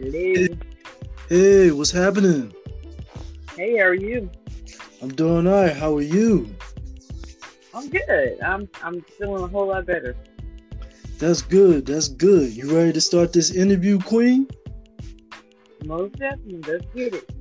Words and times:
Hello. 0.00 0.46
Hey, 1.28 1.72
what's 1.72 1.90
happening? 1.90 2.54
Hey, 3.56 3.78
how 3.78 3.86
are 3.86 3.94
you? 3.94 4.30
I'm 5.02 5.08
doing 5.08 5.48
all 5.48 5.64
right. 5.64 5.76
How 5.76 5.96
are 5.96 6.02
you? 6.02 6.54
I'm 7.74 7.88
good. 7.88 8.40
I'm 8.40 8.68
I'm 8.84 9.00
feeling 9.02 9.42
a 9.42 9.48
whole 9.48 9.66
lot 9.66 9.86
better. 9.86 10.14
That's 11.18 11.42
good. 11.42 11.86
That's 11.86 12.06
good. 12.06 12.52
You 12.52 12.76
ready 12.76 12.92
to 12.92 13.00
start 13.00 13.32
this 13.32 13.50
interview, 13.50 13.98
Queen? 13.98 14.46
Most 15.84 16.16
definitely. 16.16 16.62
Let's 16.72 16.86
get 16.94 17.14
it. 17.14 17.32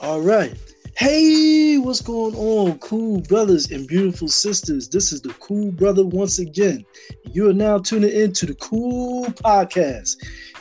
All 0.00 0.20
right. 0.20 0.56
Hey, 0.96 1.76
what's 1.76 2.00
going 2.00 2.36
on, 2.36 2.78
cool 2.78 3.20
brothers 3.22 3.70
and 3.72 3.86
beautiful 3.86 4.28
sisters? 4.28 4.88
This 4.88 5.12
is 5.12 5.20
the 5.20 5.34
Cool 5.40 5.72
Brother 5.72 6.06
once 6.06 6.38
again. 6.38 6.86
You 7.32 7.50
are 7.50 7.52
now 7.52 7.78
tuning 7.78 8.12
in 8.12 8.32
to 8.34 8.46
the 8.46 8.54
Cool 8.54 9.24
Podcast. 9.26 10.16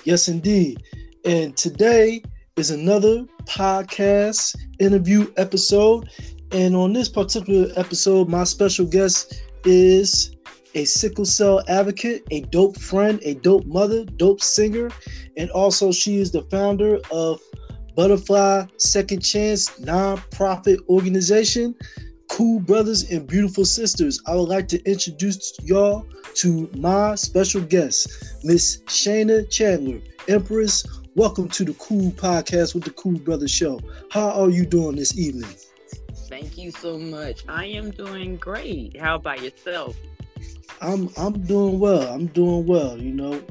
Yes, 0.05 0.27
indeed. 0.27 0.84
And 1.25 1.57
today 1.57 2.21
is 2.55 2.70
another 2.70 3.25
podcast 3.45 4.55
interview 4.79 5.34
episode. 5.38 6.07
And 6.51 6.75
on 6.75 6.93
this 6.93 7.09
particular 7.09 7.71
episode, 7.75 8.29
my 8.29 8.43
special 8.43 8.85
guest 8.85 9.41
is 9.63 10.35
a 10.75 10.85
sickle 10.85 11.25
cell 11.25 11.63
advocate, 11.67 12.27
a 12.29 12.41
dope 12.41 12.77
friend, 12.79 13.20
a 13.23 13.34
dope 13.34 13.65
mother, 13.65 14.05
dope 14.05 14.39
singer, 14.39 14.91
and 15.35 15.49
also 15.49 15.91
she 15.91 16.20
is 16.20 16.29
the 16.29 16.43
founder 16.43 16.99
of 17.09 17.41
Butterfly 17.95 18.67
Second 18.77 19.21
Chance 19.21 19.79
nonprofit 19.79 20.77
organization. 20.89 21.73
Cool 22.29 22.59
brothers 22.59 23.09
and 23.09 23.26
beautiful 23.26 23.65
sisters, 23.65 24.21
I 24.27 24.35
would 24.35 24.49
like 24.49 24.67
to 24.67 24.84
introduce 24.84 25.57
y'all 25.63 26.05
to 26.35 26.70
my 26.77 27.15
special 27.15 27.62
guest, 27.62 28.43
Miss 28.43 28.84
Shayna 28.84 29.49
Chandler, 29.49 30.01
Empress. 30.27 30.85
Welcome 31.16 31.48
to 31.49 31.63
the 31.63 31.74
Cool 31.76 32.12
Podcast 32.12 32.76
with 32.76 32.84
the 32.84 32.91
Cool 32.91 33.18
Brothers 33.20 33.52
Show. 33.52 33.80
How 34.12 34.30
are 34.32 34.49
you 34.49 34.66
doing 34.66 34.96
this 34.98 35.18
evening? 35.18 35.49
Thank 36.27 36.57
you 36.57 36.72
so 36.72 36.98
much. 36.99 37.44
I 37.48 37.66
am 37.68 37.91
doing 37.91 38.35
great. 38.35 38.99
How 38.99 39.16
about 39.16 39.41
yourself? 39.41 39.96
I'm 40.82 41.10
I'm 41.18 41.41
doing 41.44 41.80
well. 41.80 42.13
I'm 42.13 42.27
doing 42.27 42.66
well. 42.68 42.98
You 42.98 43.13
know, 43.13 43.41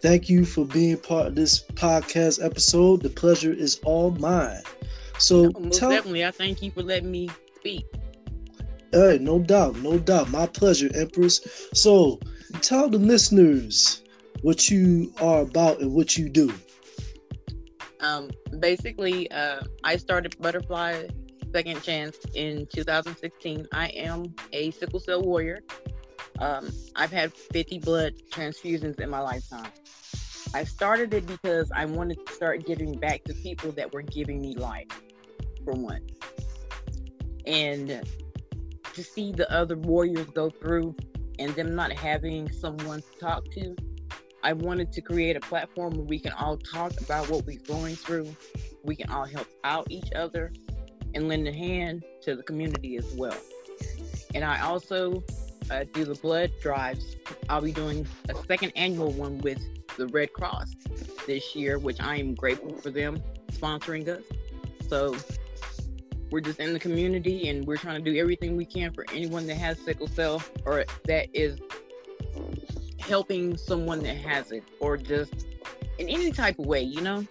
thank 0.00 0.28
you 0.28 0.44
for 0.44 0.64
being 0.64 0.96
part 0.96 1.28
of 1.28 1.34
this 1.36 1.62
podcast 1.74 2.44
episode. 2.44 3.02
The 3.02 3.10
pleasure 3.10 3.52
is 3.52 3.78
all 3.84 4.10
mine. 4.12 4.62
So 5.18 5.52
Oh, 5.54 5.60
most 5.60 5.78
tell, 5.78 5.90
definitely. 5.90 6.24
I 6.24 6.32
thank 6.32 6.60
you 6.60 6.72
for 6.72 6.82
letting 6.82 7.10
me 7.12 7.30
speak. 7.56 7.86
Hey, 8.90 9.18
no 9.20 9.38
doubt, 9.38 9.76
no 9.76 9.98
doubt. 9.98 10.30
My 10.30 10.46
pleasure, 10.46 10.90
Empress. 10.94 11.68
So 11.72 12.18
tell 12.62 12.88
the 12.88 12.98
listeners 12.98 14.02
what 14.42 14.68
you 14.70 15.12
are 15.20 15.42
about 15.42 15.80
and 15.80 15.92
what 15.94 16.16
you 16.18 16.28
do. 16.28 16.52
Um, 18.02 18.30
basically, 18.58 19.30
uh, 19.30 19.62
I 19.84 19.96
started 19.96 20.36
Butterfly 20.40 21.06
Second 21.52 21.82
Chance 21.82 22.18
in 22.34 22.66
2016. 22.74 23.68
I 23.72 23.88
am 23.88 24.34
a 24.52 24.72
sickle 24.72 24.98
cell 24.98 25.22
warrior. 25.22 25.60
Um, 26.40 26.70
I've 26.96 27.12
had 27.12 27.32
50 27.32 27.78
blood 27.78 28.14
transfusions 28.30 28.98
in 28.98 29.08
my 29.08 29.20
lifetime. 29.20 29.70
I 30.52 30.64
started 30.64 31.14
it 31.14 31.26
because 31.26 31.70
I 31.70 31.84
wanted 31.84 32.26
to 32.26 32.32
start 32.32 32.66
giving 32.66 32.98
back 32.98 33.22
to 33.24 33.34
people 33.34 33.70
that 33.72 33.92
were 33.92 34.02
giving 34.02 34.40
me 34.42 34.54
life, 34.54 34.88
for 35.64 35.74
one. 35.74 36.02
And 37.46 38.02
to 38.94 39.04
see 39.04 39.32
the 39.32 39.50
other 39.52 39.76
warriors 39.76 40.26
go 40.26 40.50
through 40.50 40.96
and 41.38 41.54
them 41.54 41.74
not 41.74 41.92
having 41.92 42.50
someone 42.50 43.00
to 43.02 43.18
talk 43.18 43.44
to, 43.52 43.76
I 44.42 44.52
wanted 44.52 44.92
to 44.92 45.00
create 45.00 45.36
a 45.36 45.40
platform 45.40 45.92
where 45.94 46.06
we 46.06 46.18
can 46.18 46.32
all 46.32 46.56
talk 46.56 47.00
about 47.00 47.30
what 47.30 47.46
we're 47.46 47.60
going 47.60 47.94
through. 47.94 48.34
We 48.82 48.96
can 48.96 49.08
all 49.10 49.24
help 49.24 49.46
out 49.62 49.86
each 49.90 50.12
other 50.14 50.52
and 51.14 51.28
lend 51.28 51.46
a 51.46 51.52
hand 51.52 52.04
to 52.22 52.34
the 52.34 52.42
community 52.42 52.96
as 52.96 53.06
well. 53.14 53.36
And 54.34 54.44
I 54.44 54.60
also 54.62 55.22
uh, 55.70 55.84
do 55.92 56.04
the 56.04 56.16
blood 56.16 56.50
drives. 56.60 57.16
I'll 57.48 57.60
be 57.60 57.72
doing 57.72 58.06
a 58.28 58.34
second 58.46 58.72
annual 58.74 59.12
one 59.12 59.38
with 59.38 59.60
the 59.96 60.08
Red 60.08 60.32
Cross 60.32 60.74
this 61.26 61.54
year, 61.54 61.78
which 61.78 62.00
I 62.00 62.16
am 62.16 62.34
grateful 62.34 62.74
for 62.76 62.90
them 62.90 63.22
sponsoring 63.52 64.08
us. 64.08 64.24
So 64.88 65.14
we're 66.32 66.40
just 66.40 66.58
in 66.58 66.72
the 66.72 66.80
community 66.80 67.48
and 67.48 67.66
we're 67.66 67.76
trying 67.76 68.02
to 68.02 68.10
do 68.10 68.18
everything 68.18 68.56
we 68.56 68.64
can 68.64 68.92
for 68.92 69.04
anyone 69.12 69.46
that 69.46 69.56
has 69.56 69.78
sickle 69.78 70.08
cell 70.08 70.42
or 70.64 70.84
that 71.04 71.28
is 71.32 71.60
helping 73.02 73.56
someone 73.56 74.00
that 74.00 74.16
has 74.16 74.52
it 74.52 74.64
or 74.80 74.96
just 74.96 75.46
in 75.98 76.08
any 76.08 76.30
type 76.32 76.58
of 76.58 76.66
way, 76.66 76.82
you 76.82 77.00
know? 77.00 77.26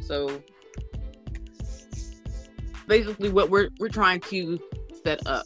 So 0.00 0.42
basically 2.86 3.28
what 3.30 3.50
we're 3.50 3.68
we're 3.78 3.88
trying 3.88 4.20
to 4.20 4.58
set 5.04 5.26
up. 5.26 5.44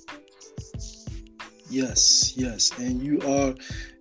Yes, 1.68 2.34
yes, 2.36 2.70
and 2.78 3.02
you 3.02 3.20
are 3.22 3.54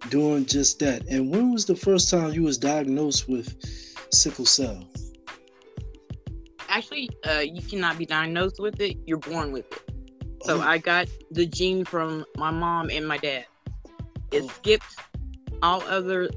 doing 0.09 0.45
just 0.45 0.79
that. 0.79 1.07
And 1.07 1.31
when 1.31 1.51
was 1.51 1.65
the 1.65 1.75
first 1.75 2.09
time 2.09 2.31
you 2.31 2.43
was 2.43 2.57
diagnosed 2.57 3.27
with 3.27 3.55
sickle 4.11 4.45
cell? 4.45 4.87
Actually, 6.69 7.09
uh, 7.27 7.39
you 7.39 7.61
cannot 7.61 7.97
be 7.97 8.05
diagnosed 8.05 8.59
with 8.59 8.79
it, 8.81 8.97
you're 9.05 9.17
born 9.17 9.51
with 9.51 9.65
it. 9.71 9.81
So 10.43 10.57
Oh, 10.57 10.61
I 10.61 10.77
got 10.77 11.07
the 11.31 11.45
gene 11.45 11.85
from 11.85 12.23
my 12.37 12.51
mom 12.51 12.89
and 12.91 13.07
my 13.07 13.17
dad. 13.17 13.45
It 14.31 14.43
Oh. 14.43 14.47
skipped 14.47 14.95
all 15.61 15.81
other 15.83 16.29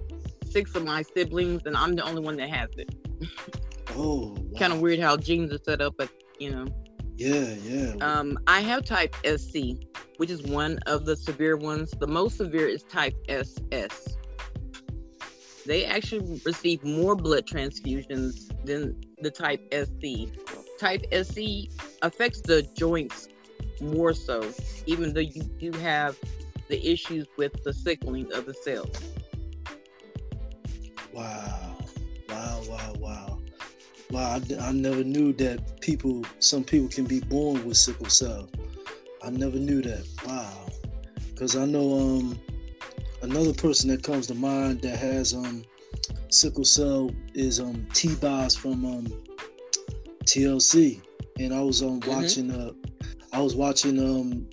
six 0.51 0.75
of 0.75 0.85
my 0.85 1.03
siblings, 1.03 1.63
and 1.67 1.77
I'm 1.77 1.95
the 1.95 2.03
only 2.05 2.23
one 2.23 2.37
that 2.37 2.49
has 2.51 2.69
it. 2.77 2.95
oh, 3.97 4.37
wow. 4.39 4.59
Kind 4.59 4.73
of 4.73 4.81
weird 4.81 4.99
how 5.01 5.17
genes 5.17 5.53
are 5.53 5.59
set 5.59 5.81
up, 5.81 5.95
but 5.97 6.11
you 6.39 6.51
know. 6.51 6.67
Yeah, 7.17 7.55
yeah. 7.65 7.95
Um, 8.01 8.39
I 8.47 8.61
have 8.61 8.85
type 8.85 9.15
SC, 9.27 9.77
which 10.19 10.31
is 10.31 10.43
one 10.43 10.79
of 10.87 11.05
the 11.05 11.17
severe 11.17 11.57
ones. 11.57 11.91
The 11.99 12.07
most 12.07 12.37
severe 12.37 12.69
is 12.69 12.85
type 12.85 13.15
SS. 13.29 14.17
They 15.67 15.85
actually 15.85 16.41
receive 16.47 16.83
more 16.85 17.17
blood 17.17 17.45
transfusions 17.45 18.51
than 18.65 19.01
the 19.21 19.31
type 19.31 19.61
SC. 19.73 20.33
Type 20.79 21.05
SC 21.13 21.69
affects 22.03 22.41
the 22.41 22.63
joints 22.75 23.29
more 23.81 24.13
so, 24.13 24.51
even 24.87 25.13
though 25.13 25.21
you 25.21 25.43
do 25.43 25.73
have 25.73 26.17
the 26.69 26.85
issues 26.87 27.27
with 27.37 27.53
the 27.65 27.73
sickling 27.73 28.33
of 28.33 28.47
the 28.47 28.55
cells. 28.55 29.15
Wow, 31.13 31.77
wow, 32.29 32.63
wow, 32.69 32.93
wow, 32.99 33.39
wow! 34.11 34.39
I, 34.39 34.43
I 34.61 34.73
never 34.73 35.03
knew 35.05 35.33
that 35.35 35.81
people, 35.81 36.25
some 36.39 36.65
people 36.65 36.89
can 36.89 37.05
be 37.07 37.21
born 37.21 37.65
with 37.65 37.77
sickle 37.77 38.09
cell. 38.11 38.49
I 39.23 39.31
never 39.31 39.59
knew 39.59 39.83
that. 39.83 40.07
Wow, 40.27 40.69
because 41.31 41.57
I 41.57 41.65
know 41.65 41.95
um 41.99 42.41
another 43.23 43.53
person 43.55 43.91
that 43.91 44.03
comes 44.03 44.27
to 44.29 44.35
mind 44.35 44.83
that 44.83 44.97
has 44.99 45.35
um 45.35 45.65
sickle 46.31 46.65
cell 46.65 47.11
is 47.35 47.61
um 47.61 47.87
T 47.95 48.15
Boz 48.17 48.55
from 48.57 48.85
um 48.85 49.07
TLC, 50.25 51.01
and 51.39 51.55
I 51.55 51.61
was 51.61 51.83
um 51.83 52.01
Mhm. 52.01 52.09
watching 52.09 52.51
uh 52.51 52.73
I 53.33 53.41
was 53.41 53.55
watching 53.57 53.99
um 53.99 54.47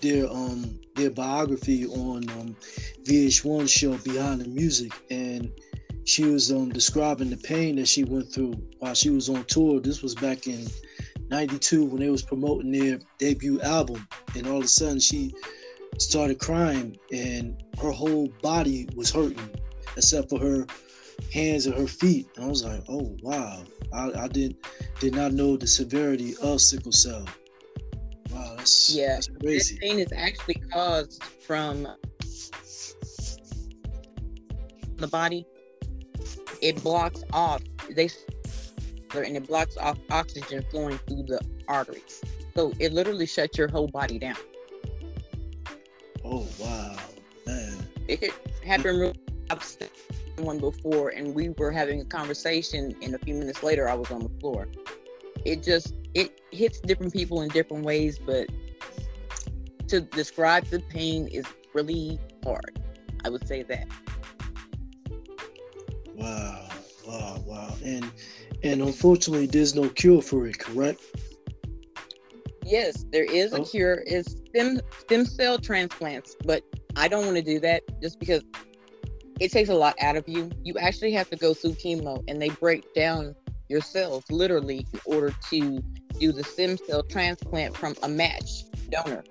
their 0.00 0.28
um 0.30 0.78
their 0.98 1.10
biography 1.10 1.86
on 1.86 2.28
um 2.30 2.56
VH1 3.04 3.68
show 3.68 3.96
Behind 3.98 4.40
the 4.40 4.48
Music, 4.48 4.92
and 5.10 5.50
she 6.04 6.24
was 6.24 6.50
um 6.50 6.70
describing 6.70 7.30
the 7.30 7.36
pain 7.36 7.76
that 7.76 7.88
she 7.88 8.04
went 8.04 8.32
through 8.32 8.54
while 8.78 8.94
she 8.94 9.10
was 9.10 9.28
on 9.28 9.44
tour. 9.44 9.80
This 9.80 10.02
was 10.02 10.14
back 10.14 10.46
in 10.46 10.66
'92 11.30 11.84
when 11.84 12.00
they 12.00 12.10
was 12.10 12.22
promoting 12.22 12.72
their 12.72 12.98
debut 13.18 13.60
album, 13.62 14.06
and 14.36 14.46
all 14.46 14.58
of 14.58 14.64
a 14.64 14.68
sudden 14.68 15.00
she 15.00 15.34
started 15.98 16.38
crying, 16.38 16.96
and 17.12 17.62
her 17.80 17.90
whole 17.90 18.28
body 18.42 18.88
was 18.94 19.10
hurting 19.10 19.50
except 19.96 20.28
for 20.30 20.38
her 20.38 20.66
hands 21.32 21.66
and 21.66 21.74
her 21.74 21.86
feet. 21.86 22.28
And 22.36 22.44
I 22.44 22.48
was 22.48 22.64
like, 22.64 22.82
oh 22.88 23.16
wow, 23.22 23.64
I, 23.92 24.12
I 24.24 24.28
did 24.28 24.56
did 25.00 25.14
not 25.14 25.32
know 25.32 25.56
the 25.56 25.66
severity 25.66 26.34
of 26.42 26.60
sickle 26.60 26.92
cell. 26.92 27.24
Wow, 28.30 28.54
that's 28.56 28.90
Yeah, 28.94 29.14
that's 29.14 29.28
This 29.40 29.72
crazy. 29.72 29.78
pain 29.80 29.98
is 29.98 30.12
actually 30.14 30.54
caused 30.72 31.22
from 31.22 31.88
the 34.96 35.08
body. 35.08 35.46
It 36.60 36.82
blocks 36.82 37.22
off 37.32 37.62
they 37.90 38.08
and 39.14 39.36
it 39.36 39.46
blocks 39.46 39.76
off 39.78 39.98
oxygen 40.10 40.64
flowing 40.70 40.98
through 41.08 41.24
the 41.24 41.40
arteries. 41.66 42.22
So 42.54 42.72
it 42.78 42.92
literally 42.92 43.26
shuts 43.26 43.56
your 43.56 43.68
whole 43.68 43.88
body 43.88 44.18
down. 44.18 44.36
Oh 46.24 46.46
wow, 46.58 46.96
man. 47.46 47.88
It 48.08 48.34
happened 48.64 49.00
real 49.00 49.12
I've 49.50 49.62
seen 49.62 49.88
one 50.36 50.58
before 50.58 51.10
and 51.10 51.34
we 51.34 51.50
were 51.50 51.70
having 51.70 52.00
a 52.00 52.04
conversation 52.04 52.94
and 53.02 53.14
a 53.14 53.18
few 53.18 53.34
minutes 53.34 53.62
later 53.62 53.88
I 53.88 53.94
was 53.94 54.10
on 54.10 54.20
the 54.20 54.40
floor. 54.40 54.68
It 55.44 55.62
just 55.62 55.94
it 56.14 56.40
hits 56.50 56.80
different 56.80 57.12
people 57.12 57.42
in 57.42 57.48
different 57.48 57.84
ways, 57.84 58.18
but 58.18 58.48
to 59.88 60.00
describe 60.00 60.64
the 60.66 60.80
pain 60.80 61.28
is 61.28 61.46
really 61.74 62.18
hard. 62.44 62.78
I 63.24 63.28
would 63.30 63.46
say 63.46 63.62
that. 63.64 63.86
Wow, 66.14 66.68
wow, 67.06 67.42
wow. 67.46 67.74
And 67.84 68.10
And 68.64 68.82
unfortunately, 68.82 69.46
there's 69.46 69.74
no 69.76 69.88
cure 69.88 70.20
for 70.20 70.46
it, 70.46 70.58
correct? 70.58 71.00
Yes, 72.64 73.04
there 73.12 73.24
is 73.24 73.52
a 73.52 73.60
Oh. 73.60 73.64
cure. 73.64 74.02
It's 74.06 74.36
stem 74.48 74.80
stem 74.98 75.24
cell 75.24 75.58
transplants, 75.58 76.36
but 76.44 76.62
I 76.96 77.08
don't 77.08 77.24
want 77.24 77.36
to 77.36 77.42
do 77.42 77.60
that 77.60 77.82
just 78.02 78.18
because 78.18 78.42
it 79.40 79.52
takes 79.52 79.68
a 79.68 79.74
lot 79.74 79.94
out 80.00 80.16
of 80.16 80.28
you. 80.28 80.50
You 80.64 80.74
actually 80.78 81.12
have 81.12 81.30
to 81.30 81.36
go 81.36 81.54
through 81.54 81.72
chemo, 81.74 82.22
and 82.28 82.42
they 82.42 82.48
break 82.48 82.92
down 82.94 83.34
your 83.68 83.80
cells 83.80 84.24
literally 84.30 84.86
in 84.92 85.00
order 85.04 85.34
to 85.50 85.82
do 86.18 86.32
the 86.32 86.44
stem 86.44 86.76
cell 86.76 87.02
transplant 87.02 87.76
from 87.76 87.94
a 88.02 88.08
match 88.08 88.64
donor. 88.90 89.24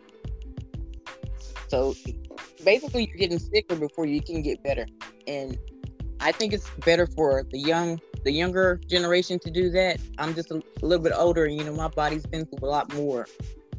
So 1.68 1.96
basically, 2.64 3.08
you're 3.08 3.18
getting 3.18 3.40
sicker 3.40 3.76
before 3.76 4.06
you 4.06 4.22
can 4.22 4.42
get 4.42 4.64
better, 4.64 4.88
and 5.28 5.58
I 6.20 6.32
think 6.32 6.54
it's 6.54 6.70
better 6.86 7.06
for 7.08 7.44
the 7.52 7.60
young, 7.60 8.00
the 8.24 8.32
younger 8.32 8.80
generation 8.88 9.38
to 9.40 9.52
do 9.52 9.70
that. 9.72 10.00
I'm 10.18 10.34
just 10.34 10.52
a, 10.52 10.62
little 10.82 11.04
bit 11.04 11.14
older, 11.16 11.46
and 11.46 11.58
you 11.58 11.64
know, 11.64 11.74
my 11.74 11.90
body's 11.90 12.26
been 12.26 12.46
through 12.46 12.68
a 12.68 12.72
lot 12.72 12.94
more. 12.94 13.28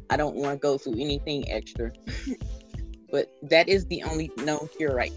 I 0.09 0.17
don't 0.17 0.35
want 0.35 0.53
to 0.53 0.57
go 0.57 0.77
through 0.77 0.99
anything 0.99 1.49
extra. 1.51 1.91
but 3.11 3.31
that 3.43 3.67
is 3.67 3.85
the 3.87 4.03
only 4.03 4.31
known 4.37 4.69
cure 4.77 4.95
right. 4.95 5.13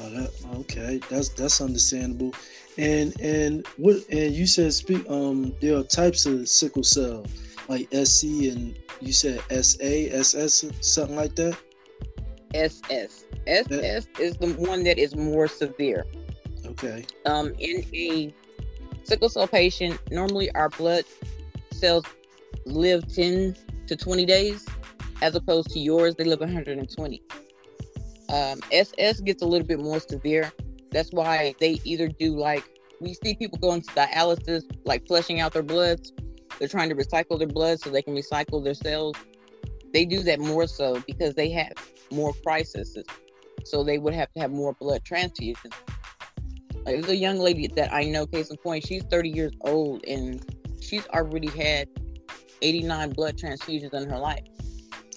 Oh, 0.00 0.28
okay, 0.60 1.00
that's 1.08 1.28
that's 1.30 1.60
understandable. 1.60 2.34
And 2.78 3.20
and 3.20 3.66
what 3.76 3.96
and 4.08 4.32
you 4.32 4.46
said 4.46 4.72
speak 4.72 5.04
um 5.10 5.52
there 5.60 5.76
are 5.76 5.82
types 5.82 6.26
of 6.26 6.48
sickle 6.48 6.84
cell 6.84 7.26
like 7.68 7.88
SC 7.92 8.24
and 8.24 8.78
you 9.00 9.12
said 9.12 9.40
SA, 9.50 9.84
SS, 9.84 10.64
something 10.80 11.16
like 11.16 11.34
that. 11.36 11.56
SS. 12.54 13.24
SS 13.46 14.06
is 14.18 14.36
the 14.36 14.54
one 14.54 14.82
that 14.84 14.98
is 14.98 15.14
more 15.14 15.46
severe. 15.46 16.06
Okay. 16.66 17.04
Um, 17.24 17.52
in 17.58 17.84
a 17.94 18.34
sickle 19.04 19.28
cell 19.28 19.46
patient, 19.46 20.00
normally 20.10 20.50
our 20.52 20.68
blood 20.70 21.04
cells 21.72 22.04
live 22.64 23.12
10 23.14 23.56
to 23.86 23.96
20 23.96 24.26
days, 24.26 24.66
as 25.22 25.34
opposed 25.34 25.70
to 25.70 25.78
yours, 25.78 26.14
they 26.16 26.24
live 26.24 26.40
120. 26.40 27.22
Um, 28.30 28.60
SS 28.72 29.20
gets 29.20 29.42
a 29.42 29.46
little 29.46 29.66
bit 29.66 29.78
more 29.78 30.00
severe. 30.00 30.52
That's 30.90 31.12
why 31.12 31.54
they 31.60 31.80
either 31.84 32.08
do 32.08 32.36
like 32.36 32.64
we 33.00 33.14
see 33.14 33.34
people 33.34 33.58
going 33.58 33.82
to 33.82 33.90
dialysis, 33.90 34.64
like 34.84 35.06
flushing 35.06 35.40
out 35.40 35.52
their 35.52 35.62
bloods. 35.62 36.12
They're 36.58 36.68
trying 36.68 36.88
to 36.88 36.94
recycle 36.94 37.38
their 37.38 37.48
blood 37.48 37.80
so 37.80 37.90
they 37.90 38.02
can 38.02 38.14
recycle 38.14 38.62
their 38.62 38.74
cells. 38.74 39.16
They 39.92 40.04
do 40.04 40.22
that 40.24 40.40
more 40.40 40.66
so 40.66 41.00
because 41.06 41.34
they 41.34 41.50
have 41.50 41.72
more 42.10 42.32
crises. 42.44 42.98
So 43.64 43.84
they 43.84 43.98
would 43.98 44.14
have 44.14 44.32
to 44.32 44.40
have 44.40 44.50
more 44.50 44.74
blood 44.80 45.02
transfusions. 45.04 45.72
Like, 46.84 46.96
there's 46.96 47.08
a 47.08 47.16
young 47.16 47.38
lady 47.38 47.68
that 47.68 47.92
I 47.92 48.04
know, 48.04 48.26
case 48.26 48.50
in 48.50 48.56
point, 48.56 48.86
she's 48.86 49.04
30 49.04 49.30
years 49.30 49.52
old 49.60 50.04
and 50.06 50.44
she's 50.80 51.06
already 51.08 51.48
had 51.48 51.88
89 52.62 53.10
blood 53.10 53.36
transfusions 53.36 53.94
in 53.94 54.08
her 54.08 54.18
life. 54.18 54.44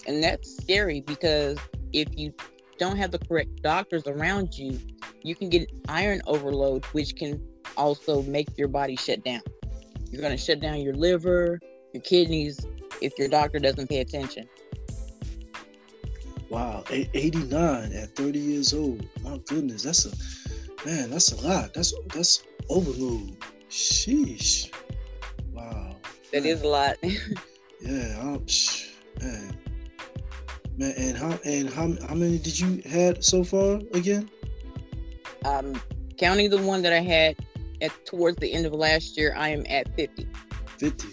And 0.06 0.22
that's 0.22 0.56
scary 0.56 1.00
because 1.00 1.58
if 1.92 2.08
you 2.16 2.32
don't 2.78 2.96
have 2.96 3.10
the 3.10 3.18
correct 3.18 3.62
doctors 3.62 4.06
around 4.06 4.56
you, 4.56 4.78
you 5.24 5.34
can 5.34 5.48
get 5.48 5.70
iron 5.88 6.20
overload, 6.26 6.84
which 6.86 7.16
can 7.16 7.42
also 7.76 8.22
make 8.22 8.56
your 8.56 8.68
body 8.68 8.96
shut 8.96 9.24
down. 9.24 9.42
You're 10.10 10.20
going 10.20 10.36
to 10.36 10.42
shut 10.42 10.60
down 10.60 10.80
your 10.80 10.94
liver, 10.94 11.58
your 11.92 12.02
kidneys, 12.02 12.66
if 13.00 13.18
your 13.18 13.28
doctor 13.28 13.58
doesn't 13.58 13.88
pay 13.88 14.00
attention. 14.00 14.48
Wow, 16.50 16.84
89 16.90 17.92
at 17.92 18.14
30 18.14 18.38
years 18.38 18.74
old. 18.74 19.06
My 19.22 19.38
goodness, 19.46 19.82
that's 19.82 20.04
a 20.04 20.86
man. 20.86 21.08
That's 21.08 21.32
a 21.32 21.46
lot. 21.46 21.72
That's 21.72 21.94
that's 22.14 22.42
overload. 22.68 23.38
Sheesh. 23.70 24.70
Wow. 25.54 25.96
That 26.30 26.42
man. 26.42 26.52
is 26.52 26.62
a 26.62 26.68
lot. 26.68 26.96
Yeah. 27.80 28.16
I'm, 28.20 28.46
man. 29.20 29.58
Man, 30.76 30.94
and 30.96 31.16
how 31.16 31.38
and 31.44 31.68
how 31.68 32.06
how 32.06 32.14
many 32.14 32.38
did 32.38 32.60
you 32.60 32.80
had 32.88 33.24
so 33.24 33.42
far 33.42 33.80
again? 33.92 34.30
Um, 35.44 35.80
counting 36.18 36.50
the 36.50 36.62
one 36.62 36.82
that 36.82 36.92
I 36.92 37.00
had 37.00 37.36
at 37.80 37.92
towards 38.06 38.36
the 38.38 38.52
end 38.52 38.66
of 38.66 38.72
last 38.72 39.16
year, 39.16 39.34
I 39.36 39.48
am 39.48 39.64
at 39.68 39.94
50. 39.96 40.26
50. 40.78 41.08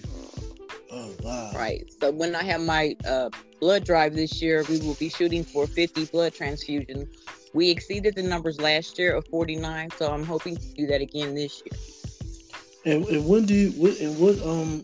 Oh 0.92 1.12
wow. 1.24 1.52
Right. 1.56 1.92
So 2.00 2.12
when 2.12 2.36
I 2.36 2.44
have 2.44 2.62
my 2.62 2.96
uh, 3.06 3.30
blood 3.60 3.84
drive 3.84 4.16
this 4.16 4.42
year, 4.42 4.64
we 4.70 4.80
will 4.80 4.96
be 4.96 5.10
shooting 5.10 5.44
for 5.44 5.68
50 5.68 6.06
blood 6.06 6.34
transfusions. 6.34 7.08
We 7.54 7.70
exceeded 7.70 8.16
the 8.16 8.24
numbers 8.24 8.60
last 8.60 8.98
year 9.00 9.16
of 9.16 9.28
49, 9.28 9.90
so 9.98 10.12
I'm 10.12 10.24
hoping 10.24 10.56
to 10.56 10.74
do 10.76 10.88
that 10.88 11.02
again 11.02 11.34
this 11.36 11.62
year. 11.66 12.96
And, 12.96 13.06
and 13.08 13.28
when 13.28 13.46
do 13.46 13.54
you 13.54 13.72
what 13.72 14.00
and 14.00 14.18
what 14.20 14.42
um 14.42 14.82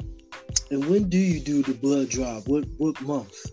and 0.72 0.84
when 0.86 1.08
do 1.10 1.18
you 1.18 1.40
do 1.40 1.62
the 1.64 1.74
blood 1.74 2.10
drive? 2.10 2.48
What 2.48 2.66
what 2.78 3.00
month? 3.02 3.46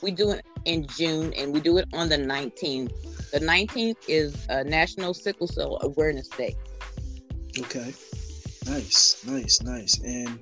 We 0.00 0.10
do 0.10 0.30
it 0.30 0.44
in 0.64 0.86
June, 0.88 1.32
and 1.34 1.52
we 1.52 1.60
do 1.60 1.78
it 1.78 1.86
on 1.92 2.08
the 2.08 2.16
19th. 2.16 3.30
The 3.30 3.40
19th 3.40 3.96
is 4.08 4.46
uh, 4.48 4.62
National 4.64 5.14
Sickle 5.14 5.46
Cell 5.46 5.78
Awareness 5.82 6.28
Day. 6.28 6.54
Okay. 7.58 7.92
Nice, 8.66 9.24
nice, 9.26 9.60
nice. 9.62 9.98
And 10.04 10.38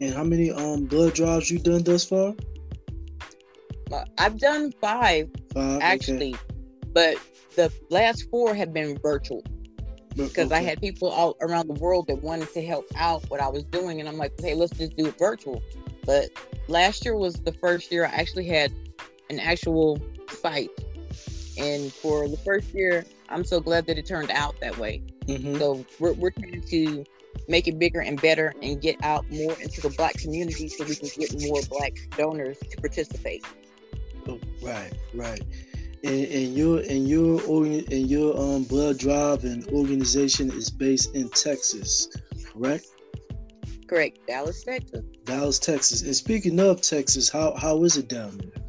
and 0.00 0.12
how 0.14 0.24
many 0.24 0.50
um 0.50 0.84
blood 0.86 1.14
drives 1.14 1.50
you 1.50 1.58
done 1.58 1.82
thus 1.84 2.04
far? 2.04 2.34
Uh, 3.92 4.04
I've 4.18 4.38
done 4.38 4.72
five 4.80 5.28
Five. 5.54 5.76
okay. 5.76 5.84
actually, 5.84 6.34
but 6.92 7.16
the 7.56 7.72
last 7.90 8.28
four 8.30 8.54
have 8.54 8.72
been 8.72 8.98
virtual. 8.98 9.44
because 10.16 10.52
I 10.52 10.60
had 10.60 10.80
people 10.80 11.08
all 11.08 11.36
around 11.40 11.68
the 11.68 11.74
world 11.80 12.06
that 12.08 12.22
wanted 12.22 12.52
to 12.52 12.62
help 12.62 12.86
out 12.96 13.22
what 13.30 13.40
I 13.40 13.48
was 13.48 13.64
doing, 13.64 14.00
and 14.00 14.08
I'm 14.08 14.18
like, 14.18 14.32
hey, 14.40 14.54
let's 14.54 14.76
just 14.76 14.96
do 14.96 15.06
it 15.06 15.18
virtual. 15.18 15.62
But 16.04 16.30
last 16.68 17.04
year 17.04 17.16
was 17.16 17.34
the 17.36 17.52
first 17.52 17.92
year 17.92 18.04
I 18.04 18.08
actually 18.10 18.46
had 18.46 18.72
an 19.32 19.40
actual 19.40 20.00
fight. 20.28 20.70
and 21.58 21.92
for 21.92 22.28
the 22.28 22.36
first 22.38 22.72
year, 22.72 23.04
I'm 23.28 23.44
so 23.44 23.60
glad 23.60 23.86
that 23.86 23.98
it 23.98 24.06
turned 24.06 24.30
out 24.30 24.58
that 24.60 24.78
way. 24.78 25.02
Mhm. 25.26 25.58
So 25.58 25.84
we're 25.98 26.14
we're 26.14 26.30
trying 26.30 26.62
to 26.62 27.04
make 27.46 27.68
it 27.68 27.78
bigger 27.78 28.00
and 28.00 28.20
better 28.22 28.54
and 28.62 28.80
get 28.80 28.96
out 29.02 29.30
more 29.30 29.54
into 29.60 29.80
the 29.82 29.90
black 29.90 30.16
community 30.16 30.66
so 30.68 30.84
we 30.84 30.96
can 30.96 31.10
get 31.18 31.42
more 31.42 31.60
black 31.68 31.92
donors 32.16 32.58
to 32.70 32.76
participate. 32.78 33.44
Oh, 34.28 34.40
right, 34.62 34.92
right. 35.14 35.42
And, 36.04 36.24
and 36.24 36.56
your 36.56 36.78
and 36.80 37.06
your 37.06 37.38
and 37.66 38.08
your 38.10 38.38
um 38.40 38.64
blood 38.64 38.98
drive 38.98 39.44
and 39.44 39.66
organization 39.68 40.50
is 40.52 40.70
based 40.70 41.14
in 41.14 41.28
Texas, 41.30 42.08
correct? 42.50 42.86
Correct, 43.86 44.18
Dallas, 44.26 44.62
Texas. 44.64 45.04
Dallas, 45.24 45.58
Texas. 45.58 46.00
And 46.02 46.16
speaking 46.16 46.58
of 46.60 46.80
Texas, 46.80 47.28
how 47.28 47.54
how 47.56 47.84
is 47.84 47.98
it 47.98 48.08
down 48.08 48.38
there? 48.38 48.61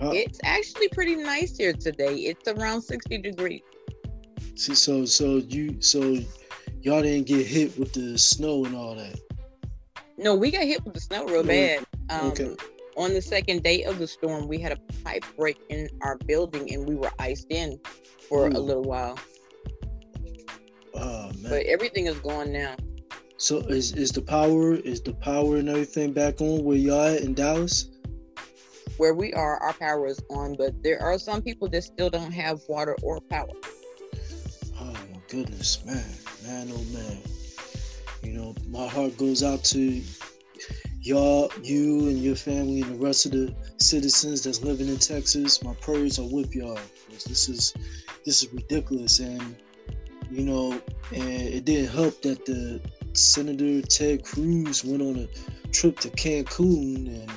It's 0.00 0.40
actually 0.44 0.88
pretty 0.88 1.16
nice 1.16 1.56
here 1.56 1.72
today. 1.72 2.14
It's 2.14 2.48
around 2.48 2.82
60 2.82 3.18
degrees. 3.18 3.62
so 4.56 4.74
so 4.74 5.04
so 5.04 5.36
you 5.36 5.80
so 5.80 6.18
y'all 6.82 7.02
didn't 7.02 7.26
get 7.26 7.46
hit 7.46 7.78
with 7.78 7.92
the 7.92 8.18
snow 8.18 8.64
and 8.64 8.76
all 8.76 8.94
that. 8.94 9.18
No, 10.16 10.34
we 10.34 10.50
got 10.50 10.62
hit 10.62 10.84
with 10.84 10.94
the 10.94 11.00
snow 11.00 11.26
real 11.26 11.42
bad. 11.42 11.84
Um, 12.10 12.28
okay. 12.28 12.56
On 12.96 13.12
the 13.12 13.22
second 13.22 13.64
day 13.64 13.82
of 13.82 13.98
the 13.98 14.06
storm, 14.06 14.46
we 14.46 14.58
had 14.58 14.72
a 14.72 14.76
pipe 15.02 15.24
break 15.36 15.58
in 15.68 15.88
our 16.02 16.16
building 16.18 16.72
and 16.72 16.88
we 16.88 16.94
were 16.94 17.10
iced 17.18 17.50
in 17.50 17.80
for 18.28 18.46
a 18.46 18.58
little 18.58 18.84
while. 18.84 19.18
Oh 20.94 21.32
man. 21.40 21.50
But 21.50 21.66
everything 21.66 22.06
is 22.06 22.18
gone 22.18 22.52
now. 22.52 22.76
So 23.36 23.58
is 23.58 23.92
is 23.92 24.12
the 24.12 24.22
power 24.22 24.74
is 24.74 25.00
the 25.00 25.14
power 25.14 25.56
and 25.56 25.68
everything 25.68 26.12
back 26.12 26.40
on 26.40 26.62
where 26.64 26.76
y'all 26.76 27.02
at 27.06 27.22
in 27.22 27.34
Dallas? 27.34 27.88
Where 28.96 29.14
we 29.14 29.32
are, 29.32 29.58
our 29.58 29.72
power 29.72 30.06
is 30.06 30.20
on, 30.30 30.54
but 30.56 30.82
there 30.82 31.00
are 31.00 31.18
some 31.18 31.42
people 31.42 31.68
that 31.70 31.82
still 31.82 32.10
don't 32.10 32.32
have 32.32 32.60
water 32.68 32.96
or 33.02 33.20
power. 33.20 33.48
Oh 34.80 34.92
my 34.92 35.20
goodness, 35.28 35.84
man, 35.84 36.04
man, 36.44 36.68
oh 36.72 36.84
man. 36.96 37.18
You 38.22 38.32
know, 38.32 38.54
my 38.68 38.86
heart 38.86 39.16
goes 39.18 39.42
out 39.42 39.64
to 39.64 40.00
y'all, 41.00 41.50
you 41.62 42.08
and 42.08 42.22
your 42.22 42.36
family 42.36 42.82
and 42.82 42.94
the 42.94 43.04
rest 43.04 43.26
of 43.26 43.32
the 43.32 43.54
citizens 43.78 44.42
that's 44.42 44.62
living 44.62 44.88
in 44.88 44.98
Texas. 44.98 45.62
My 45.62 45.74
prayers 45.74 46.18
are 46.18 46.28
with 46.28 46.54
y'all. 46.54 46.78
This 47.10 47.48
is 47.48 47.74
this 48.24 48.42
is 48.42 48.52
ridiculous, 48.52 49.18
and 49.18 49.56
you 50.30 50.44
know, 50.44 50.80
and 51.12 51.28
it 51.28 51.64
didn't 51.64 51.90
help 51.90 52.22
that 52.22 52.46
the 52.46 52.80
Senator 53.12 53.86
Ted 53.86 54.24
Cruz 54.24 54.84
went 54.84 55.02
on 55.02 55.18
a 55.18 55.70
trip 55.70 55.98
to 56.00 56.10
Cancun 56.10 57.06
and 57.06 57.30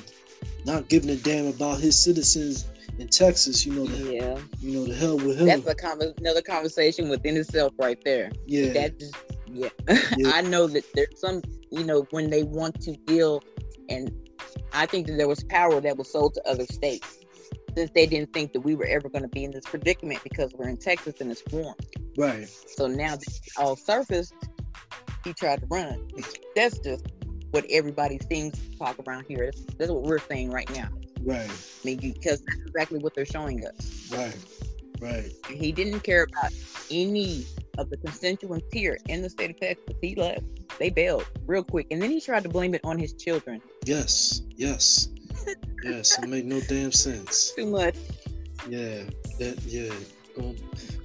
not 0.68 0.88
giving 0.88 1.10
a 1.10 1.16
damn 1.16 1.46
about 1.48 1.80
his 1.80 1.98
citizens 1.98 2.66
in 2.98 3.08
Texas. 3.08 3.64
You 3.66 3.72
know, 3.72 3.86
the, 3.86 4.14
Yeah, 4.14 4.38
you 4.60 4.78
know 4.78 4.84
the 4.86 4.94
hell 4.94 5.16
with 5.16 5.38
him. 5.40 5.46
that's 5.46 5.66
a 5.66 5.74
con- 5.74 6.00
another 6.18 6.42
conversation 6.42 7.08
within 7.08 7.36
itself 7.36 7.72
right 7.78 7.98
there. 8.04 8.30
yeah, 8.46 8.72
That 8.74 8.98
just, 8.98 9.14
yeah. 9.50 9.68
Yeah. 10.16 10.30
I 10.34 10.42
know 10.42 10.66
that 10.68 10.84
there's 10.94 11.18
some, 11.20 11.42
you 11.70 11.84
know, 11.84 12.06
when 12.10 12.30
they 12.30 12.42
want 12.42 12.80
to 12.82 12.92
deal, 13.06 13.42
and 13.88 14.12
I 14.72 14.86
think 14.86 15.06
that 15.06 15.16
there 15.16 15.28
was 15.28 15.42
power 15.44 15.80
that 15.80 15.96
was 15.96 16.12
sold 16.12 16.34
to 16.34 16.46
other 16.48 16.66
states 16.66 17.18
since 17.76 17.90
they 17.94 18.06
didn't 18.06 18.32
think 18.32 18.52
that 18.52 18.60
we 18.60 18.74
were 18.74 18.86
ever 18.86 19.08
going 19.08 19.22
to 19.22 19.28
be 19.28 19.44
in 19.44 19.50
this 19.52 19.64
predicament 19.64 20.20
because 20.22 20.52
we're 20.54 20.68
in 20.68 20.76
Texas 20.76 21.20
and 21.20 21.30
it's 21.30 21.42
warm. 21.50 21.74
Right. 22.18 22.46
So 22.76 22.86
now 22.86 23.16
that 23.16 23.40
all 23.56 23.76
surfaced, 23.76 24.34
he 25.24 25.32
tried 25.32 25.60
to 25.60 25.66
run. 25.70 26.08
That's 26.56 26.78
just 26.80 27.06
what 27.50 27.64
everybody 27.70 28.18
seems 28.30 28.54
to 28.58 28.78
talk 28.78 28.96
around 29.06 29.24
here. 29.28 29.46
That's, 29.46 29.62
that's 29.76 29.90
what 29.90 30.02
we're 30.02 30.18
saying 30.18 30.50
right 30.50 30.68
now. 30.74 30.88
Right. 31.22 31.50
I 31.50 31.86
mean, 31.86 31.98
because 31.98 32.40
that's 32.40 32.60
exactly 32.66 32.98
what 32.98 33.14
they're 33.14 33.26
showing 33.26 33.64
us. 33.66 34.10
Right. 34.12 34.36
Right. 35.00 35.32
He 35.48 35.72
didn't 35.72 36.00
care 36.00 36.24
about 36.24 36.52
any 36.90 37.46
of 37.78 37.88
the 37.90 37.96
constituents 37.98 38.66
here 38.72 38.98
in 39.08 39.22
the 39.22 39.30
state 39.30 39.50
of 39.50 39.60
Texas. 39.60 39.94
He 40.00 40.14
left. 40.16 40.42
They 40.78 40.90
bailed 40.90 41.26
real 41.46 41.62
quick, 41.64 41.86
and 41.90 42.00
then 42.02 42.10
he 42.10 42.20
tried 42.20 42.42
to 42.44 42.48
blame 42.48 42.74
it 42.74 42.80
on 42.84 42.98
his 42.98 43.12
children. 43.14 43.60
Yes. 43.84 44.42
Yes. 44.56 45.08
yes. 45.84 46.18
It 46.18 46.28
made 46.28 46.46
no 46.46 46.60
damn 46.60 46.92
sense. 46.92 47.52
Too 47.56 47.66
much. 47.66 47.96
Yeah. 48.68 49.04
That. 49.38 49.60
Yeah. 49.64 49.92
Gonna, 50.36 50.54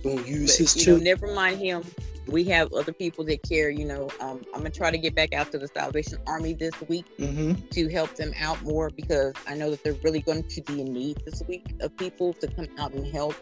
gonna 0.04 0.28
use 0.28 0.52
But, 0.52 0.58
his 0.58 0.76
know, 0.76 0.84
children. 0.84 1.04
never 1.04 1.34
mind 1.34 1.60
him. 1.60 1.84
We 2.28 2.44
have 2.46 2.72
other 2.74 2.94
people 2.94 3.24
that 3.26 3.44
care. 3.44 3.70
You 3.70 3.86
know, 3.86 4.10
um, 4.20 4.42
I'm 4.54 4.60
gonna 4.60 4.70
try 4.70 4.92
to 4.92 4.98
get 4.98 5.16
back 5.16 5.34
out 5.34 5.52
to 5.52 5.58
the 5.60 5.68
Salvation 5.68 6.18
Army 6.28 6.54
this 6.54 6.74
week 6.88 7.06
Mm-hmm. 7.20 7.54
to 7.72 7.90
help 7.90 8.16
them 8.16 8.34
out 8.40 8.62
more 8.64 8.90
because 8.90 9.34
I 9.48 9.56
know 9.56 9.70
that 9.72 9.84
they're 9.84 9.98
really 10.04 10.22
going 10.22 10.44
to 10.48 10.62
be 10.62 10.82
in 10.82 10.92
need 10.94 11.22
this 11.26 11.42
week 11.48 11.74
of 11.82 11.96
people 11.98 12.34
to 12.34 12.48
come 12.48 12.68
out 12.78 12.94
and 12.94 13.06
help 13.08 13.36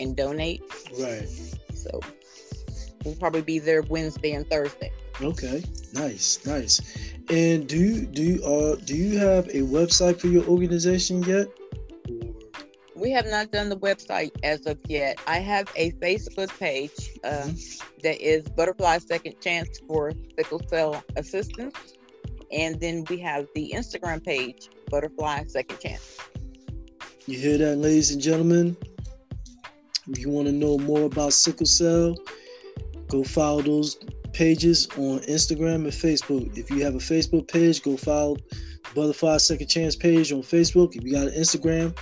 and 0.00 0.16
donate. 0.16 0.62
Right. 0.98 1.28
So 1.74 2.00
we'll 3.04 3.16
probably 3.16 3.42
be 3.42 3.58
there 3.58 3.82
Wednesday 3.82 4.32
and 4.32 4.48
Thursday. 4.48 4.92
Okay. 5.20 5.62
Nice. 5.92 6.44
Nice. 6.46 6.80
And 7.30 7.66
do 7.68 7.78
you 7.78 8.06
do 8.06 8.22
you 8.22 8.44
uh 8.44 8.76
do 8.84 8.96
you 8.96 9.18
have 9.18 9.46
a 9.48 9.60
website 9.62 10.20
for 10.20 10.26
your 10.28 10.44
organization 10.44 11.22
yet? 11.24 11.48
We 13.02 13.10
have 13.10 13.26
not 13.26 13.50
done 13.50 13.68
the 13.68 13.76
website 13.76 14.30
as 14.44 14.64
of 14.66 14.78
yet. 14.86 15.18
I 15.26 15.38
have 15.38 15.68
a 15.74 15.90
Facebook 15.94 16.56
page 16.60 17.18
uh, 17.24 17.48
that 18.04 18.24
is 18.24 18.48
Butterfly 18.50 18.98
Second 18.98 19.40
Chance 19.40 19.80
for 19.88 20.12
Sickle 20.36 20.62
Cell 20.68 21.02
Assistance. 21.16 21.94
And 22.52 22.78
then 22.78 23.04
we 23.10 23.18
have 23.18 23.48
the 23.56 23.72
Instagram 23.74 24.24
page, 24.24 24.68
Butterfly 24.88 25.46
Second 25.48 25.80
Chance. 25.80 26.16
You 27.26 27.40
hear 27.40 27.58
that, 27.58 27.78
ladies 27.78 28.12
and 28.12 28.22
gentlemen? 28.22 28.76
If 30.06 30.20
you 30.20 30.30
want 30.30 30.46
to 30.46 30.52
know 30.52 30.78
more 30.78 31.02
about 31.02 31.32
sickle 31.32 31.66
cell, 31.66 32.14
go 33.08 33.24
follow 33.24 33.62
those 33.62 33.96
pages 34.32 34.86
on 34.96 35.18
Instagram 35.22 35.74
and 35.74 35.86
Facebook. 35.86 36.56
If 36.56 36.70
you 36.70 36.84
have 36.84 36.94
a 36.94 36.98
Facebook 36.98 37.48
page, 37.48 37.82
go 37.82 37.96
follow 37.96 38.36
Butterfly 38.94 39.38
Second 39.38 39.66
Chance 39.66 39.96
page 39.96 40.30
on 40.30 40.42
Facebook. 40.42 40.94
If 40.94 41.02
you 41.02 41.10
got 41.10 41.26
an 41.26 41.34
Instagram, 41.34 41.98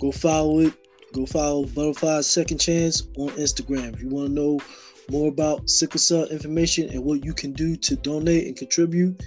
go 0.00 0.12
follow 0.12 0.60
it. 0.60 0.74
Go 1.12 1.24
follow 1.24 1.64
Butterfly 1.66 2.20
Second 2.22 2.58
Chance 2.58 3.08
on 3.16 3.28
Instagram. 3.30 3.94
If 3.94 4.02
you 4.02 4.08
want 4.08 4.28
to 4.28 4.32
know 4.34 4.60
more 5.10 5.28
about 5.28 5.70
sickle 5.70 6.00
cell 6.00 6.24
information 6.24 6.90
and 6.90 7.04
what 7.04 7.24
you 7.24 7.32
can 7.32 7.52
do 7.52 7.76
to 7.76 7.96
donate 7.96 8.46
and 8.46 8.56
contribute, 8.56 9.22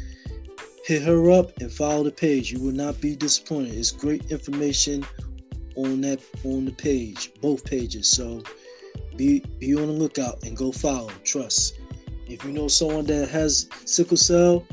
hit 0.85 1.01
her 1.03 1.31
up 1.31 1.57
and 1.59 1.71
follow 1.71 2.03
the 2.03 2.11
page. 2.11 2.51
You 2.51 2.59
will 2.59 2.73
not 2.73 2.99
be 2.99 3.15
disappointed. 3.15 3.73
It's 3.73 3.91
great 3.91 4.31
information 4.31 5.05
on 5.75 6.01
that 6.01 6.19
on 6.43 6.65
the 6.65 6.71
page, 6.71 7.31
both 7.41 7.63
pages. 7.63 8.11
So 8.11 8.43
be 9.15 9.39
be 9.59 9.75
on 9.75 9.87
the 9.87 9.93
lookout 9.93 10.43
and 10.43 10.55
go 10.55 10.71
follow. 10.71 11.09
Trust. 11.23 11.79
If 12.27 12.43
you 12.43 12.51
know 12.51 12.67
someone 12.67 13.05
that 13.05 13.29
has 13.29 13.69
sickle 13.85 14.17
cell, 14.17 14.65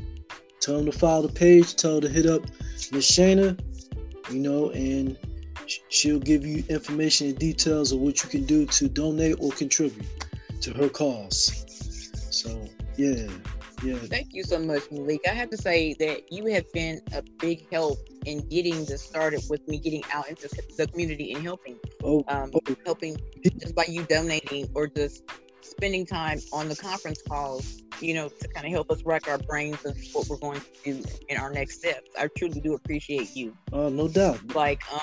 tell 0.61 0.77
them 0.77 0.87
to 0.87 0.93
follow 0.93 1.27
the 1.27 1.33
page. 1.33 1.77
Tell 1.77 2.01
them 2.01 2.03
to 2.03 2.09
hit 2.09 2.27
up 2.27 2.43
Miss 2.93 3.11
Shayna, 3.11 3.59
you 4.31 4.41
know, 4.41 4.71
and 4.71 5.17
she'll 5.89 6.19
give 6.21 6.45
you 6.47 6.65
information 6.69 7.29
and 7.29 7.39
details 7.39 7.93
of 7.93 8.01
what 8.01 8.23
you 8.23 8.29
can 8.31 8.45
do 8.45 8.67
to 8.67 8.89
donate 8.89 9.37
or 9.41 9.51
contribute 9.53 10.07
to 10.61 10.73
her 10.75 10.89
cause. 10.89 11.65
So 12.31 12.67
yeah, 12.97 13.29
yeah, 13.83 13.97
Thank 13.97 14.33
you 14.33 14.43
so 14.43 14.59
much, 14.59 14.83
Malik. 14.91 15.21
I 15.29 15.35
have 15.35 15.51
to 15.51 15.57
say 15.57 15.95
that 15.99 16.33
you 16.33 16.47
have 16.47 16.71
been 16.73 17.01
a 17.15 17.23
big 17.41 17.71
help 17.71 17.99
in 18.25 18.47
getting 18.49 18.85
this 18.87 19.03
started 19.03 19.43
with 19.51 19.67
me 19.69 19.79
getting 19.79 20.03
out 20.13 20.29
into 20.29 20.49
the 20.77 20.87
community 20.87 21.33
and 21.35 21.43
helping. 21.43 21.79
oh, 22.03 22.25
Um, 22.29 22.51
oh, 22.55 22.77
helping 22.85 23.17
just 23.61 23.75
by 23.75 23.85
you 23.89 24.03
donating 24.05 24.69
or 24.75 24.87
just 24.87 25.25
spending 25.61 26.07
time 26.07 26.39
on 26.53 26.69
the 26.69 26.77
conference 26.77 27.21
calls, 27.29 27.83
you 28.01 28.15
know, 28.15 28.29
to 28.29 28.49
kind 28.49 28.67
of 28.67 28.73
help 28.73 28.91
us 28.91 29.03
rack 29.05 29.29
our 29.29 29.39
brains 29.39 29.85
of 29.85 29.97
what 30.13 30.27
we're 30.29 30.39
going 30.39 30.61
to 30.61 30.93
do 30.93 31.05
in 31.29 31.37
our 31.37 31.53
next 31.53 31.79
steps. 31.81 32.11
I 32.19 32.29
truly 32.37 32.61
do 32.61 32.75
appreciate 32.75 33.37
you. 33.37 33.55
uh, 33.73 33.89
no 33.91 34.09
doubt. 34.09 34.55
Like 34.55 34.83
um 34.93 35.01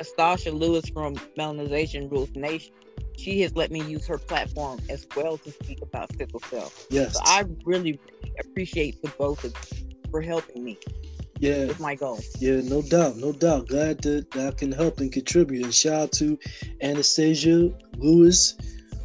Astasha 0.00 0.58
Lewis 0.58 0.88
from 0.88 1.16
Melanization 1.38 2.10
Rules 2.10 2.34
Nation. 2.34 2.72
She 3.16 3.42
has 3.42 3.54
let 3.54 3.70
me 3.70 3.82
use 3.82 4.06
her 4.06 4.18
platform 4.18 4.80
as 4.88 5.06
well 5.14 5.36
to 5.38 5.50
speak 5.50 5.82
about 5.82 6.16
sickle 6.16 6.40
cell. 6.48 6.72
Yes. 6.88 7.14
So 7.14 7.20
I 7.24 7.44
really 7.64 8.00
appreciate 8.38 9.02
the 9.02 9.08
both 9.18 9.44
of 9.44 9.54
you 9.78 9.86
for 10.10 10.22
helping 10.22 10.64
me 10.64 10.78
yeah. 11.38 11.66
with 11.66 11.80
my 11.80 11.94
goal. 11.94 12.20
Yeah, 12.38 12.60
no 12.64 12.82
doubt, 12.82 13.16
no 13.16 13.32
doubt. 13.32 13.68
Glad 13.68 14.00
that, 14.02 14.30
that 14.30 14.46
I 14.46 14.50
can 14.52 14.72
help 14.72 15.00
and 15.00 15.12
contribute. 15.12 15.64
And 15.64 15.74
shout 15.74 16.02
out 16.02 16.12
to 16.12 16.38
Anastasia 16.80 17.70
Lewis. 17.98 18.56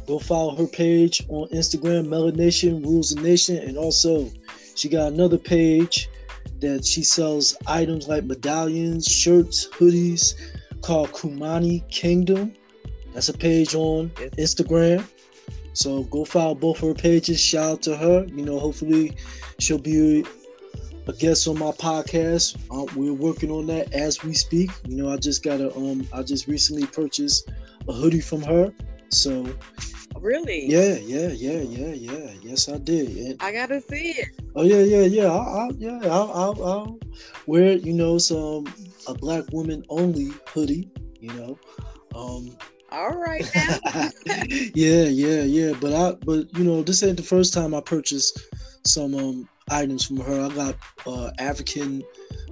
Go 0.06 0.18
follow 0.18 0.54
her 0.56 0.66
page 0.66 1.26
on 1.28 1.48
Instagram, 1.48 2.06
Melanation 2.06 2.82
Rules 2.82 3.10
the 3.10 3.20
Nation. 3.20 3.56
And 3.56 3.76
also, 3.76 4.30
she 4.76 4.88
got 4.88 5.12
another 5.12 5.38
page 5.38 6.08
that 6.60 6.86
she 6.86 7.02
sells 7.02 7.56
items 7.66 8.08
like 8.08 8.24
medallions, 8.24 9.06
shirts, 9.06 9.68
hoodies 9.68 10.34
called 10.86 11.10
Kumani 11.10 11.82
Kingdom. 11.90 12.54
That's 13.12 13.28
a 13.28 13.32
page 13.36 13.74
on 13.74 14.08
Instagram. 14.38 15.04
So 15.72 16.04
go 16.04 16.24
follow 16.24 16.54
both 16.54 16.78
her 16.78 16.94
pages. 16.94 17.40
Shout 17.40 17.70
out 17.72 17.82
to 17.82 17.96
her. 17.96 18.24
You 18.26 18.44
know, 18.44 18.60
hopefully 18.60 19.16
she'll 19.58 19.78
be 19.78 20.24
a 21.08 21.12
guest 21.12 21.48
on 21.48 21.58
my 21.58 21.72
podcast. 21.72 22.56
Uh, 22.70 22.86
we're 22.94 23.12
working 23.12 23.50
on 23.50 23.66
that 23.66 23.92
as 23.92 24.22
we 24.22 24.32
speak. 24.32 24.70
You 24.86 24.96
know, 24.96 25.10
I 25.10 25.16
just 25.16 25.42
got 25.42 25.60
a 25.60 25.74
um, 25.74 26.06
I 26.12 26.22
just 26.22 26.46
recently 26.46 26.86
purchased 26.86 27.50
a 27.88 27.92
hoodie 27.92 28.20
from 28.20 28.42
her. 28.42 28.72
So 29.08 29.44
Really? 30.20 30.66
yeah, 30.70 30.94
yeah, 31.02 31.28
yeah, 31.28 31.62
yeah, 31.62 31.94
yeah. 31.94 32.30
Yes, 32.42 32.68
I 32.68 32.78
did. 32.78 33.36
I 33.40 33.50
gotta 33.52 33.80
see 33.80 34.10
it. 34.10 34.28
oh 34.54 34.62
yeah, 34.62 34.82
yeah, 34.82 35.02
yeah. 35.02 35.26
I'll, 35.26 35.58
I'll 35.58 35.72
yeah, 35.74 35.98
I'll, 36.04 36.30
I'll, 36.32 36.64
I'll 36.64 36.98
wear 37.46 37.64
it. 37.64 37.82
You 37.84 37.92
know, 37.92 38.18
some 38.18 38.66
a 39.08 39.14
black 39.14 39.44
woman 39.52 39.82
only 39.88 40.30
hoodie. 40.48 40.90
You 41.20 41.32
know, 41.34 41.58
um, 42.14 42.56
All 42.92 43.16
right 43.18 43.44
now. 43.54 44.10
yeah, 44.74 45.04
yeah, 45.04 45.42
yeah. 45.42 45.72
But 45.80 45.92
I, 45.92 46.14
but 46.24 46.46
you 46.56 46.64
know, 46.64 46.82
this 46.82 47.02
ain't 47.02 47.16
the 47.16 47.22
first 47.22 47.52
time 47.54 47.74
I 47.74 47.80
purchased 47.80 48.38
some 48.86 49.14
um 49.14 49.48
items 49.70 50.04
from 50.06 50.18
her. 50.18 50.42
I 50.46 50.54
got 50.54 50.76
uh 51.06 51.30
African 51.38 52.02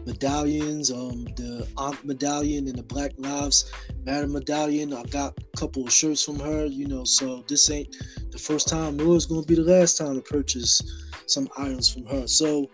medallions, 0.07 0.91
um 0.91 1.25
the 1.37 1.67
Ankh 1.79 2.05
medallion 2.05 2.69
and 2.69 2.77
the 2.77 2.83
Black 2.83 3.13
Lives 3.19 3.71
Matter 4.05 4.27
medallion. 4.29 4.93
I 4.93 5.03
got 5.05 5.35
a 5.39 5.59
couple 5.59 5.85
of 5.85 5.93
shirts 5.93 6.23
from 6.25 6.39
her. 6.41 6.67
You 6.67 6.87
know, 6.89 7.05
so 7.05 7.45
this 7.49 7.71
ain't 7.71 7.95
the 8.31 8.39
first 8.39 8.69
time, 8.69 8.97
nor 8.97 9.17
is 9.17 9.27
gonna 9.27 9.43
be 9.47 9.55
the 9.55 9.63
last 9.63 9.97
time 9.99 10.15
to 10.17 10.23
purchase 10.23 10.81
some 11.27 11.49
items 11.57 11.89
from 11.93 12.05
her. 12.07 12.27
So 12.27 12.67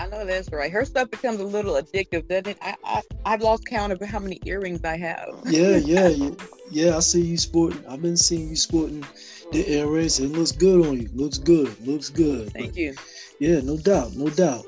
I 0.00 0.06
know 0.06 0.24
that's 0.24 0.50
right. 0.50 0.72
Her 0.72 0.86
stuff 0.86 1.10
becomes 1.10 1.40
a 1.40 1.44
little 1.44 1.74
addictive, 1.74 2.26
doesn't 2.26 2.48
it? 2.48 2.58
I, 2.62 2.74
I 2.84 3.02
I've 3.26 3.42
lost 3.42 3.66
count 3.66 3.92
of 3.92 4.00
how 4.00 4.18
many 4.18 4.40
earrings 4.46 4.82
I 4.82 4.96
have. 4.96 5.28
yeah, 5.44 5.76
yeah, 5.76 6.08
yeah, 6.08 6.30
yeah. 6.70 6.96
I 6.96 7.00
see 7.00 7.20
you 7.20 7.36
sporting. 7.36 7.84
I've 7.86 8.00
been 8.00 8.16
seeing 8.16 8.48
you 8.48 8.56
sporting 8.56 9.04
the 9.52 9.66
air 9.68 9.88
race. 9.88 10.18
It 10.18 10.28
looks 10.28 10.52
good 10.52 10.86
on 10.86 11.02
you. 11.02 11.10
Looks 11.12 11.36
good. 11.36 11.78
Looks 11.86 12.08
good. 12.08 12.50
Thank 12.52 12.76
you. 12.76 12.94
Yeah, 13.40 13.60
no 13.60 13.76
doubt, 13.76 14.14
no 14.16 14.30
doubt. 14.30 14.64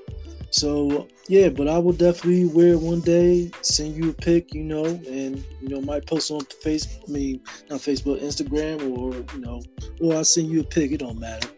So 0.50 1.08
yeah, 1.28 1.48
but 1.48 1.66
I 1.66 1.78
will 1.78 1.94
definitely 1.94 2.44
wear 2.44 2.74
it 2.74 2.80
one 2.80 3.00
day. 3.00 3.50
Send 3.62 3.96
you 3.96 4.10
a 4.10 4.12
pic, 4.12 4.52
you 4.52 4.64
know, 4.64 4.84
and 4.84 5.42
you 5.62 5.68
know 5.68 5.80
might 5.80 6.06
post 6.06 6.30
on 6.30 6.40
Facebook. 6.40 7.08
I 7.08 7.10
mean, 7.10 7.40
not 7.70 7.80
Facebook, 7.80 8.20
Instagram, 8.20 8.98
or 8.98 9.14
you 9.34 9.40
know, 9.40 9.62
or 10.02 10.14
I'll 10.14 10.24
send 10.24 10.48
you 10.48 10.60
a 10.60 10.64
pic. 10.64 10.92
It 10.92 10.98
don't 10.98 11.18
matter. 11.18 11.48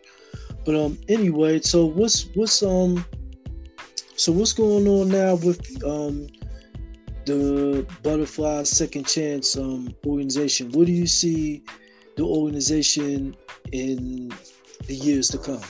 But 0.65 0.77
um, 0.77 0.97
anyway, 1.09 1.61
so 1.61 1.87
what's 1.87 2.29
what's 2.35 2.63
um, 2.63 3.05
so 4.17 4.33
what's 4.33 4.53
going 4.53 4.87
on 4.87 5.09
now 5.09 5.35
with 5.37 5.61
um 5.85 6.27
the 7.27 7.87
Butterfly 8.03 8.65
Second 8.65 9.07
Chance 9.07 9.57
um 9.57 9.95
organization? 10.07 10.71
What 10.73 10.87
do 10.87 10.93
you 10.93 11.07
see 11.07 11.63
the 12.17 12.25
organization 12.25 13.35
in 13.73 14.33
the 14.87 14.95
years 14.95 15.29
to 15.29 15.39
come? 15.39 15.63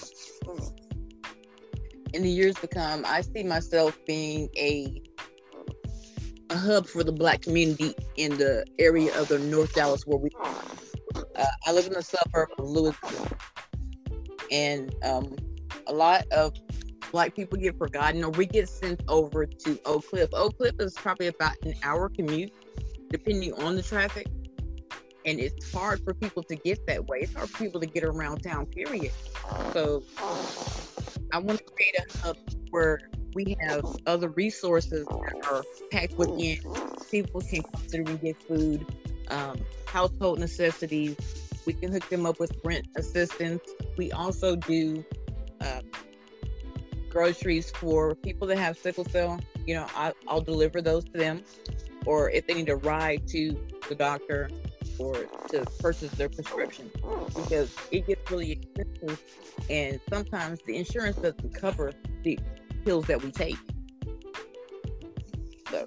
In 2.12 2.22
the 2.22 2.30
years 2.30 2.54
to 2.56 2.68
come, 2.68 3.04
I 3.06 3.22
see 3.22 3.42
myself 3.42 3.98
being 4.06 4.48
a 4.56 5.02
a 6.50 6.56
hub 6.56 6.86
for 6.86 7.02
the 7.02 7.12
black 7.12 7.42
community 7.42 7.94
in 8.16 8.36
the 8.36 8.64
area 8.78 9.18
of 9.18 9.28
the 9.28 9.38
North 9.38 9.74
Dallas 9.74 10.06
where 10.06 10.18
we 10.18 10.30
uh, 11.36 11.46
I 11.66 11.72
live 11.72 11.86
in 11.86 11.92
the 11.92 12.02
suburb 12.02 12.50
of 12.58 12.66
Lewisville. 12.66 13.32
And 14.50 14.94
um, 15.02 15.34
a 15.86 15.92
lot 15.92 16.26
of 16.30 16.52
black 17.14 17.32
people 17.36 17.56
get 17.56 17.78
forgotten 17.78 18.24
or 18.24 18.30
we 18.30 18.44
get 18.44 18.68
sent 18.68 19.00
over 19.06 19.46
to 19.46 19.78
Oak 19.84 20.08
Cliff. 20.10 20.28
Oak 20.32 20.58
Cliff 20.58 20.74
is 20.80 20.94
probably 20.94 21.28
about 21.28 21.52
an 21.62 21.74
hour 21.84 22.08
commute, 22.08 22.52
depending 23.08 23.52
on 23.62 23.76
the 23.76 23.82
traffic. 23.82 24.26
and 25.24 25.38
it's 25.38 25.72
hard 25.72 26.02
for 26.02 26.12
people 26.12 26.42
to 26.42 26.56
get 26.56 26.84
that 26.88 27.06
way. 27.06 27.20
It's 27.20 27.32
hard 27.32 27.48
for 27.48 27.58
people 27.62 27.80
to 27.80 27.86
get 27.86 28.02
around 28.02 28.42
town, 28.42 28.66
period. 28.66 29.12
So 29.72 30.02
I 31.32 31.38
want 31.38 31.58
to 31.60 31.64
create 31.64 31.94
a 32.00 32.18
hub 32.18 32.36
where 32.70 32.98
we 33.32 33.56
have 33.60 33.84
other 34.08 34.30
resources 34.30 35.06
that 35.06 35.46
are 35.48 35.62
packed 35.92 36.14
within. 36.14 36.58
People 37.12 37.42
can 37.42 37.62
come 37.62 37.80
through 37.82 38.06
and 38.06 38.20
get 38.20 38.42
food, 38.42 38.84
um, 39.28 39.60
household 39.86 40.40
necessities. 40.40 41.16
We 41.64 41.74
can 41.74 41.92
hook 41.92 42.08
them 42.08 42.26
up 42.26 42.40
with 42.40 42.58
rent 42.64 42.88
assistance. 42.96 43.62
We 43.96 44.10
also 44.10 44.56
do 44.56 45.04
uh, 45.60 45.80
groceries 47.14 47.70
for 47.70 48.16
people 48.16 48.48
that 48.48 48.58
have 48.58 48.76
sickle 48.76 49.04
cell. 49.04 49.40
You 49.66 49.76
know, 49.76 49.86
I, 49.94 50.12
I'll 50.26 50.40
deliver 50.40 50.82
those 50.82 51.04
to 51.04 51.12
them, 51.12 51.44
or 52.04 52.30
if 52.30 52.46
they 52.46 52.54
need 52.54 52.68
a 52.68 52.76
ride 52.76 53.26
to 53.28 53.56
the 53.88 53.94
doctor 53.94 54.50
or 54.98 55.14
to 55.48 55.64
purchase 55.80 56.10
their 56.12 56.28
prescription, 56.28 56.90
because 57.34 57.74
it 57.90 58.06
gets 58.06 58.30
really 58.30 58.52
expensive, 58.52 59.22
and 59.70 60.00
sometimes 60.10 60.60
the 60.66 60.76
insurance 60.76 61.16
doesn't 61.16 61.54
cover 61.54 61.92
the 62.24 62.38
pills 62.84 63.06
that 63.06 63.22
we 63.22 63.30
take. 63.30 63.56
So, 65.70 65.86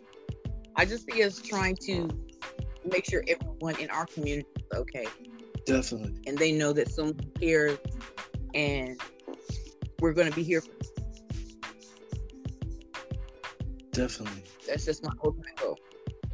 I 0.76 0.86
just 0.86 1.10
see 1.12 1.24
us 1.24 1.42
trying 1.42 1.76
to 1.88 2.10
make 2.90 3.06
sure 3.06 3.24
everyone 3.28 3.80
in 3.80 3.90
our 3.90 4.06
community 4.06 4.48
is 4.56 4.78
okay. 4.78 5.08
Definitely. 5.66 6.22
And 6.26 6.38
they 6.38 6.54
know 6.54 6.72
that 6.72 6.90
someone 6.90 7.20
cares 7.40 7.78
and 8.54 9.00
we're 10.00 10.14
going 10.14 10.30
to 10.30 10.36
be 10.36 10.44
here 10.44 10.62
for 10.62 10.72
Definitely. 13.98 14.44
That's 14.68 14.86
just 14.86 15.04
my 15.04 15.10
ultimate 15.24 15.56
goal 15.56 15.80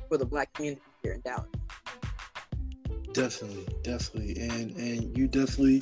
for 0.10 0.18
the 0.18 0.26
black 0.26 0.54
community 0.54 0.82
here 1.02 1.14
in 1.14 1.22
Dallas. 1.22 1.48
Definitely, 3.14 3.66
definitely. 3.84 4.36
And 4.42 4.76
and 4.76 5.18
you 5.18 5.28
definitely 5.28 5.82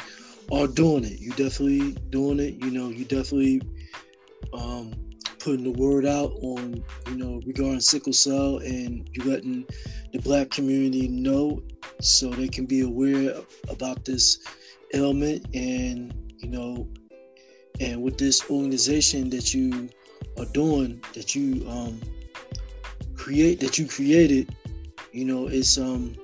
are 0.51 0.67
doing 0.67 1.05
it. 1.05 1.19
You 1.19 1.31
definitely 1.31 1.93
doing 2.11 2.39
it. 2.39 2.63
You 2.63 2.69
know, 2.69 2.89
you 2.89 3.03
definitely 3.03 3.63
um 4.53 4.93
putting 5.39 5.63
the 5.63 5.71
word 5.71 6.05
out 6.05 6.31
on, 6.43 6.83
you 7.07 7.15
know, 7.15 7.41
regarding 7.47 7.79
sickle 7.79 8.13
cell 8.13 8.57
and 8.57 9.09
you 9.13 9.23
letting 9.23 9.65
the 10.13 10.19
black 10.19 10.51
community 10.51 11.07
know 11.07 11.63
so 11.99 12.29
they 12.29 12.47
can 12.47 12.67
be 12.67 12.81
aware 12.81 13.33
about 13.69 14.05
this 14.05 14.37
ailment 14.93 15.47
and, 15.55 16.13
you 16.37 16.49
know, 16.49 16.87
and 17.79 18.03
with 18.03 18.19
this 18.19 18.47
organization 18.51 19.31
that 19.31 19.51
you 19.51 19.89
are 20.37 20.45
doing, 20.53 21.03
that 21.13 21.35
you 21.35 21.67
um 21.69 21.99
create 23.15 23.59
that 23.59 23.77
you 23.77 23.87
created, 23.87 24.55
you 25.11 25.25
know, 25.25 25.47
it's 25.47 25.77
um 25.77 26.15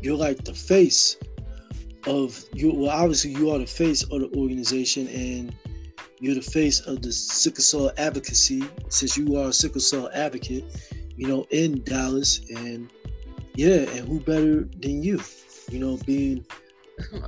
you're 0.00 0.16
like 0.16 0.44
the 0.44 0.54
face 0.54 1.16
of 2.06 2.44
you 2.52 2.70
well 2.74 2.90
obviously 2.90 3.30
you 3.30 3.50
are 3.50 3.58
the 3.58 3.66
face 3.66 4.02
of 4.02 4.20
the 4.20 4.30
organization 4.36 5.08
and 5.08 5.54
you're 6.24 6.34
the 6.34 6.42
face 6.42 6.80
of 6.80 7.02
the 7.02 7.12
sickle 7.12 7.62
cell 7.62 7.92
advocacy 7.98 8.64
since 8.88 9.16
you 9.16 9.36
are 9.36 9.48
a 9.48 9.52
sickle 9.52 9.80
cell 9.80 10.08
advocate, 10.14 10.64
you 11.16 11.26
know, 11.26 11.46
in 11.50 11.82
Dallas. 11.84 12.40
And 12.48 12.90
yeah, 13.54 13.88
and 13.90 14.08
who 14.08 14.20
better 14.20 14.62
than 14.80 15.02
you, 15.02 15.20
you 15.70 15.78
know, 15.78 15.98
being 16.06 16.46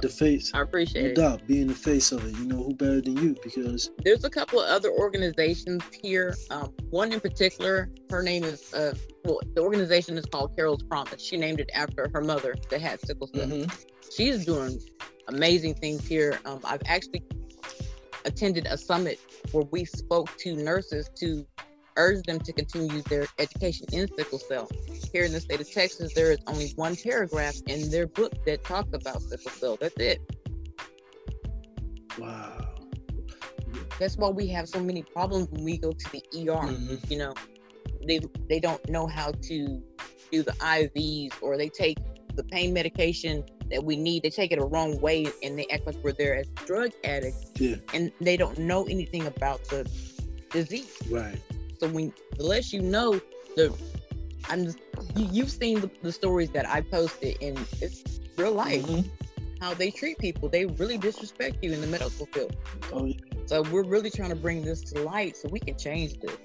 the 0.00 0.08
face. 0.08 0.50
I 0.54 0.60
appreciate 0.62 1.02
no 1.02 1.08
it. 1.10 1.16
doubt, 1.16 1.46
being 1.46 1.66
the 1.66 1.74
face 1.74 2.12
of 2.12 2.24
it. 2.26 2.36
You 2.38 2.46
know, 2.46 2.62
who 2.62 2.74
better 2.74 3.00
than 3.00 3.16
you? 3.16 3.36
Because 3.42 3.90
There's 4.04 4.24
a 4.24 4.30
couple 4.30 4.60
of 4.60 4.68
other 4.68 4.90
organizations 4.90 5.82
here. 6.02 6.34
Um, 6.50 6.72
one 6.90 7.12
in 7.12 7.20
particular, 7.20 7.90
her 8.10 8.22
name 8.22 8.44
is, 8.44 8.72
uh, 8.74 8.94
well, 9.24 9.40
the 9.54 9.60
organization 9.62 10.16
is 10.18 10.24
called 10.26 10.54
Carol's 10.56 10.82
Promise. 10.82 11.22
She 11.22 11.36
named 11.36 11.60
it 11.60 11.70
after 11.74 12.10
her 12.14 12.20
mother 12.20 12.54
that 12.70 12.80
had 12.80 13.00
sickle 13.00 13.26
cell. 13.28 13.46
mhm, 13.46 13.86
She's 14.16 14.44
doing 14.44 14.80
amazing 15.28 15.74
things 15.74 16.06
here. 16.06 16.38
Um, 16.44 16.60
I've 16.64 16.82
actually 16.86 17.24
attended 18.24 18.66
a 18.66 18.76
summit 18.76 19.18
where 19.52 19.64
we 19.70 19.84
spoke 19.84 20.36
to 20.38 20.56
nurses 20.56 21.08
to 21.16 21.46
urge 21.96 22.22
them 22.24 22.38
to 22.40 22.52
continue 22.52 23.02
their 23.02 23.26
education 23.38 23.86
in 23.92 24.08
sickle 24.16 24.38
cell. 24.38 24.68
Here 25.12 25.24
in 25.24 25.32
the 25.32 25.40
state 25.40 25.60
of 25.60 25.70
Texas, 25.70 26.12
there 26.14 26.30
is 26.32 26.38
only 26.46 26.72
one 26.76 26.96
paragraph 26.96 27.54
in 27.66 27.90
their 27.90 28.06
book 28.06 28.32
that 28.46 28.64
talks 28.64 28.92
about 28.92 29.22
sickle 29.22 29.50
cell. 29.52 29.76
That's 29.80 29.96
it. 29.96 30.20
wow. 32.18 32.62
That's 33.98 34.16
why 34.16 34.28
we 34.28 34.46
have 34.48 34.68
so 34.68 34.80
many 34.80 35.02
problems 35.02 35.48
when 35.50 35.64
we 35.64 35.78
go 35.78 35.90
to 35.92 36.12
the 36.12 36.22
ER. 36.34 36.66
Mhm, 36.68 37.10
You 37.10 37.18
know, 37.18 37.34
they 38.06 38.20
they 38.48 38.60
don't 38.60 38.86
know 38.88 39.06
how 39.06 39.32
to 39.32 39.82
do 40.32 40.42
the 40.42 40.52
IVs 40.60 41.32
or 41.40 41.56
they 41.56 41.68
take 41.68 41.98
the 42.34 42.44
pain 42.44 42.72
medication 42.74 43.42
that 43.70 43.82
we 43.82 43.96
need. 43.96 44.22
They 44.22 44.30
take 44.30 44.52
it 44.52 44.58
a 44.58 44.64
wrong 44.64 45.00
way 45.00 45.26
and 45.42 45.58
they 45.58 45.66
act 45.72 45.86
like 45.86 45.96
we're 46.02 46.12
there 46.12 46.36
as 46.36 46.46
drug 46.66 46.90
addicts 47.04 47.52
Yeah, 47.58 47.76
and 47.94 48.12
they 48.20 48.36
don't 48.36 48.58
know 48.58 48.84
anything 48.84 49.26
about 49.26 49.64
the 49.64 49.88
disease. 50.50 50.96
right. 51.10 51.40
So 51.80 51.88
when 51.88 52.12
the 52.36 52.44
less 52.44 52.72
you 52.72 52.82
know, 52.82 53.20
the 53.56 53.74
I'm 54.48 54.64
just, 54.64 54.78
you, 55.16 55.28
you've 55.32 55.50
seen 55.50 55.80
the, 55.80 55.90
the 56.02 56.12
stories 56.12 56.50
that 56.50 56.68
I 56.68 56.80
posted 56.80 57.36
and 57.42 57.58
it's 57.80 58.20
real 58.36 58.52
life 58.52 58.84
Mhm. 58.86 59.08
how 59.60 59.74
they 59.74 59.90
treat 59.90 60.18
people. 60.18 60.48
They 60.48 60.66
really 60.66 60.98
disrespect 60.98 61.58
you 61.62 61.72
in 61.72 61.80
the 61.80 61.86
medical 61.86 62.26
field. 62.26 62.54
Oh, 62.92 63.06
yeah. 63.06 63.14
So 63.46 63.62
we're 63.62 63.84
really 63.84 64.10
trying 64.10 64.30
to 64.30 64.36
bring 64.36 64.62
this 64.62 64.82
to 64.92 65.02
light 65.02 65.36
so 65.36 65.48
we 65.48 65.60
can 65.60 65.76
change 65.76 66.18
this. 66.20 66.36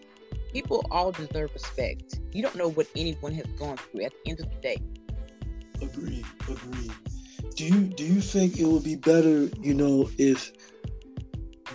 People 0.54 0.84
all 0.92 1.12
deserve 1.12 1.54
respect. 1.54 2.20
You 2.34 2.42
don't 2.42 2.56
know 2.56 2.70
what 2.70 2.88
anyone 2.96 3.34
has 3.34 3.46
gone 3.58 3.78
through 3.78 4.02
at 4.04 4.14
the 4.24 4.32
end 4.32 4.40
of 4.40 4.50
the 4.50 4.58
day. 4.62 4.78
Agreed. 5.82 6.26
Agreed. 6.50 6.92
Do 7.56 7.66
you 7.66 7.82
do 7.82 8.04
you 8.06 8.22
think 8.22 8.60
it 8.60 8.66
would 8.66 8.84
be 8.84 8.96
better, 8.96 9.50
you 9.62 9.74
know, 9.74 10.10
if 10.18 10.52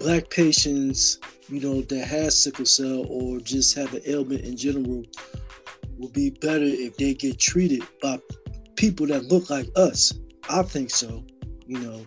black 0.00 0.30
patients, 0.30 1.18
you 1.48 1.60
know, 1.60 1.82
that 1.82 2.04
has 2.04 2.42
sickle 2.42 2.66
cell 2.66 3.04
or 3.08 3.38
just 3.40 3.74
have 3.76 3.92
an 3.94 4.02
ailment 4.06 4.42
in 4.42 4.56
general, 4.56 5.04
will 5.98 6.10
be 6.10 6.30
better 6.30 6.64
if 6.64 6.96
they 6.96 7.14
get 7.14 7.38
treated 7.38 7.82
by 8.02 8.20
people 8.76 9.06
that 9.06 9.24
look 9.24 9.48
like 9.50 9.68
us? 9.76 10.12
I 10.48 10.62
think 10.62 10.90
so. 10.90 11.24
You 11.66 11.78
know, 11.78 12.06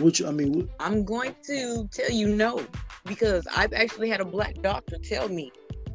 which 0.00 0.22
I 0.22 0.30
mean, 0.30 0.68
I'm 0.78 1.04
going 1.04 1.34
to 1.46 1.88
tell 1.92 2.10
you 2.10 2.28
no 2.28 2.64
because 3.04 3.46
I've 3.54 3.72
actually 3.72 4.08
had 4.08 4.20
a 4.20 4.24
black 4.24 4.54
doctor 4.62 4.96
tell 5.02 5.28
me. 5.28 5.50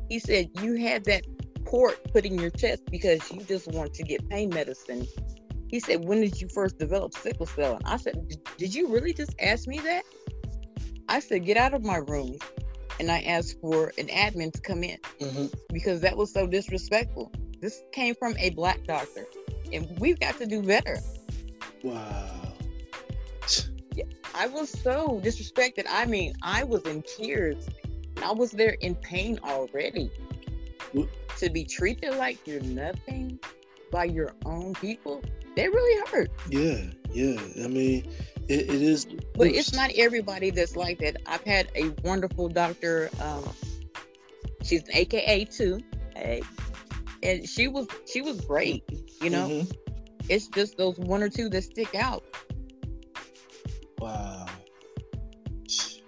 He 0.09 0.19
said 0.19 0.49
you 0.61 0.75
had 0.75 1.05
that 1.05 1.25
port 1.65 1.99
put 2.11 2.25
in 2.25 2.37
your 2.37 2.49
chest 2.49 2.83
because 2.91 3.31
you 3.31 3.41
just 3.41 3.67
want 3.69 3.93
to 3.93 4.03
get 4.03 4.27
pain 4.29 4.49
medicine. 4.49 5.07
He 5.69 5.79
said, 5.79 6.03
"When 6.03 6.19
did 6.19 6.41
you 6.41 6.49
first 6.49 6.79
develop 6.79 7.13
sickle 7.13 7.45
cell?" 7.45 7.75
And 7.75 7.85
I 7.85 7.97
said, 7.97 8.27
"Did- 8.27 8.43
"Did 8.57 8.75
you 8.75 8.87
really 8.87 9.13
just 9.13 9.33
ask 9.39 9.67
me 9.67 9.79
that?" 9.79 10.03
I 11.09 11.19
said, 11.19 11.43
"Get 11.45 11.57
out 11.57 11.73
of 11.73 11.83
my 11.83 11.97
room," 11.97 12.37
and 12.99 13.11
I 13.11 13.19
asked 13.21 13.59
for 13.59 13.91
an 13.97 14.07
admin 14.07 14.53
to 14.53 14.61
come 14.61 14.83
in 14.83 14.99
mhm. 15.19 15.53
because 15.73 16.01
that 16.01 16.15
was 16.15 16.31
so 16.31 16.47
disrespectful. 16.47 17.31
This 17.59 17.83
came 17.91 18.15
from 18.15 18.35
a 18.37 18.51
black 18.51 18.85
doctor, 18.85 19.25
and 19.73 19.87
we've 19.99 20.19
got 20.19 20.37
to 20.37 20.45
do 20.45 20.61
better. 20.61 20.99
wow. 21.83 22.53
Yeah, 23.95 24.05
I 24.35 24.47
was 24.47 24.69
so 24.69 25.19
disrespected. 25.23 25.85
I 25.89 26.05
mean, 26.05 26.33
I 26.43 26.63
was 26.63 26.83
in 26.83 27.01
tears. 27.01 27.67
I 28.23 28.31
was 28.31 28.51
there 28.51 28.75
in 28.81 28.95
pain 28.95 29.39
already. 29.43 30.11
Wh- 30.95 31.09
To 31.39 31.49
be 31.49 31.63
treated 31.65 32.15
like 32.15 32.37
you're 32.45 32.61
nothing 32.61 33.39
by 33.91 34.05
your 34.05 34.33
own 34.45 34.73
people, 34.75 35.23
that 35.55 35.65
really 35.71 36.07
hurt. 36.11 36.29
Yeah, 36.49 36.81
yeah. 37.11 37.39
I 37.63 37.67
mean, 37.67 38.11
it, 38.47 38.61
it 38.69 38.81
is. 38.81 39.05
But 39.35 39.47
it's 39.47 39.73
not 39.73 39.91
everybody 39.95 40.49
that's 40.49 40.75
like 40.75 40.99
that. 40.99 41.17
I've 41.25 41.43
had 41.43 41.69
a 41.75 41.89
wonderful 42.03 42.49
doctor. 42.49 43.09
Um, 43.21 43.47
she's 44.63 44.81
an 44.83 44.93
AKA 44.93 45.45
too, 45.45 45.79
and 47.23 47.47
she 47.47 47.67
was 47.67 47.87
she 48.11 48.21
was 48.21 48.41
great. 48.41 48.83
You 49.21 49.29
know, 49.29 49.47
Mhm. 49.47 49.71
it's 50.29 50.47
just 50.47 50.77
those 50.77 50.97
one 50.97 51.21
or 51.23 51.29
two 51.29 51.49
that 51.49 51.63
stick 51.63 51.95
out. 51.95 52.23
Wow. 53.99 54.45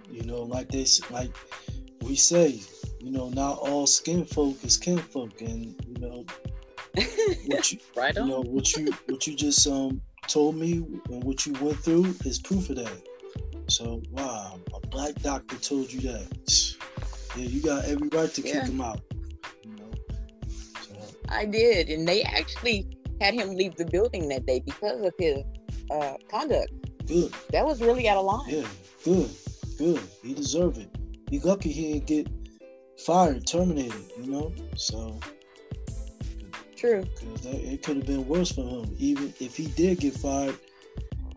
You 0.09 0.23
know, 0.23 0.43
like 0.43 0.69
they 0.69 0.85
like 1.09 1.31
we 2.01 2.15
say, 2.15 2.59
you 2.99 3.11
know, 3.11 3.29
not 3.29 3.57
all 3.59 3.87
skin 3.87 4.25
folk 4.25 4.63
is 4.63 4.77
kin 4.77 4.97
folk, 4.97 5.41
and 5.41 5.75
you 5.87 5.99
know 5.99 6.25
what 7.47 7.71
you, 7.71 7.79
right 7.95 8.15
you 8.15 8.25
know 8.25 8.41
what 8.41 8.75
you 8.75 8.91
what 9.07 9.25
you 9.27 9.35
just 9.35 9.65
um 9.67 10.01
told 10.27 10.55
me 10.55 10.73
and 11.09 11.23
what 11.23 11.45
you 11.45 11.53
went 11.61 11.77
through 11.79 12.05
is 12.25 12.39
proof 12.39 12.69
of 12.69 12.75
that. 12.77 13.01
So 13.67 14.01
wow, 14.11 14.59
a 14.73 14.87
black 14.87 15.15
doctor 15.21 15.55
told 15.57 15.91
you 15.91 16.01
that. 16.01 16.75
Yeah, 17.35 17.45
you 17.45 17.61
got 17.61 17.85
every 17.85 18.09
right 18.09 18.31
to 18.33 18.41
Yeah. 18.41 18.61
kick 18.61 18.69
him 18.69 18.81
out. 18.81 19.01
You 19.63 19.71
know. 19.77 19.91
So 20.81 20.93
I 21.29 21.45
did, 21.45 21.89
and 21.89 22.07
they 22.07 22.23
actually 22.23 22.87
had 23.21 23.33
him 23.33 23.55
leave 23.55 23.75
the 23.77 23.85
building 23.85 24.27
that 24.29 24.45
day 24.45 24.61
because 24.65 25.01
of 25.01 25.13
his 25.17 25.39
uh, 25.89 26.15
conduct. 26.29 26.71
good. 27.07 27.31
That 27.51 27.65
was 27.65 27.81
really 27.81 28.07
out 28.09 28.17
of 28.17 28.25
line. 28.25 28.49
Yeah, 28.49 28.67
good, 29.05 29.29
good. 29.77 30.01
He 30.23 30.33
deserved 30.33 30.77
it. 30.77 30.89
He 31.29 31.39
lucky 31.39 31.71
he 31.71 31.93
didn't 31.93 32.07
get 32.07 32.27
fired, 33.05 33.47
terminated. 33.47 34.11
You 34.19 34.31
know, 34.31 34.53
so 34.75 35.19
true. 36.81 37.03
It 37.43 37.83
could 37.83 37.97
have 37.97 38.07
been 38.07 38.27
worse 38.27 38.51
for 38.51 38.63
him. 38.63 38.95
Even 38.97 39.33
if 39.39 39.55
he 39.55 39.67
did 39.67 39.99
get 39.99 40.15
fired, 40.15 40.57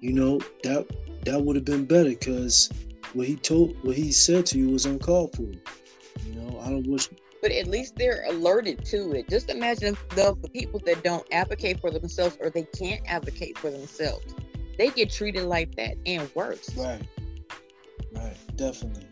you 0.01 0.13
know 0.13 0.41
that 0.63 0.87
that 1.25 1.41
would 1.41 1.57
have 1.57 1.65
been 1.65 1.85
better. 1.85 2.09
Because 2.09 2.71
what 3.13 3.27
he 3.27 3.37
told, 3.37 3.77
what 3.85 3.97
he 3.97 4.11
said 4.11 4.47
to 4.47 4.59
you 4.59 4.71
was 4.71 4.87
uncalled 4.87 5.37
for. 5.37 5.43
You 5.43 6.35
know, 6.35 6.59
I 6.61 6.71
don't 6.71 6.87
wish. 6.87 7.09
But 7.43 7.53
at 7.53 7.67
least 7.67 7.97
they're 7.97 8.25
alerted 8.27 8.87
to 8.87 9.13
it. 9.13 9.29
Just 9.29 9.51
imagine 9.51 9.97
the, 10.11 10.35
the 10.41 10.49
people 10.49 10.81
that 10.87 11.05
don't 11.05 11.27
advocate 11.31 11.79
for 11.79 11.91
themselves 11.91 12.39
or 12.41 12.49
they 12.49 12.67
can't 12.79 13.03
advocate 13.07 13.59
for 13.59 13.71
themselves. 13.71 14.35
They 14.79 14.89
get 14.89 15.11
treated 15.11 15.45
like 15.45 15.75
that 15.77 15.97
and 16.07 16.29
worse. 16.35 16.75
Right. 16.75 17.03
Right. 18.13 18.37
Definitely. 18.57 19.07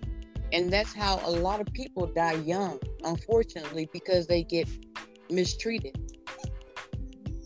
And 0.53 0.73
that's 0.73 0.95
how 0.95 1.21
a 1.25 1.31
lot 1.31 1.61
of 1.61 1.67
people 1.73 2.07
die 2.07 2.35
young, 2.35 2.81
unfortunately, 3.05 3.89
because 3.93 4.27
they 4.27 4.43
get 4.43 4.67
mistreated. 5.31 6.12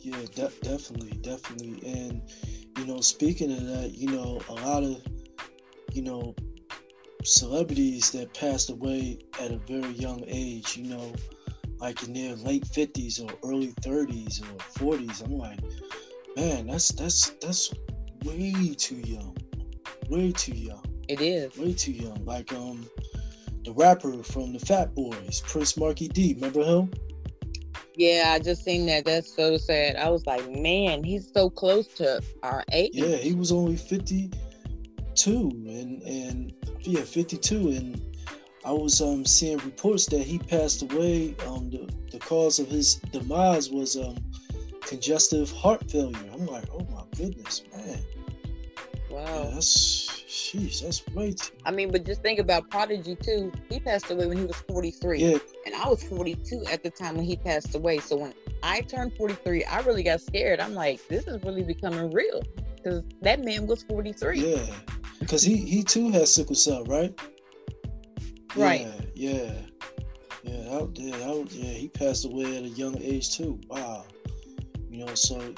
Yeah, 0.07 0.25
de- 0.37 0.61
definitely, 0.63 1.19
definitely. 1.21 1.83
And 1.85 2.23
you 2.79 2.87
know, 2.87 3.01
speaking 3.01 3.51
of 3.51 3.67
that, 3.67 3.91
you 3.93 4.07
know, 4.07 4.41
a 4.49 4.55
lot 4.55 4.85
of 4.85 5.03
you 5.93 6.03
know 6.03 6.33
celebrities 7.25 8.13
that 8.13 8.33
passed 8.33 8.71
away 8.71 9.19
at 9.41 9.51
a 9.51 9.59
very 9.59 9.91
young 9.95 10.23
age, 10.29 10.77
you 10.77 10.85
know, 10.85 11.13
like 11.81 12.05
in 12.05 12.13
their 12.13 12.37
late 12.37 12.65
fifties 12.69 13.19
or 13.19 13.29
early 13.43 13.75
thirties 13.83 14.41
or 14.41 14.59
forties. 14.79 15.23
I'm 15.23 15.33
like, 15.33 15.59
man, 16.37 16.69
that's 16.69 16.93
that's 16.93 17.31
that's 17.43 17.75
way 18.25 18.77
too 18.79 19.03
young. 19.05 19.37
Way 20.09 20.31
too 20.31 20.55
young. 20.55 20.85
It 21.09 21.21
is. 21.21 21.59
Way 21.59 21.73
too 21.73 21.91
young. 21.91 22.25
Like 22.25 22.53
um 22.53 22.89
the 23.65 23.73
rapper 23.73 24.23
from 24.23 24.53
the 24.53 24.61
Fat 24.61 24.95
Boys, 24.95 25.43
Prince 25.49 25.77
Markie 25.77 26.07
Dee. 26.07 26.35
Remember 26.35 26.63
him? 26.63 26.93
Yeah, 27.97 28.33
I 28.35 28.39
just 28.39 28.63
seen 28.63 28.87
that. 28.87 29.07
That's 29.07 29.35
so 29.35 29.57
sad. 29.57 29.97
I 29.97 30.11
was 30.11 30.27
like, 30.27 30.49
man, 30.51 31.03
he's 31.03 31.31
so 31.33 31.49
close 31.49 31.87
to 31.95 32.21
our 32.43 32.63
age. 32.73 32.91
Yeah, 32.93 33.17
he 33.17 33.35
was 33.35 33.51
only 33.53 33.77
52 33.77 34.31
and 35.27 36.03
and 36.03 36.53
yeah, 36.83 37.01
52 37.01 37.71
and 37.71 38.01
I 38.65 38.73
was 38.73 39.01
um 39.01 39.25
seeing 39.25 39.57
reports 39.59 40.07
that 40.09 40.23
he 40.23 40.39
passed 40.39 40.83
away 40.83 41.35
um 41.47 41.71
the, 41.71 41.91
the 42.13 42.19
cause 42.19 42.59
of 42.59 42.69
his 42.69 42.97
demise 42.97 43.71
was 43.71 43.97
um 43.97 44.17
congestive 44.83 45.51
heart 45.51 45.91
failure. 45.91 46.19
I'm 46.33 46.47
like, 46.47 46.65
"Oh 46.73 46.87
my 46.91 47.03
goodness, 47.17 47.63
man." 47.75 47.99
Wow. 49.11 49.45
Yeah, 49.45 49.51
that's 49.55 50.16
sheesh, 50.37 50.83
that's 50.83 51.07
way 51.15 51.33
too. 51.33 51.53
I 51.65 51.71
mean, 51.71 51.91
but 51.91 52.05
just 52.05 52.23
think 52.23 52.39
about 52.39 52.69
Prodigy 52.71 53.17
too. 53.17 53.51
He 53.71 53.81
passed 53.81 54.11
away 54.11 54.27
when 54.27 54.37
he 54.37 54.45
was 54.45 54.57
43. 54.69 55.19
Yeah, 55.19 55.39
And 55.65 55.75
I 55.75 55.89
was 55.89 56.03
42 56.05 56.65
at 56.71 56.83
the 56.83 56.91
time 56.91 57.17
when 57.17 57.25
he 57.25 57.37
passed 57.37 57.75
away. 57.75 57.99
So 57.99 58.17
when 58.17 58.35
I 58.63 58.83
turned 58.83 59.15
43, 59.15 59.65
I 59.65 59.81
really 59.81 60.03
got 60.03 60.21
scared. 60.21 60.61
I'm 60.61 60.75
like, 60.75 61.07
this 61.09 61.27
is 61.27 61.43
really 61.43 61.63
becoming 61.63 62.11
real. 62.13 62.43
Because 62.77 63.03
that 63.23 63.45
man 63.45 63.67
was 63.67 63.83
43. 63.85 64.41
yeah. 64.41 64.67
Because 65.19 65.43
he 65.43 65.57
he 65.57 65.83
too 65.83 66.11
has 66.11 66.35
sickle 66.35 66.55
cell, 66.55 66.85
right? 66.85 67.19
Right. 68.55 68.87
Yeah, 69.15 69.33
yeah. 69.33 69.53
Yeah, 70.43 70.87
yeah, 70.95 71.17
that, 71.17 71.37
was- 71.37 71.57
yeah, 71.57 71.73
he 71.73 71.89
passed 71.89 72.25
away 72.27 72.57
at 72.59 72.65
a 72.65 72.69
young 72.69 73.01
age 73.03 73.35
too. 73.37 73.59
Wow. 73.69 74.05
You 74.91 75.05
know, 75.05 75.15
so 75.15 75.55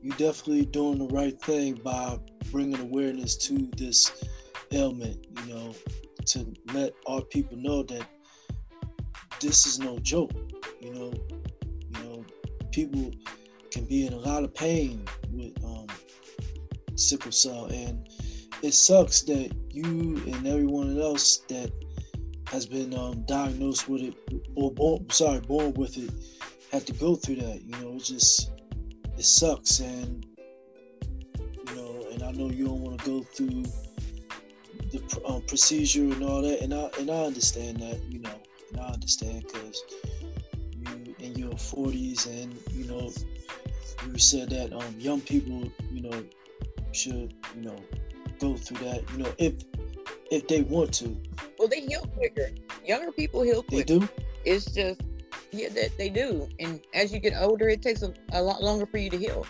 you 0.00 0.10
definitely 0.12 0.64
doing 0.64 0.98
the 0.98 1.06
right 1.08 1.38
thing 1.40 1.74
by 1.74 2.18
bringing 2.50 2.80
awareness 2.80 3.36
to 3.36 3.70
this 3.76 4.24
ailment, 4.72 5.26
you 5.46 5.54
know, 5.54 5.74
to 6.26 6.54
let 6.72 6.92
our 7.06 7.22
people 7.22 7.56
know 7.56 7.82
that 7.84 8.06
this 9.40 9.66
is 9.66 9.78
no 9.78 9.98
joke, 10.00 10.32
you 10.80 10.92
know. 10.92 11.12
You 11.90 12.04
know, 12.04 12.24
people 12.70 13.10
can 13.70 13.84
be 13.86 14.06
in 14.06 14.12
a 14.12 14.18
lot 14.18 14.44
of 14.44 14.54
pain 14.54 15.04
with 15.32 15.52
um, 15.64 15.86
sickle 16.96 17.32
cell 17.32 17.66
and 17.66 18.08
it 18.62 18.74
sucks 18.74 19.22
that 19.22 19.52
you 19.70 20.16
and 20.26 20.46
everyone 20.46 21.00
else 21.00 21.38
that 21.48 21.72
has 22.48 22.66
been 22.66 22.94
um, 22.94 23.22
diagnosed 23.26 23.88
with 23.88 24.02
it 24.02 24.14
or 24.56 24.72
born, 24.72 25.08
sorry, 25.10 25.40
born 25.40 25.72
with 25.74 25.96
it, 25.96 26.10
have 26.72 26.84
to 26.86 26.92
go 26.94 27.14
through 27.14 27.36
that. 27.36 27.62
You 27.62 27.72
know, 27.80 27.96
it 27.96 28.04
just 28.04 28.50
it 29.16 29.24
sucks, 29.24 29.80
and 29.80 30.26
and 32.18 32.28
I 32.28 32.32
know 32.32 32.50
you 32.50 32.66
don't 32.66 32.80
want 32.80 32.98
to 32.98 33.04
go 33.06 33.22
through 33.22 33.62
the 34.90 35.20
um, 35.26 35.42
procedure 35.42 36.02
and 36.02 36.22
all 36.22 36.42
that, 36.42 36.60
and 36.60 36.74
I 36.74 36.90
and 36.98 37.10
I 37.10 37.24
understand 37.24 37.80
that. 37.80 38.00
You 38.08 38.20
know, 38.20 38.34
and 38.72 38.80
I 38.80 38.86
understand 38.88 39.44
because 39.46 39.82
you 40.72 41.14
in 41.20 41.34
your 41.36 41.52
40s, 41.52 42.26
and 42.26 42.56
you 42.72 42.86
know, 42.86 43.10
you 44.10 44.18
said 44.18 44.50
that 44.50 44.72
um, 44.72 44.94
young 44.98 45.20
people, 45.20 45.70
you 45.92 46.02
know, 46.02 46.24
should 46.92 47.34
you 47.54 47.62
know 47.62 47.76
go 48.40 48.56
through 48.56 48.78
that. 48.88 49.04
You 49.12 49.24
know, 49.24 49.32
if 49.38 49.54
if 50.30 50.48
they 50.48 50.62
want 50.62 50.92
to, 50.94 51.16
Well, 51.58 51.68
they 51.68 51.80
heal 51.80 52.06
quicker. 52.16 52.50
Younger 52.84 53.12
people 53.12 53.42
heal 53.42 53.62
quicker. 53.62 53.84
they 53.84 53.98
do. 54.00 54.08
It's 54.44 54.64
just, 54.66 55.00
yeah, 55.52 55.68
that 55.70 55.96
they 55.98 56.08
do. 56.08 56.48
And 56.58 56.80
as 56.94 57.12
you 57.12 57.18
get 57.18 57.34
older, 57.38 57.68
it 57.68 57.82
takes 57.82 58.02
a, 58.02 58.12
a 58.32 58.42
lot 58.42 58.62
longer 58.62 58.86
for 58.86 58.98
you 58.98 59.10
to 59.10 59.18
heal. 59.18 59.46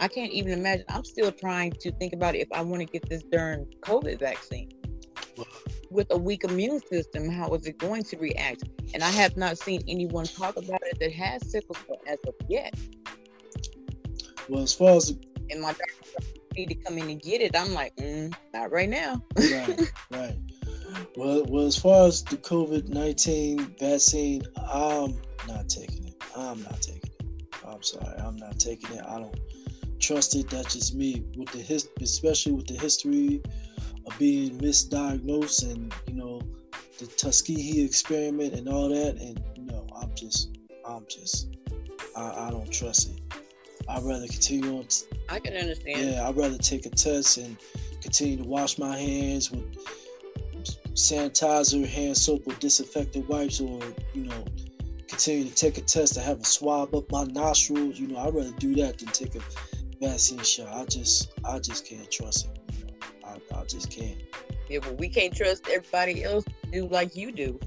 I 0.00 0.08
can't 0.08 0.32
even 0.32 0.52
imagine. 0.52 0.86
I'm 0.88 1.04
still 1.04 1.30
trying 1.30 1.72
to 1.72 1.92
think 1.92 2.14
about 2.14 2.34
if 2.34 2.48
I 2.52 2.62
want 2.62 2.80
to 2.80 2.86
get 2.86 3.06
this 3.08 3.22
darn 3.22 3.66
COVID 3.82 4.18
vaccine. 4.18 4.70
With 5.90 6.10
a 6.10 6.16
weak 6.16 6.44
immune 6.44 6.80
system, 6.86 7.28
how 7.28 7.52
is 7.54 7.66
it 7.66 7.76
going 7.78 8.04
to 8.04 8.16
react? 8.16 8.64
And 8.94 9.02
I 9.02 9.10
have 9.10 9.36
not 9.36 9.58
seen 9.58 9.82
anyone 9.86 10.24
talk 10.24 10.56
about 10.56 10.80
it 10.82 10.98
that 11.00 11.12
has 11.12 11.50
sickle 11.50 11.74
cell 11.86 12.00
as 12.06 12.18
of 12.26 12.34
yet. 12.48 12.74
Well, 14.48 14.62
as 14.62 14.72
far 14.72 14.96
as 14.96 15.14
And 15.50 15.60
my 15.60 15.72
doctor 15.72 15.84
need 16.56 16.68
to 16.70 16.74
come 16.76 16.96
in 16.96 17.10
and 17.10 17.20
get 17.20 17.42
it. 17.42 17.54
I'm 17.54 17.74
like, 17.74 17.94
mm, 17.96 18.34
not 18.54 18.72
right 18.72 18.88
now. 18.88 19.22
right, 19.36 19.92
right. 20.10 20.38
Well, 21.16 21.44
well, 21.44 21.66
as 21.66 21.76
far 21.76 22.06
as 22.06 22.22
the 22.24 22.36
COVID 22.36 22.88
nineteen 22.88 23.74
vaccine, 23.78 24.42
I'm 24.56 25.20
not 25.46 25.68
taking 25.68 26.08
it. 26.08 26.22
I'm 26.36 26.62
not 26.62 26.80
taking 26.80 27.10
it. 27.18 27.24
I'm 27.66 27.82
sorry, 27.82 28.16
I'm 28.18 28.36
not 28.36 28.58
taking 28.58 28.96
it. 28.96 29.04
I 29.06 29.20
don't 29.20 29.36
trust 30.00 30.34
it. 30.34 30.50
That's 30.50 30.74
just 30.74 30.94
me. 30.94 31.24
With 31.36 31.50
the 31.50 31.58
his, 31.58 31.88
especially 32.00 32.52
with 32.52 32.66
the 32.66 32.74
history 32.74 33.42
of 34.06 34.18
being 34.18 34.58
misdiagnosed 34.58 35.70
and 35.70 35.92
you 36.06 36.14
know 36.14 36.40
the 36.98 37.06
Tuskegee 37.06 37.84
experiment 37.84 38.54
and 38.54 38.68
all 38.68 38.88
that. 38.88 39.16
And 39.20 39.42
you 39.56 39.64
know, 39.64 39.86
I'm 40.00 40.14
just, 40.14 40.58
I'm 40.86 41.04
just, 41.08 41.56
I, 42.16 42.46
I 42.46 42.50
don't 42.50 42.70
trust 42.70 43.10
it. 43.10 43.20
I'd 43.88 44.02
rather 44.02 44.26
continue 44.26 44.78
on 44.78 44.84
t- 44.84 45.06
I 45.28 45.38
can 45.40 45.56
understand. 45.56 46.10
yeah, 46.12 46.28
I'd 46.28 46.36
rather 46.36 46.58
take 46.58 46.86
a 46.86 46.90
test 46.90 47.38
and 47.38 47.56
continue 48.00 48.36
to 48.38 48.44
wash 48.44 48.78
my 48.78 48.96
hands 48.96 49.50
with 49.50 49.64
sanitizer, 50.94 51.86
hand 51.86 52.16
soap, 52.16 52.42
or 52.46 52.54
disinfectant 52.54 53.28
wipes, 53.28 53.60
or 53.60 53.80
you 54.14 54.24
know, 54.24 54.44
continue 55.08 55.44
to 55.44 55.54
take 55.54 55.78
a 55.78 55.82
test 55.82 56.14
to 56.14 56.20
have 56.20 56.40
a 56.40 56.44
swab 56.44 56.94
up 56.94 57.10
my 57.10 57.24
nostrils. 57.24 57.98
You 57.98 58.08
know, 58.08 58.18
I'd 58.18 58.34
rather 58.34 58.52
do 58.52 58.74
that 58.76 58.98
than 58.98 59.08
take 59.08 59.34
a 59.34 59.40
shot. 60.00 60.68
I 60.72 60.84
just, 60.84 61.32
I 61.44 61.58
just 61.58 61.86
can't 61.86 62.10
trust 62.10 62.46
it. 62.46 62.60
You 62.78 62.86
know, 62.86 62.92
I, 63.24 63.60
I 63.60 63.64
just 63.64 63.90
can't. 63.90 64.16
Yeah, 64.68 64.78
but 64.82 64.98
we 64.98 65.08
can't 65.08 65.34
trust 65.34 65.68
everybody 65.68 66.22
else 66.24 66.44
to 66.44 66.70
do 66.70 66.86
like 66.86 67.16
you 67.16 67.32
do, 67.32 67.58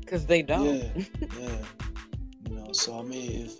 because 0.00 0.26
they 0.26 0.42
don't. 0.42 0.82
Yeah, 0.82 1.04
yeah. 1.40 1.56
You 2.48 2.56
know, 2.56 2.72
so 2.72 2.98
I 2.98 3.02
mean, 3.02 3.46
if 3.46 3.58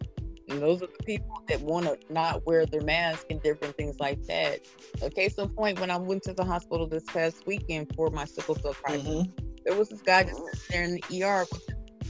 And 0.49 0.63
those 0.63 0.83
are 0.83 0.87
the 0.87 1.05
people 1.05 1.43
that 1.49 1.61
want 1.61 1.87
to 1.87 1.99
not 2.13 2.45
wear 2.47 2.67
their 2.67 2.83
mask 2.83 3.27
and 3.31 3.43
different 3.43 3.77
things 3.77 4.01
like 4.01 4.23
that. 4.27 4.61
Okay, 5.03 5.29
in 5.37 5.49
point, 5.51 5.81
when 5.81 5.91
I 5.91 5.97
went 5.97 6.23
to 6.25 6.33
the 6.33 6.45
hospital 6.45 6.87
this 6.87 7.05
past 7.05 7.47
weekend 7.47 7.95
for 7.95 8.11
my 8.11 8.25
sickle 8.25 8.55
cell 8.57 8.75
crisis, 8.75 9.07
mhm, 9.07 9.33
there 9.65 9.77
was 9.77 9.89
this 9.91 10.03
guy 10.03 10.25
just 10.25 10.45
sitting 10.45 10.61
there 10.71 10.85
in 10.85 10.95
the 10.95 11.23
ER. 11.23 11.47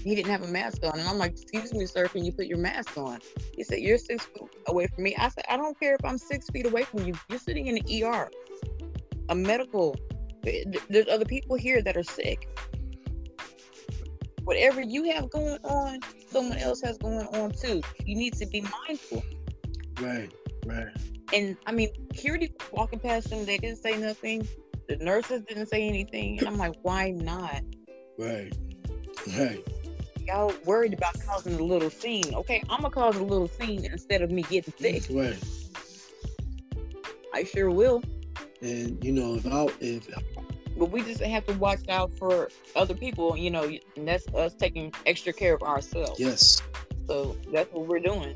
He 0.09 0.15
didn't 0.15 0.31
have 0.31 0.43
a 0.43 0.49
mask 0.49 0.79
on. 0.85 0.99
And 0.99 1.07
I'm 1.07 1.19
like, 1.19 1.33
excuse 1.33 1.75
me, 1.75 1.85
sir, 1.85 2.09
can 2.09 2.25
you 2.25 2.33
put 2.33 2.47
your 2.47 2.57
mask 2.57 2.97
on? 2.97 3.19
He 3.55 3.63
said, 3.63 3.81
you're 3.81 3.99
six 3.99 4.25
feet 4.25 4.49
away 4.67 4.87
from 4.87 5.05
me. 5.05 5.15
I 5.17 5.29
said, 5.29 5.45
I 5.51 5.59
don't 5.59 5.79
care 5.79 5.95
if 5.95 6.03
I'm 6.03 6.17
six 6.17 6.49
feet 6.49 6.65
away 6.65 6.85
from 6.85 7.07
you. 7.07 7.13
You're 7.29 7.39
sitting 7.39 7.67
in 7.67 7.75
the 7.75 8.05
ER. 8.05 8.31
A 9.29 9.35
medical, 9.35 9.95
there's 10.43 11.09
other 11.09 11.27
people 11.27 11.57
here 11.57 11.83
that 11.83 11.95
are 11.95 12.03
sick. 12.03 12.49
Whatever 14.45 14.81
you 14.81 15.13
have 15.13 15.29
going 15.29 15.59
on, 15.65 16.01
someone 16.31 16.57
else 16.57 16.81
has 16.81 16.97
going 16.97 17.27
on 17.27 17.51
too. 17.51 17.83
You 18.07 18.17
need 18.17 18.33
to 18.39 18.47
be 18.47 18.63
mindful. 18.63 19.23
right, 20.01 20.33
right, 20.65 20.89
And 21.35 21.59
I 21.67 21.73
mean, 21.73 21.91
security 22.15 22.51
walking 22.73 22.99
past 22.99 23.29
them, 23.29 23.45
they 23.45 23.59
didn't 23.59 23.83
say 23.83 23.99
nothing. 23.99 24.49
The 24.89 24.97
nurses 24.97 25.43
didn't 25.43 25.67
say 25.67 25.87
anything. 25.87 26.39
And 26.39 26.49
I'm 26.49 26.57
like, 26.57 26.77
why 26.81 27.11
not? 27.11 27.61
right, 28.19 28.57
right. 29.37 29.63
Y'all 30.29 30.53
worried 30.67 30.93
about 30.93 31.19
causing 31.25 31.59
a 31.59 31.63
little 31.63 31.89
scene. 31.89 32.35
Okay, 32.35 32.63
I'm 32.69 32.83
gonna 32.83 32.91
cause 32.91 33.17
a 33.17 33.25
little 33.25 33.49
scene 33.49 33.87
instead 33.87 34.21
of 34.21 34.31
me 34.31 34.43
getting 34.43 34.75
sick. 34.79 35.05
Right. 35.11 35.39
I 37.33 37.45
sure 37.45 37.71
will. 37.71 38.03
And 38.61 39.03
you 39.03 39.13
know, 39.13 39.37
if 39.37 39.47
I 39.47 39.67
if 39.81 40.07
But 40.77 40.91
we 40.91 41.01
just 41.01 41.23
have 41.23 41.47
to 41.47 41.55
watch 41.55 41.89
out 41.89 42.13
for 42.19 42.51
other 42.77 42.95
people, 42.95 43.39
you 43.39 43.51
know, 43.51 43.71
and 43.97 44.07
that's 44.07 44.27
us 44.35 44.53
taking 44.53 44.93
extra 45.07 45.33
care 45.33 45.55
of 45.55 45.63
ourselves. 45.63 46.21
yes, 46.21 46.61
So 47.07 47.35
that's 47.51 47.73
what 47.73 47.87
we're 47.87 47.99
doing. 48.01 48.35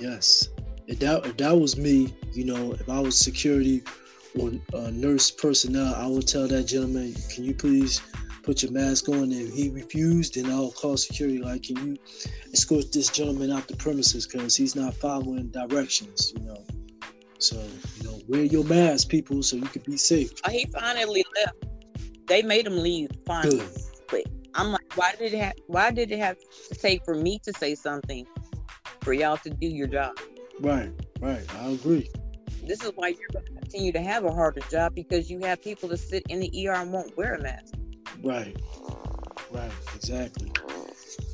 Yes. 0.00 0.50
If 0.86 0.98
that, 0.98 1.24
if 1.24 1.38
that 1.38 1.56
was 1.56 1.78
me, 1.78 2.14
you 2.32 2.44
know, 2.44 2.72
if 2.72 2.90
I 2.90 3.00
was 3.00 3.18
security 3.18 3.82
or 4.38 4.50
uh, 4.74 4.90
nurse 4.90 5.30
personnel, 5.30 5.94
I 5.94 6.06
would 6.08 6.28
tell 6.28 6.46
that 6.48 6.64
gentleman, 6.64 7.14
can 7.30 7.44
you 7.44 7.54
please 7.54 8.02
put 8.42 8.62
your 8.62 8.72
mask 8.72 9.08
on? 9.08 9.24
And 9.24 9.32
if 9.32 9.54
he 9.54 9.70
refused, 9.70 10.34
then 10.34 10.50
I'll 10.50 10.72
call 10.72 10.96
security. 10.96 11.38
Like, 11.38 11.64
can 11.64 11.76
you 11.86 11.96
escort 12.52 12.92
this 12.92 13.08
gentleman 13.08 13.50
out 13.50 13.68
the 13.68 13.76
premises 13.76 14.26
because 14.26 14.56
he's 14.56 14.76
not 14.76 14.94
following 14.94 15.48
directions, 15.48 16.32
you 16.36 16.44
know? 16.44 16.64
So, 17.38 17.56
you 17.96 18.04
know, 18.04 18.20
wear 18.28 18.44
your 18.44 18.64
mask, 18.64 19.08
people, 19.08 19.42
so 19.42 19.56
you 19.56 19.62
can 19.62 19.82
be 19.82 19.96
safe. 19.96 20.32
Uh, 20.44 20.50
he 20.50 20.66
finally 20.66 21.24
left. 21.36 21.56
They 22.26 22.42
made 22.42 22.66
him 22.66 22.78
leave 22.78 23.10
finally. 23.26 23.58
Good. 23.58 23.68
But 24.08 24.22
I'm 24.54 24.70
like, 24.70 24.96
why 24.96 25.14
did 25.18 25.34
it 25.34 25.38
have? 25.38 25.54
Why 25.66 25.90
did 25.90 26.12
it 26.12 26.18
have 26.18 26.36
to 26.38 26.74
take 26.74 27.04
for 27.04 27.14
me 27.14 27.40
to 27.40 27.52
say 27.52 27.74
something 27.74 28.26
for 29.00 29.12
y'all 29.12 29.38
to 29.38 29.50
do 29.50 29.66
your 29.66 29.88
job? 29.88 30.16
Right, 30.60 30.92
right. 31.20 31.44
I 31.56 31.70
agree. 31.70 32.08
This 32.64 32.84
is 32.84 32.92
why 32.94 33.08
you're 33.08 33.28
going 33.32 33.46
to 33.46 33.52
continue 33.52 33.90
to 33.90 34.00
have 34.00 34.24
a 34.24 34.32
harder 34.32 34.60
job 34.70 34.94
because 34.94 35.28
you 35.28 35.40
have 35.40 35.60
people 35.60 35.88
to 35.88 35.96
sit 35.96 36.22
in 36.28 36.38
the 36.38 36.68
ER 36.68 36.74
and 36.74 36.92
won't 36.92 37.16
wear 37.16 37.34
a 37.34 37.42
mask. 37.42 37.74
Right, 38.22 38.56
right. 39.50 39.72
Exactly, 39.94 40.50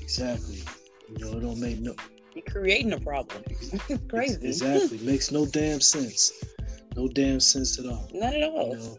exactly. 0.01 0.63
You 1.09 1.19
know, 1.19 1.39
it 1.39 1.41
don't 1.41 1.61
make 1.61 1.81
no 1.81 1.95
you're 2.39 2.45
creating 2.45 2.93
a 2.93 3.01
problem. 3.01 3.43
It's 3.51 4.07
crazy. 4.09 4.47
Exactly. 4.47 4.99
Makes 5.03 5.33
no 5.33 5.45
damn 5.47 5.81
sense. 5.81 6.33
No 6.97 7.09
damn 7.09 7.41
sense 7.41 7.79
at 7.79 7.87
all. 7.87 8.09
Not 8.15 8.35
at 8.35 8.43
all. 8.45 8.71
You 8.71 8.77
know? 8.77 8.99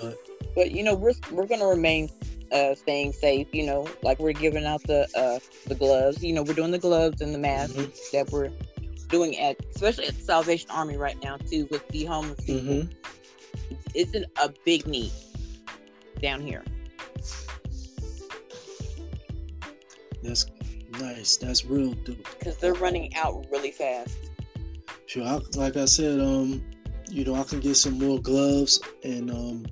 But 0.00 0.16
but 0.54 0.70
you 0.72 0.82
know, 0.82 0.94
we're 0.94 1.14
we're 1.30 1.46
gonna 1.46 1.66
remain 1.66 2.10
uh, 2.50 2.74
staying 2.74 3.12
safe. 3.12 3.46
You 3.52 3.66
know, 3.66 3.88
like 4.02 4.18
we're 4.18 4.32
giving 4.32 4.66
out 4.66 4.82
the 4.82 5.08
uh, 5.16 5.38
the 5.68 5.74
gloves. 5.74 6.22
You 6.22 6.32
know, 6.32 6.42
we're 6.42 6.54
doing 6.54 6.72
the 6.72 6.78
gloves 6.78 7.20
and 7.20 7.34
the 7.34 7.38
masks 7.38 7.74
mm-hmm. 7.74 8.16
that 8.16 8.32
we're 8.32 8.50
doing 9.08 9.38
at, 9.38 9.56
especially 9.74 10.06
at 10.06 10.16
the 10.16 10.22
Salvation 10.22 10.70
Army 10.70 10.96
right 10.96 11.22
now 11.22 11.36
too, 11.36 11.68
with 11.70 11.86
the 11.88 12.04
homeless 12.06 12.44
people. 12.44 12.74
Mm-hmm. 12.74 13.74
It's 13.94 14.14
an, 14.14 14.24
a 14.42 14.52
big 14.64 14.86
need 14.86 15.12
down 16.20 16.40
here. 16.40 16.64
That's 20.22 20.46
Nice. 21.00 21.36
That's 21.36 21.64
real 21.64 21.94
dope. 21.94 22.26
Because 22.38 22.56
they're 22.58 22.74
running 22.74 23.14
out 23.16 23.46
really 23.50 23.70
fast. 23.70 24.16
Sure. 25.06 25.24
I, 25.24 25.40
like 25.56 25.76
I 25.76 25.84
said, 25.84 26.20
um, 26.20 26.62
you 27.10 27.24
know, 27.24 27.34
I 27.34 27.44
can 27.44 27.60
get 27.60 27.76
some 27.76 27.98
more 27.98 28.20
gloves 28.20 28.80
and 29.02 29.30
um, 29.30 29.66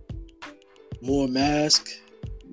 more 1.02 1.28
mask. 1.28 1.88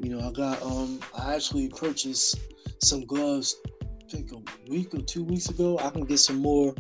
You 0.01 0.15
know, 0.15 0.27
I 0.27 0.31
got 0.31 0.62
um, 0.62 0.99
I 1.17 1.36
actually 1.36 1.69
purchased 1.69 2.39
some 2.81 3.05
gloves. 3.05 3.55
I 3.83 4.10
think 4.10 4.31
a 4.31 4.69
week 4.69 4.93
or 4.93 5.01
two 5.01 5.23
weeks 5.23 5.49
ago. 5.49 5.79
I 5.79 5.89
can 5.89 6.05
get 6.05 6.19
some 6.19 6.38
more 6.38 6.73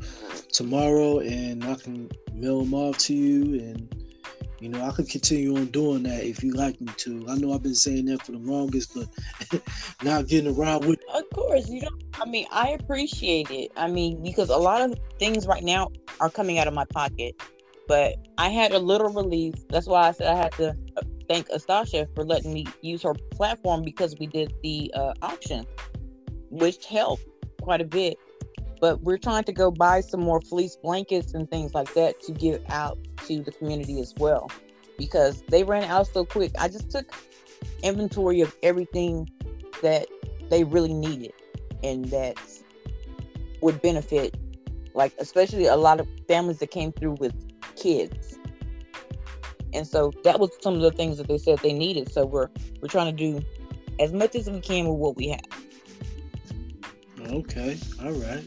tomorrow, 0.51 1.19
and 1.19 1.63
I 1.63 1.75
can 1.75 2.09
mail 2.33 2.63
them 2.63 2.73
off 2.73 2.97
to 2.99 3.13
you 3.13 3.59
and 3.59 4.06
you 4.59 4.69
know, 4.69 4.83
I 4.83 4.91
could 4.91 5.09
continue 5.09 5.55
on 5.55 5.67
doing 5.67 6.03
that 6.03 6.23
if 6.23 6.43
you 6.43 6.51
like 6.51 6.79
me 6.81 6.91
to. 6.97 7.25
I 7.29 7.35
know 7.35 7.53
I've 7.53 7.61
been 7.61 7.75
saying 7.75 8.05
that 8.05 8.25
for 8.25 8.31
the 8.31 8.39
longest, 8.39 8.93
but 8.95 9.61
not 10.03 10.27
getting 10.27 10.55
around 10.55 10.85
with. 10.85 10.99
Of 11.13 11.29
course, 11.31 11.69
you 11.69 11.81
don't. 11.81 12.03
I 12.15 12.25
mean, 12.25 12.47
I 12.51 12.69
appreciate 12.69 13.51
it. 13.51 13.71
I 13.77 13.87
mean, 13.87 14.23
because 14.23 14.49
a 14.49 14.57
lot 14.57 14.81
of 14.81 14.97
things 15.19 15.45
right 15.45 15.63
now 15.63 15.89
are 16.19 16.29
coming 16.29 16.57
out 16.57 16.67
of 16.67 16.73
my 16.73 16.85
pocket, 16.85 17.39
but 17.87 18.15
I 18.37 18.49
had 18.49 18.71
a 18.71 18.79
little 18.79 19.09
relief. 19.09 19.53
That's 19.69 19.87
why 19.87 20.07
I 20.07 20.11
said 20.11 20.27
I 20.27 20.35
had 20.35 20.51
to 20.53 20.69
uh, 20.97 21.01
thank 21.29 21.49
Astasha 21.49 22.07
for 22.15 22.23
letting 22.23 22.53
me 22.53 22.65
use 22.81 23.03
her 23.03 23.13
platform 23.31 23.83
because 23.83 24.15
we 24.19 24.25
did 24.25 24.53
the 24.63 24.91
uh, 24.95 25.13
auction, 25.21 25.65
which 26.49 26.85
helped 26.85 27.23
quite 27.61 27.81
a 27.81 27.85
bit 27.85 28.17
but 28.79 29.01
we're 29.01 29.17
trying 29.17 29.43
to 29.45 29.51
go 29.51 29.71
buy 29.71 30.01
some 30.01 30.21
more 30.21 30.41
fleece 30.41 30.75
blankets 30.75 31.33
and 31.33 31.49
things 31.49 31.73
like 31.73 31.93
that 31.93 32.21
to 32.23 32.31
give 32.31 32.61
out 32.69 32.97
to 33.25 33.41
the 33.41 33.51
community 33.51 33.99
as 33.99 34.13
well 34.17 34.49
because 34.97 35.43
they 35.49 35.63
ran 35.63 35.83
out 35.85 36.07
so 36.07 36.25
quick. 36.25 36.51
I 36.59 36.67
just 36.67 36.89
took 36.89 37.05
inventory 37.83 38.41
of 38.41 38.55
everything 38.63 39.29
that 39.81 40.07
they 40.49 40.63
really 40.63 40.93
needed 40.93 41.33
and 41.83 42.05
that 42.05 42.37
would 43.61 43.81
benefit 43.81 44.37
like 44.93 45.13
especially 45.19 45.67
a 45.67 45.75
lot 45.75 45.99
of 45.99 46.07
families 46.27 46.57
that 46.59 46.71
came 46.71 46.91
through 46.91 47.13
with 47.19 47.33
kids. 47.75 48.37
And 49.73 49.85
so 49.85 50.11
that 50.23 50.39
was 50.39 50.49
some 50.61 50.73
of 50.73 50.81
the 50.81 50.91
things 50.91 51.17
that 51.17 51.27
they 51.27 51.37
said 51.37 51.59
they 51.59 51.73
needed. 51.73 52.11
So 52.11 52.25
we're 52.25 52.49
we're 52.81 52.87
trying 52.87 53.15
to 53.15 53.17
do 53.17 53.45
as 53.99 54.11
much 54.11 54.35
as 54.35 54.49
we 54.49 54.59
can 54.59 54.87
with 54.87 54.97
what 54.97 55.15
we 55.15 55.27
have. 55.29 55.41
Okay. 57.29 57.77
All 58.03 58.11
right. 58.11 58.43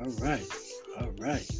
All 0.00 0.10
right. 0.12 0.46
All 0.98 1.10
right. 1.18 1.50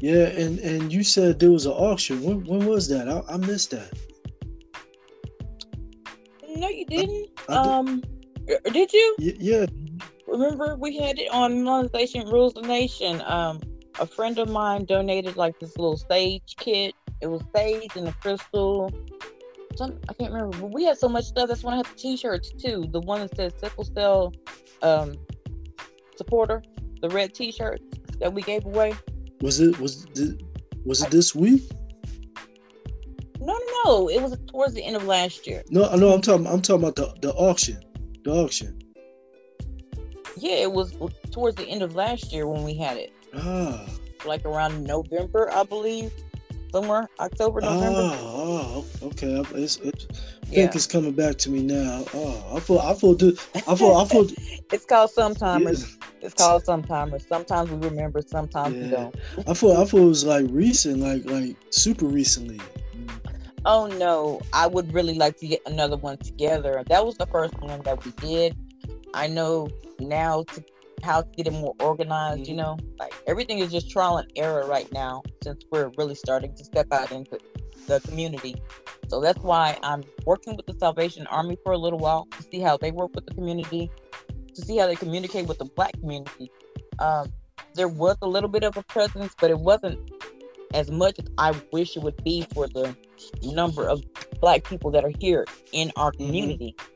Yeah, 0.00 0.26
and 0.26 0.58
and 0.60 0.92
you 0.92 1.02
said 1.02 1.40
there 1.40 1.50
was 1.50 1.66
an 1.66 1.72
auction. 1.72 2.22
When 2.22 2.44
when 2.44 2.66
was 2.66 2.88
that? 2.88 3.08
I, 3.08 3.22
I 3.28 3.36
missed 3.38 3.70
that. 3.70 3.92
No, 6.48 6.68
you 6.68 6.84
didn't. 6.86 7.28
I, 7.48 7.54
I 7.54 7.78
um, 7.78 8.02
did. 8.46 8.72
did 8.72 8.92
you? 8.92 9.16
Y- 9.18 9.36
yeah. 9.38 9.66
Remember, 10.26 10.76
we 10.76 10.96
had 10.96 11.18
it 11.18 11.30
on 11.32 11.62
Monetization 11.62 12.28
Rules 12.28 12.54
the 12.54 12.62
Nation. 12.62 13.22
Um, 13.24 13.60
a 13.98 14.06
friend 14.06 14.38
of 14.38 14.48
mine 14.48 14.84
donated 14.84 15.36
like 15.36 15.58
this 15.58 15.76
little 15.76 15.96
sage 15.96 16.56
kit. 16.58 16.94
It 17.20 17.28
was 17.28 17.42
sage 17.54 17.96
and 17.96 18.08
a 18.08 18.12
crystal. 18.12 18.92
Some 19.76 19.98
I 20.08 20.14
can't 20.14 20.32
remember, 20.32 20.58
but 20.58 20.72
we 20.72 20.84
had 20.84 20.98
so 20.98 21.08
much 21.08 21.24
stuff. 21.24 21.48
That's 21.48 21.62
when 21.62 21.74
I 21.74 21.78
had 21.78 21.86
the 21.86 21.94
T-shirts 21.96 22.50
too. 22.50 22.86
The 22.90 23.00
one 23.00 23.20
that 23.20 23.36
says 23.36 23.52
sickle 23.60 23.84
cell 23.84 24.32
um, 24.82 25.14
supporter, 26.16 26.62
the 27.08 27.14
red 27.14 27.34
T-shirts 27.34 27.84
that 28.18 28.32
we 28.32 28.42
gave 28.42 28.64
away. 28.64 28.94
Was 29.40 29.60
it 29.60 29.78
was 29.78 30.06
it 30.14 30.42
was 30.84 31.02
it 31.02 31.10
this 31.10 31.34
week? 31.34 31.62
No, 33.40 33.52
no, 33.52 33.82
no. 33.84 34.08
It 34.08 34.22
was 34.22 34.36
towards 34.46 34.74
the 34.74 34.82
end 34.82 34.96
of 34.96 35.04
last 35.04 35.46
year. 35.46 35.62
No, 35.70 35.94
no. 35.94 36.12
I'm 36.12 36.20
talking. 36.20 36.46
I'm 36.46 36.62
talking 36.62 36.82
about 36.82 36.96
the, 36.96 37.14
the 37.20 37.32
auction. 37.34 37.78
The 38.24 38.32
auction. 38.32 38.78
Yeah, 40.36 40.54
it 40.54 40.72
was 40.72 40.96
towards 41.30 41.56
the 41.56 41.64
end 41.64 41.82
of 41.82 41.94
last 41.94 42.32
year 42.32 42.46
when 42.46 42.64
we 42.64 42.74
had 42.74 42.96
it. 42.96 43.12
Ah. 43.34 43.86
Like 44.24 44.44
around 44.44 44.84
November, 44.84 45.50
I 45.52 45.62
believe. 45.62 46.12
Somewhere 46.76 47.08
October, 47.20 47.62
November. 47.62 48.10
Oh, 48.20 48.84
oh 49.02 49.06
okay. 49.06 49.42
It's, 49.54 49.78
it's, 49.78 50.06
I 50.42 50.44
think 50.44 50.56
yeah. 50.56 50.70
it's 50.74 50.86
coming 50.86 51.12
back 51.12 51.38
to 51.38 51.48
me 51.48 51.62
now. 51.62 52.04
Oh, 52.12 52.54
I 52.54 52.60
feel, 52.60 52.80
I 52.80 52.92
feel, 52.92 53.16
I 53.66 53.74
feel, 53.74 53.96
I 53.96 54.04
feel. 54.04 54.28
it's 54.72 54.84
called 54.84 55.10
sometimers. 55.16 55.96
Yeah. 55.98 56.08
It's 56.20 56.34
called 56.34 56.64
sometimers. 56.64 57.26
Sometimes 57.26 57.70
we 57.70 57.78
remember, 57.88 58.20
sometimes 58.20 58.76
yeah. 58.76 58.82
we 58.82 58.90
don't. 58.90 59.16
I 59.48 59.54
feel, 59.54 59.72
I 59.72 59.86
feel 59.86 60.02
it 60.02 60.08
was 60.08 60.26
like 60.26 60.44
recent, 60.50 60.98
like 60.98 61.24
like 61.24 61.56
super 61.70 62.04
recently. 62.04 62.60
Oh 63.64 63.86
no, 63.86 64.42
I 64.52 64.66
would 64.66 64.92
really 64.92 65.14
like 65.14 65.38
to 65.38 65.46
get 65.46 65.62
another 65.64 65.96
one 65.96 66.18
together. 66.18 66.84
That 66.88 67.06
was 67.06 67.16
the 67.16 67.26
first 67.28 67.58
one 67.62 67.80
that 67.84 68.04
we 68.04 68.10
did. 68.10 68.54
I 69.14 69.28
know 69.28 69.70
now 69.98 70.42
to 70.42 70.62
how 71.06 71.22
to 71.22 71.28
get 71.36 71.46
it 71.46 71.52
more 71.52 71.74
organized. 71.80 72.42
Mm-hmm. 72.42 72.50
You 72.50 72.56
know, 72.56 72.78
like 72.98 73.14
everything 73.26 73.60
is 73.60 73.70
just 73.70 73.90
trial 73.90 74.18
and 74.18 74.30
error 74.36 74.66
right 74.66 74.90
now 74.92 75.22
since 75.42 75.64
we're 75.70 75.90
really 75.96 76.14
starting 76.14 76.54
to 76.56 76.64
step 76.64 76.92
out 76.92 77.12
into 77.12 77.38
the 77.86 78.00
community. 78.00 78.56
So 79.08 79.20
that's 79.20 79.38
why 79.38 79.78
I'm 79.82 80.02
working 80.24 80.56
with 80.56 80.66
the 80.66 80.74
Salvation 80.78 81.26
Army 81.28 81.56
for 81.62 81.72
a 81.72 81.78
little 81.78 82.00
while 82.00 82.26
to 82.36 82.42
see 82.42 82.60
how 82.60 82.76
they 82.76 82.90
work 82.90 83.14
with 83.14 83.26
the 83.26 83.34
community, 83.34 83.90
to 84.54 84.62
see 84.62 84.76
how 84.76 84.86
they 84.86 84.96
communicate 84.96 85.46
with 85.46 85.58
the 85.58 85.64
Black 85.64 85.92
community. 86.00 86.50
Um, 86.98 87.32
there 87.74 87.88
was 87.88 88.16
a 88.22 88.28
little 88.28 88.48
bit 88.48 88.64
of 88.64 88.76
a 88.76 88.82
presence, 88.82 89.34
but 89.40 89.50
it 89.50 89.58
wasn't 89.58 90.10
as 90.74 90.90
much 90.90 91.18
as 91.20 91.26
I 91.38 91.54
wish 91.72 91.96
it 91.96 92.02
would 92.02 92.22
be 92.24 92.46
for 92.52 92.66
the 92.66 92.96
number 93.42 93.88
of 93.88 94.02
Black 94.40 94.64
people 94.64 94.90
that 94.90 95.04
are 95.04 95.12
here 95.20 95.46
in 95.72 95.92
our 95.96 96.10
mm-hmm. 96.10 96.26
community. 96.26 96.74
Mm-hmm. 96.76 96.92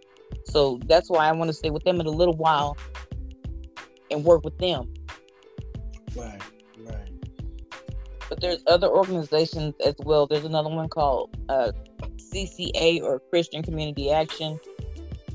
So 0.47 0.81
that's 0.87 1.09
why 1.09 1.29
I 1.29 1.33
want 1.33 1.49
to 1.49 1.55
stay 1.55 1.71
with 1.71 1.85
them 1.85 2.01
in 2.01 2.07
a 2.07 2.11
little 2.11 2.37
while 2.37 2.77
and 4.11 4.25
work 4.25 4.45
with 4.45 4.57
them. 4.59 4.93
Right, 6.17 6.41
right. 6.79 7.11
But 8.29 8.41
there's 8.41 8.63
other 8.67 8.89
organizations 8.89 9.75
as 9.85 9.95
well. 10.01 10.27
There's 10.27 10.45
another 10.45 10.71
one 10.71 10.89
called 10.89 11.37
uh, 11.49 11.73
CCA 12.33 13.03
or 13.03 13.21
Christian 13.31 13.63
Community 13.63 14.11
Action 14.11 14.59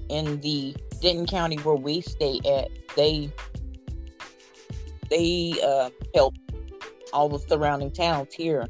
in 0.10 0.40
the 0.42 0.76
Denton 1.02 1.26
County 1.26 1.58
where 1.58 1.76
we 1.76 2.02
stay 2.02 2.40
at. 2.46 2.70
They 2.96 3.32
they 5.10 5.54
uh, 5.64 5.90
help 6.14 6.36
all 7.14 7.30
the 7.30 7.40
surrounding 7.40 7.92
towns 7.92 8.34
here. 8.34 8.66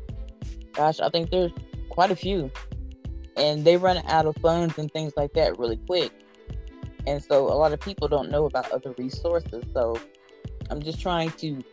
Gosh, 0.73 0.99
I 0.99 1.09
think 1.09 1.29
there's 1.29 1.51
quite 1.89 2.11
a 2.11 2.15
few, 2.15 2.51
and 3.37 3.63
they 3.63 3.77
run 3.77 4.01
out 4.07 4.25
of 4.25 4.35
funds 4.37 4.77
and 4.77 4.91
things 4.91 5.13
like 5.15 5.33
that 5.33 5.57
really 5.57 5.77
quick. 5.77 6.11
And 7.07 7.23
so 7.23 7.45
a 7.47 7.55
lot 7.55 7.73
of 7.73 7.79
people 7.79 8.07
don't 8.07 8.29
know 8.29 8.45
about 8.45 8.71
other 8.71 8.93
resources. 8.97 9.63
So 9.73 9.99
I'm 10.69 10.81
just 10.81 10.99
trying 11.01 11.31
to 11.31 11.63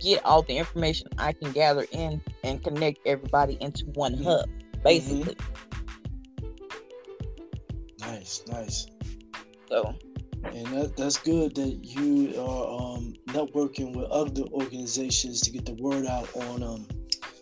get 0.00 0.24
all 0.24 0.42
the 0.42 0.56
information 0.56 1.08
I 1.18 1.32
can 1.32 1.52
gather 1.52 1.86
in 1.92 2.20
and 2.44 2.62
connect 2.62 3.00
everybody 3.06 3.58
into 3.60 3.86
one 3.94 4.14
mm-hmm. 4.14 4.24
hub, 4.24 4.48
basically. 4.82 5.34
Mm-hmm. 5.34 5.56
Nice, 8.00 8.42
nice. 8.48 8.86
So 9.68 9.94
and 10.44 10.66
that, 10.68 10.96
that's 10.96 11.18
good 11.18 11.54
that 11.56 11.84
you 11.84 12.40
are 12.40 12.80
um, 12.80 13.14
networking 13.28 13.94
with 13.94 14.06
other 14.10 14.42
organizations 14.52 15.40
to 15.42 15.50
get 15.50 15.66
the 15.66 15.74
word 15.74 16.06
out 16.06 16.34
on 16.34 16.62
um, 16.62 16.88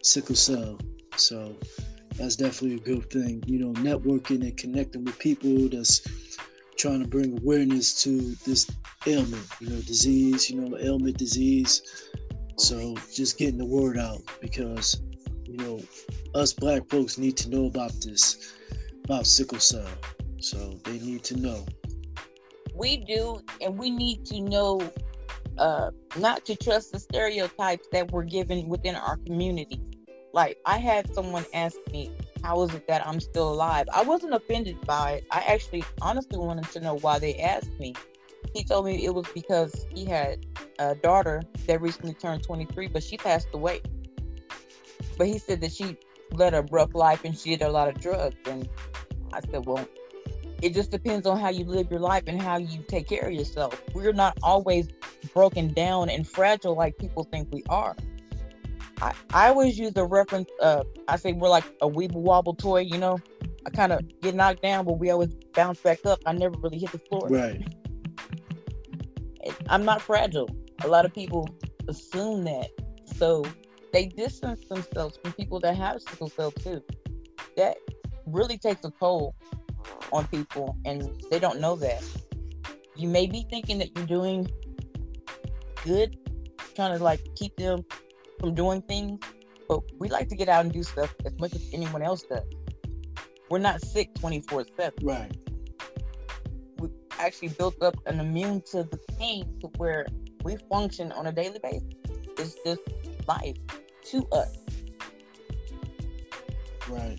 sickle 0.03 0.35
cell. 0.35 0.79
So 1.17 1.57
that's 2.17 2.37
definitely 2.37 2.77
a 2.77 2.81
good 2.81 3.11
thing. 3.11 3.43
You 3.47 3.61
know, 3.61 3.73
networking 3.81 4.43
and 4.43 4.57
connecting 4.57 5.05
with 5.05 5.19
people 5.19 5.69
that's 5.69 6.01
trying 6.79 7.03
to 7.03 7.09
bring 7.09 7.39
awareness 7.39 8.03
to 8.03 8.35
this 8.47 8.71
ailment, 9.07 9.47
you 9.61 9.69
know, 9.69 9.81
disease, 9.83 10.49
you 10.49 10.61
know, 10.61 10.79
ailment, 10.79 11.19
disease. 11.19 11.83
So 12.57 12.95
just 13.13 13.37
getting 13.39 13.59
the 13.59 13.67
word 13.67 13.99
out 13.99 14.21
because, 14.41 15.03
you 15.45 15.57
know, 15.57 15.81
us 16.35 16.53
black 16.53 16.89
folks 16.89 17.19
need 17.19 17.37
to 17.39 17.51
know 17.51 17.67
about 17.67 17.93
this, 18.01 18.55
about 19.05 19.27
sickle 19.27 19.59
cell. 19.59 19.89
So 20.41 20.79
they 20.85 20.99
need 21.01 21.25
to 21.25 21.37
know. 21.37 21.67
We 22.75 22.99
do, 22.99 23.41
and 23.61 23.77
we 23.77 23.91
need 23.91 24.25
to 24.27 24.41
know 24.41 24.81
uh, 25.59 25.91
not 26.17 26.45
to 26.47 26.55
trust 26.55 26.93
the 26.93 27.01
stereotypes 27.01 27.89
that 27.91 28.13
we're 28.13 28.23
given 28.23 28.69
within 28.69 28.95
our 28.95 29.17
community. 29.17 29.81
Like 30.33 30.59
I 30.65 30.79
had 30.79 31.13
someone 31.13 31.45
ask 31.53 31.77
me, 31.91 32.13
"How 32.43 32.63
is 32.63 32.75
it 32.75 32.87
that 32.89 33.07
I'm 33.07 33.21
still 33.21 33.53
alive?" 33.53 33.87
I 33.93 34.03
wasn't 34.03 34.35
offended 34.35 34.81
by 34.87 35.13
it. 35.13 35.25
I 35.31 35.41
actually, 35.47 35.85
honestly, 36.01 36.39
wanted 36.39 36.71
to 36.73 36.81
know 36.81 36.97
why 36.99 37.19
they 37.19 37.37
asked 37.37 37.79
me. 37.79 37.95
He 38.55 38.65
told 38.65 38.87
me 38.87 39.05
it 39.05 39.15
was 39.15 39.27
because 39.35 39.87
he 39.95 40.05
had 40.05 40.47
a 40.79 40.95
daughter 40.95 41.43
that 41.67 41.81
recently 41.81 42.15
turned 42.15 42.43
23, 42.43 42.89
but 42.89 43.03
she 43.03 43.17
passed 43.17 43.49
away. 43.53 43.83
But 45.17 45.27
he 45.27 45.39
said 45.39 45.61
that 45.61 45.73
she 45.73 45.97
led 46.33 46.55
a 46.55 46.63
rough 46.71 46.95
life 46.95 47.25
and 47.25 47.37
she 47.37 47.51
did 47.51 47.63
a 47.63 47.71
lot 47.71 47.89
of 47.89 48.01
drugs. 48.01 48.37
And 48.47 48.69
I 49.33 49.41
said, 49.41 49.67
well, 49.67 49.87
it 50.63 50.75
just 50.75 50.91
depends 50.91 51.27
on 51.27 51.39
how 51.39 51.51
you 51.51 51.65
live 51.65 51.91
your 51.91 52.01
life 52.01 52.25
and 52.27 52.41
how 52.41 52.57
you 52.57 52.83
take 52.89 53.09
care 53.09 53.27
of 53.27 53.33
yourself. 53.33 53.81
We're 53.95 54.13
not 54.13 54.39
always 54.43 54.89
broken 55.35 55.73
down 55.73 56.09
and 56.09 56.27
fragile 56.27 56.75
like 56.75 56.97
people 56.99 57.25
think 57.25 57.49
we 57.53 57.63
are. 57.69 57.97
I, 59.01 59.13
I 59.33 59.49
always 59.49 59.79
use 59.79 59.93
the 59.93 60.05
reference, 60.05 60.49
uh, 60.61 60.83
I 61.07 61.17
say 61.17 61.33
we're 61.33 61.49
like 61.49 61.65
a 61.81 61.89
weeble 61.89 62.23
wobble 62.23 62.55
toy, 62.55 62.81
you 62.81 62.99
know? 62.99 63.19
I 63.67 63.71
kind 63.71 63.93
of 63.93 64.01
get 64.21 64.35
knocked 64.35 64.63
down, 64.63 64.85
but 64.85 64.99
we 64.99 65.11
always 65.11 65.35
bounce 65.55 65.81
back 65.81 66.05
up. 66.07 66.21
I 66.27 66.33
never 66.33 66.57
really 66.59 66.79
hit 66.79 66.93
the 66.93 66.99
floor. 66.99 67.29
Right. 67.29 67.63
I'm 69.69 69.85
not 69.85 70.01
fragile. 70.01 70.49
A 70.85 70.89
lot 70.89 71.05
of 71.05 71.15
people 71.15 71.49
assume 71.89 72.45
that. 72.45 72.69
So 73.17 73.45
they 73.93 74.07
distance 74.07 74.65
themselves 74.69 75.19
from 75.23 75.33
people 75.33 75.61
that 75.61 75.77
have 75.77 76.01
sickle 76.03 76.29
cell 76.31 76.51
too. 76.51 76.83
That 77.57 77.77
really 78.27 78.59
takes 78.59 78.85
a 78.85 78.91
toll 78.91 79.35
on 80.13 80.27
people 80.29 80.77
and 80.85 81.23
they 81.31 81.39
don't 81.39 81.61
know 81.61 81.77
that. 81.77 82.03
You 82.97 83.09
may 83.09 83.27
be 83.27 83.47
thinking 83.49 83.79
that 83.79 83.97
you're 83.97 84.07
doing 84.07 84.51
good, 85.85 86.17
trying 86.75 86.97
to 86.97 87.03
like 87.03 87.21
keep 87.37 87.57
them 87.57 87.85
from 88.39 88.55
doing 88.55 88.83
things, 88.83 89.21
but 89.69 89.81
we 89.99 90.09
like 90.09 90.29
to 90.29 90.37
get 90.37 90.49
out 90.49 90.65
and 90.65 90.73
do 90.73 90.83
stuff 90.83 91.15
as 91.25 91.39
much 91.39 91.55
as 91.55 91.69
anyone 91.73 92.03
else 92.03 92.23
does. 92.23 92.45
We're 93.51 93.59
not 93.59 93.81
sick 93.83 94.15
24 94.15 94.67
7. 94.77 94.93
Right. 95.03 95.37
We 96.79 96.89
actually 97.19 97.49
built 97.49 97.83
up 97.83 97.97
an 98.07 98.21
immune 98.21 98.63
to 98.73 98.85
the 98.85 98.99
pain 99.19 99.59
to 99.61 99.69
where 99.79 100.07
we 100.45 100.57
function 100.71 101.13
on 101.13 101.27
a 101.27 101.33
daily 101.33 101.59
basis. 101.63 101.83
It's 102.39 102.57
just 102.65 102.81
life 103.27 103.57
to 104.07 104.27
us. 104.33 104.57
Right. 106.89 107.19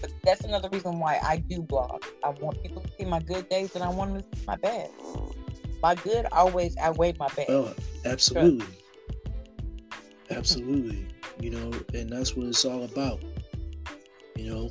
But 0.00 0.12
that's 0.24 0.42
another 0.42 0.68
reason 0.70 0.98
why 0.98 1.20
I 1.22 1.38
do 1.38 1.62
blog. 1.62 2.04
I 2.22 2.30
want 2.30 2.62
people 2.62 2.82
to 2.82 2.90
see 2.98 3.04
my 3.04 3.20
good 3.20 3.48
days 3.48 3.74
and 3.74 3.82
I 3.82 3.88
want 3.88 4.12
them 4.12 4.22
to 4.22 4.38
see 4.38 4.44
my 4.46 4.56
bad. 4.56 4.90
My 5.82 5.94
good 5.94 6.26
always 6.32 6.76
outweigh 6.78 7.14
my 7.18 7.28
bad. 7.28 7.46
Oh, 7.48 7.74
absolutely. 8.04 8.66
Absolutely. 10.30 11.06
You 11.40 11.50
know, 11.50 11.72
and 11.94 12.10
that's 12.10 12.36
what 12.36 12.46
it's 12.46 12.64
all 12.64 12.84
about. 12.84 13.22
You 14.36 14.50
know, 14.50 14.70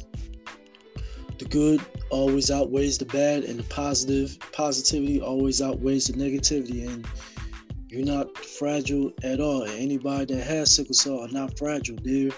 the 1.38 1.46
good 1.46 1.82
always 2.10 2.52
outweighs 2.52 2.98
the 2.98 3.06
bad 3.06 3.44
and 3.44 3.60
the 3.60 3.64
positive 3.64 4.38
positivity 4.52 5.22
always 5.22 5.62
outweighs 5.62 6.08
the 6.08 6.14
negativity 6.14 6.88
and 6.88 7.08
you're 7.90 8.06
not 8.06 8.38
fragile 8.38 9.12
at 9.24 9.40
all. 9.40 9.64
and 9.64 9.72
Anybody 9.72 10.36
that 10.36 10.44
has 10.44 10.76
sickle 10.76 10.94
cell 10.94 11.20
are 11.22 11.30
not 11.30 11.58
fragile. 11.58 11.98
They 12.04 12.30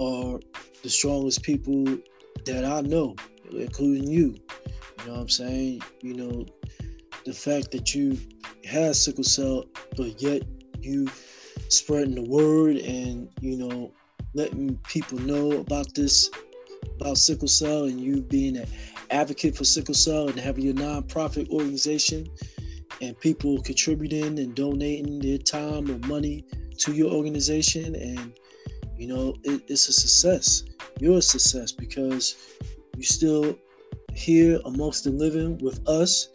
are 0.00 0.40
the 0.82 0.88
strongest 0.88 1.42
people 1.42 1.84
that 2.44 2.64
I 2.64 2.80
know, 2.80 3.14
including 3.52 4.08
you. 4.08 4.36
You 4.98 5.06
know 5.06 5.12
what 5.12 5.20
I'm 5.20 5.28
saying? 5.28 5.82
You 6.00 6.14
know, 6.14 6.46
the 7.24 7.32
fact 7.32 7.70
that 7.72 7.94
you 7.94 8.18
have 8.64 8.96
sickle 8.96 9.24
cell, 9.24 9.64
but 9.96 10.20
yet 10.22 10.42
you 10.80 11.08
spreading 11.68 12.14
the 12.14 12.22
word 12.22 12.76
and, 12.76 13.28
you 13.40 13.56
know, 13.56 13.92
letting 14.34 14.76
people 14.88 15.18
know 15.18 15.52
about 15.52 15.94
this, 15.94 16.30
about 17.00 17.18
sickle 17.18 17.48
cell, 17.48 17.84
and 17.84 18.00
you 18.00 18.22
being 18.22 18.56
an 18.56 18.66
advocate 19.10 19.56
for 19.56 19.64
sickle 19.64 19.94
cell 19.94 20.28
and 20.28 20.38
having 20.38 20.64
your 20.64 20.74
nonprofit 20.74 21.48
organization 21.50 22.26
and 23.00 23.18
people 23.20 23.60
contributing 23.62 24.38
and 24.38 24.54
donating 24.54 25.18
their 25.20 25.38
time 25.38 25.90
or 25.90 25.98
money 26.06 26.44
to 26.78 26.92
your 26.92 27.12
organization. 27.12 27.94
And 27.94 28.38
you 28.96 29.06
know 29.06 29.36
it, 29.44 29.62
it's 29.68 29.88
a 29.88 29.92
success. 29.92 30.64
You're 30.98 31.18
a 31.18 31.22
success 31.22 31.72
because 31.72 32.36
you're 32.96 33.04
still 33.04 33.56
here 34.12 34.60
amongst 34.64 35.04
the 35.04 35.10
living 35.10 35.58
with 35.58 35.86
us 35.88 36.28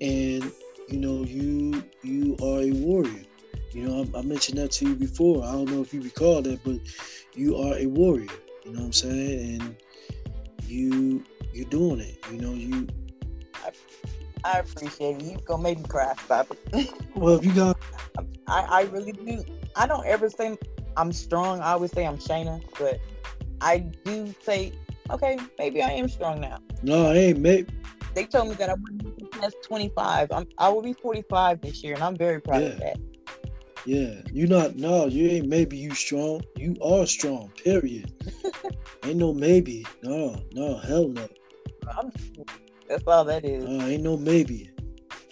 and 0.00 0.50
you 0.88 0.98
know 0.98 1.22
you 1.22 1.84
you 2.02 2.36
are 2.42 2.62
a 2.62 2.72
warrior 2.72 3.22
you 3.72 3.86
know 3.86 4.06
I, 4.14 4.18
I 4.18 4.22
mentioned 4.22 4.58
that 4.58 4.72
to 4.72 4.88
you 4.88 4.94
before 4.94 5.44
i 5.44 5.52
don't 5.52 5.70
know 5.70 5.80
if 5.80 5.92
you 5.92 6.02
recall 6.02 6.42
that 6.42 6.62
but 6.64 6.76
you 7.34 7.56
are 7.56 7.76
a 7.76 7.86
warrior 7.86 8.28
you 8.64 8.72
know 8.72 8.80
what 8.80 8.86
i'm 8.86 8.92
saying 8.92 9.60
and 9.60 9.76
you 10.66 11.24
you're 11.52 11.68
doing 11.68 12.00
it 12.00 12.18
you 12.30 12.38
know 12.40 12.52
you 12.52 12.88
I 14.44 14.58
appreciate 14.58 15.22
it. 15.22 15.22
You 15.22 15.38
gonna 15.44 15.62
make 15.62 15.78
me 15.78 15.84
cry. 15.84 16.14
It. 16.72 16.92
well, 17.14 17.36
if 17.36 17.44
you 17.44 17.52
got, 17.52 17.78
I, 18.48 18.62
I 18.62 18.82
really 18.90 19.12
do. 19.12 19.44
I 19.76 19.86
don't 19.86 20.04
ever 20.04 20.28
say 20.28 20.58
I'm 20.96 21.12
strong. 21.12 21.60
I 21.60 21.72
always 21.72 21.92
say 21.92 22.06
I'm 22.06 22.18
Shayna, 22.18 22.60
but 22.78 23.00
I 23.60 23.78
do 24.04 24.34
say, 24.42 24.72
okay, 25.10 25.38
maybe 25.58 25.82
I 25.82 25.90
am 25.90 26.08
strong 26.08 26.40
now. 26.40 26.58
No, 26.82 27.10
I 27.10 27.14
ain't. 27.14 27.38
Maybe 27.38 27.72
they 28.14 28.26
told 28.26 28.48
me 28.48 28.54
that 28.56 28.68
I 28.68 28.74
wouldn't 28.74 29.30
past 29.32 29.56
25. 29.62 30.32
I'm, 30.32 30.46
I 30.58 30.68
will 30.68 30.82
be 30.82 30.92
45 30.92 31.60
this 31.60 31.82
year, 31.82 31.94
and 31.94 32.02
I'm 32.02 32.16
very 32.16 32.40
proud 32.40 32.62
yeah. 32.62 32.68
of 32.68 32.78
that. 32.80 32.96
Yeah, 33.84 34.20
you 34.32 34.46
not. 34.46 34.76
No, 34.76 35.06
you 35.06 35.28
ain't. 35.28 35.48
Maybe 35.48 35.76
you 35.76 35.94
strong. 35.94 36.42
You 36.56 36.76
are 36.82 37.06
strong. 37.06 37.50
Period. 37.62 38.12
ain't 39.04 39.16
no 39.16 39.32
maybe. 39.32 39.86
No, 40.02 40.40
no, 40.52 40.76
hell 40.78 41.08
no. 41.08 41.28
I'm 41.98 42.12
that's 42.88 43.04
all 43.06 43.24
that 43.24 43.44
is. 43.44 43.64
Ain't 43.64 44.02
no 44.02 44.16
maybe. 44.16 44.70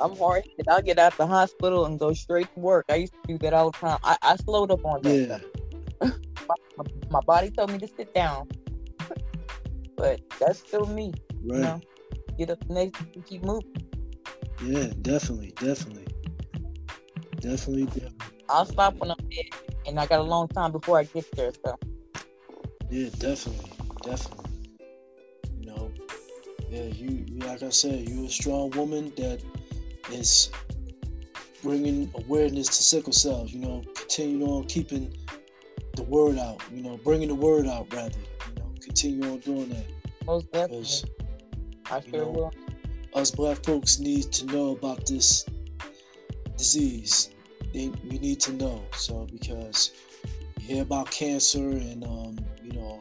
I'm 0.01 0.17
hard. 0.17 0.49
I'll 0.69 0.83
get 0.83 0.99
out 0.99 1.17
the 1.17 1.27
hospital 1.27 1.85
and 1.85 1.99
go 1.99 2.13
straight 2.15 2.53
to 2.55 2.61
work. 2.61 2.87
I 2.89 2.97
used 2.97 3.13
to 3.13 3.21
do 3.29 3.39
that 3.39 3.53
all 3.53 3.71
the 3.71 3.79
time. 3.79 3.99
I, 4.03 4.17
I 4.23 4.37
slowed 4.37 4.71
up 4.71 4.85
on 4.85 5.03
that. 5.03 5.43
Yeah. 6.01 6.09
my, 6.49 6.85
my, 7.11 7.21
body 7.21 7.51
told 7.51 7.71
me 7.71 7.79
to 7.79 7.87
sit 7.87 8.15
down, 8.15 8.49
but 9.97 10.21
that's 10.39 10.61
still 10.61 10.87
me. 10.87 11.13
Right. 11.45 11.57
You 11.57 11.63
know, 11.63 11.81
get 12.39 12.51
up 12.51 12.71
next 12.71 13.03
and 13.15 13.27
keep 13.27 13.45
moving. 13.45 13.87
Yeah, 14.65 14.93
definitely, 15.03 15.53
definitely, 15.57 16.07
definitely, 17.39 17.85
definitely. 17.85 18.20
I'll 18.51 18.67
stop 18.67 18.97
when 18.97 19.13
I'm 19.13 19.29
dead, 19.31 19.47
and 19.87 19.99
I 20.01 20.07
got 20.07 20.19
a 20.19 20.25
long 20.25 20.49
time 20.49 20.73
before 20.73 20.99
I 20.99 21.05
get 21.05 21.31
there. 21.37 21.53
So. 21.65 21.79
Yeah, 22.91 23.09
definitely, 23.19 23.71
definitely. 24.03 24.51
You 25.61 25.67
know, 25.67 25.93
yeah, 26.69 26.83
you, 26.83 27.25
like 27.47 27.63
I 27.63 27.69
said, 27.69 28.09
you're 28.09 28.27
a 28.27 28.29
strong 28.29 28.71
woman 28.71 29.13
that 29.17 29.41
is 30.11 30.51
bringing 31.63 32.11
awareness 32.15 32.67
to 32.67 32.83
sickle 32.83 33.13
cells. 33.13 33.53
You 33.53 33.61
know, 33.61 33.85
continue 33.95 34.45
on 34.47 34.65
keeping 34.65 35.15
the 35.95 36.03
word 36.03 36.37
out. 36.37 36.61
You 36.75 36.83
know, 36.83 36.97
bringing 37.05 37.29
the 37.29 37.37
word 37.37 37.69
out 37.69 37.93
rather. 37.95 38.19
You 38.19 38.63
know, 38.63 38.73
continue 38.81 39.31
on 39.31 39.39
doing 39.39 39.69
that. 39.69 39.87
Most 40.27 40.51
definitely. 40.51 41.09
I 41.89 42.01
sure 42.01 42.19
know, 42.19 42.31
will. 42.31 42.53
Us 43.15 43.31
black 43.31 43.65
folks 43.65 44.01
need 44.01 44.33
to 44.33 44.47
know 44.47 44.73
about 44.73 45.07
this 45.07 45.45
disease. 46.57 47.31
They, 47.73 47.91
we 48.09 48.19
need 48.19 48.41
to 48.41 48.53
know. 48.53 48.85
So 48.93 49.27
because 49.31 49.93
you 50.59 50.75
hear 50.75 50.83
about 50.83 51.11
cancer 51.11 51.69
and 51.69 52.05
um, 52.05 52.39
you 52.63 52.73
know 52.73 53.01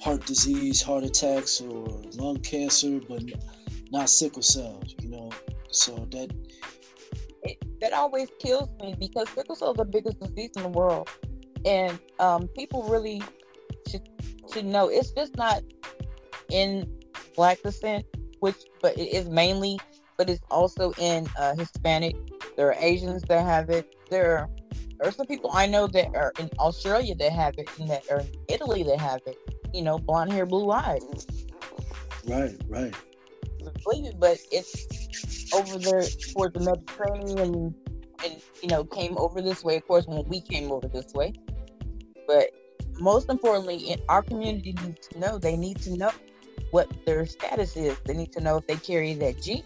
heart 0.00 0.24
disease, 0.26 0.80
heart 0.80 1.04
attacks, 1.04 1.60
or 1.60 2.02
lung 2.14 2.38
cancer, 2.38 3.00
but 3.08 3.22
not 3.90 4.08
sickle 4.08 4.42
cell. 4.42 4.82
You 5.00 5.10
know, 5.10 5.30
so 5.70 6.06
that 6.10 6.30
it, 7.42 7.80
that 7.80 7.92
always 7.92 8.28
kills 8.38 8.68
me 8.80 8.94
because 8.98 9.28
sickle 9.30 9.56
cell 9.56 9.72
is 9.72 9.76
the 9.76 9.84
biggest 9.84 10.20
disease 10.20 10.50
in 10.56 10.62
the 10.62 10.68
world, 10.68 11.08
and 11.64 11.98
um, 12.18 12.48
people 12.48 12.84
really 12.84 13.22
should 13.88 14.08
should 14.52 14.64
know 14.64 14.88
it's 14.88 15.10
just 15.10 15.36
not 15.36 15.62
in 16.48 16.88
black 17.34 17.60
descent, 17.62 18.06
which 18.40 18.66
but 18.80 18.96
it 18.96 19.08
is 19.08 19.28
mainly 19.28 19.78
but 20.16 20.30
it's 20.30 20.42
also 20.50 20.92
in 20.98 21.26
uh, 21.38 21.54
Hispanic. 21.56 22.16
There 22.56 22.68
are 22.68 22.76
Asians 22.78 23.22
that 23.24 23.44
have 23.44 23.70
it. 23.70 23.94
There 24.10 24.38
are, 24.38 24.50
there 24.98 25.08
are 25.08 25.12
some 25.12 25.26
people 25.26 25.50
I 25.52 25.66
know 25.66 25.86
that 25.88 26.14
are 26.14 26.32
in 26.38 26.50
Australia 26.58 27.14
that 27.16 27.32
have 27.32 27.54
it, 27.58 27.68
and 27.78 27.88
that 27.90 28.10
are 28.10 28.20
in 28.20 28.28
Italy 28.48 28.82
that 28.84 28.98
have 28.98 29.20
it. 29.26 29.38
You 29.74 29.82
know, 29.82 29.98
blonde 29.98 30.32
hair, 30.32 30.46
blue 30.46 30.70
eyes. 30.70 31.26
Right, 32.24 32.56
right. 32.68 32.94
Believe 33.84 34.06
it, 34.06 34.18
but 34.18 34.38
it's 34.50 35.52
over 35.54 35.78
there 35.78 36.04
towards 36.32 36.54
the 36.54 36.60
Mediterranean, 36.60 37.38
and, 37.38 37.74
and 38.24 38.42
you 38.62 38.68
know, 38.68 38.84
came 38.84 39.16
over 39.18 39.42
this 39.42 39.62
way. 39.62 39.76
Of 39.76 39.86
course, 39.86 40.06
when 40.06 40.26
we 40.28 40.40
came 40.40 40.72
over 40.72 40.88
this 40.88 41.12
way, 41.12 41.34
but 42.26 42.50
most 42.98 43.28
importantly, 43.28 43.76
in 43.76 44.00
our 44.08 44.22
community 44.22 44.74
needs 44.82 45.08
to 45.08 45.18
know. 45.18 45.38
They 45.38 45.56
need 45.56 45.80
to 45.82 45.96
know 45.96 46.12
what 46.70 46.90
their 47.04 47.26
status 47.26 47.76
is. 47.76 47.98
They 48.04 48.14
need 48.14 48.32
to 48.32 48.40
know 48.40 48.56
if 48.56 48.66
they 48.66 48.76
carry 48.76 49.14
that 49.14 49.42
gene. 49.42 49.64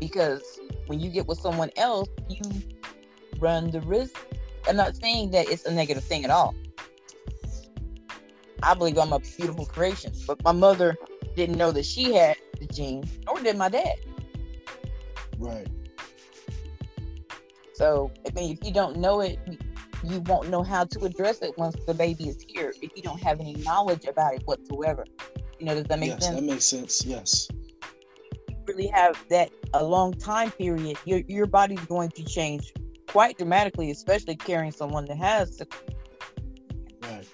Because 0.00 0.42
when 0.86 1.00
you 1.00 1.10
get 1.10 1.26
with 1.26 1.38
someone 1.38 1.70
else, 1.76 2.08
you 2.28 2.42
run 3.38 3.70
the 3.70 3.80
risk. 3.82 4.16
I'm 4.68 4.76
not 4.76 4.96
saying 4.96 5.30
that 5.32 5.48
it's 5.48 5.64
a 5.64 5.72
negative 5.72 6.04
thing 6.04 6.24
at 6.24 6.30
all. 6.30 6.54
I 8.62 8.74
believe 8.74 8.98
I'm 8.98 9.12
a 9.12 9.18
beautiful 9.18 9.66
creation, 9.66 10.12
but 10.26 10.42
my 10.42 10.52
mother 10.52 10.96
didn't 11.36 11.56
know 11.56 11.70
that 11.72 11.84
she 11.84 12.14
had 12.14 12.36
the 12.58 12.66
gene, 12.66 13.04
nor 13.26 13.40
did 13.40 13.56
my 13.56 13.68
dad. 13.68 13.96
Right. 15.38 15.66
So, 17.74 18.10
I 18.26 18.32
mean, 18.34 18.56
if 18.56 18.64
you 18.66 18.72
don't 18.72 18.96
know 18.96 19.20
it, 19.20 19.38
you 20.04 20.20
won't 20.20 20.48
know 20.48 20.62
how 20.62 20.84
to 20.84 21.04
address 21.04 21.42
it 21.42 21.56
once 21.58 21.76
the 21.86 21.94
baby 21.94 22.28
is 22.28 22.44
here 22.46 22.72
if 22.80 22.90
you 22.94 23.02
don't 23.02 23.20
have 23.20 23.40
any 23.40 23.54
knowledge 23.54 24.06
about 24.06 24.34
it 24.34 24.42
whatsoever. 24.44 25.04
You 25.58 25.66
know, 25.66 25.74
does 25.74 25.84
that 25.84 25.98
make 25.98 26.10
yes, 26.10 26.24
sense? 26.24 26.36
that 26.36 26.42
makes 26.42 26.64
sense. 26.64 27.04
Yes. 27.04 27.48
Have 28.92 29.22
that 29.30 29.50
a 29.72 29.84
long 29.84 30.12
time 30.14 30.50
period, 30.52 30.96
your 31.04 31.20
your 31.28 31.46
body's 31.46 31.84
going 31.86 32.10
to 32.10 32.24
change 32.24 32.72
quite 33.08 33.36
dramatically, 33.38 33.90
especially 33.90 34.36
carrying 34.36 34.72
someone 34.72 35.04
that 35.06 35.16
has 35.16 35.62
right. 37.02 37.26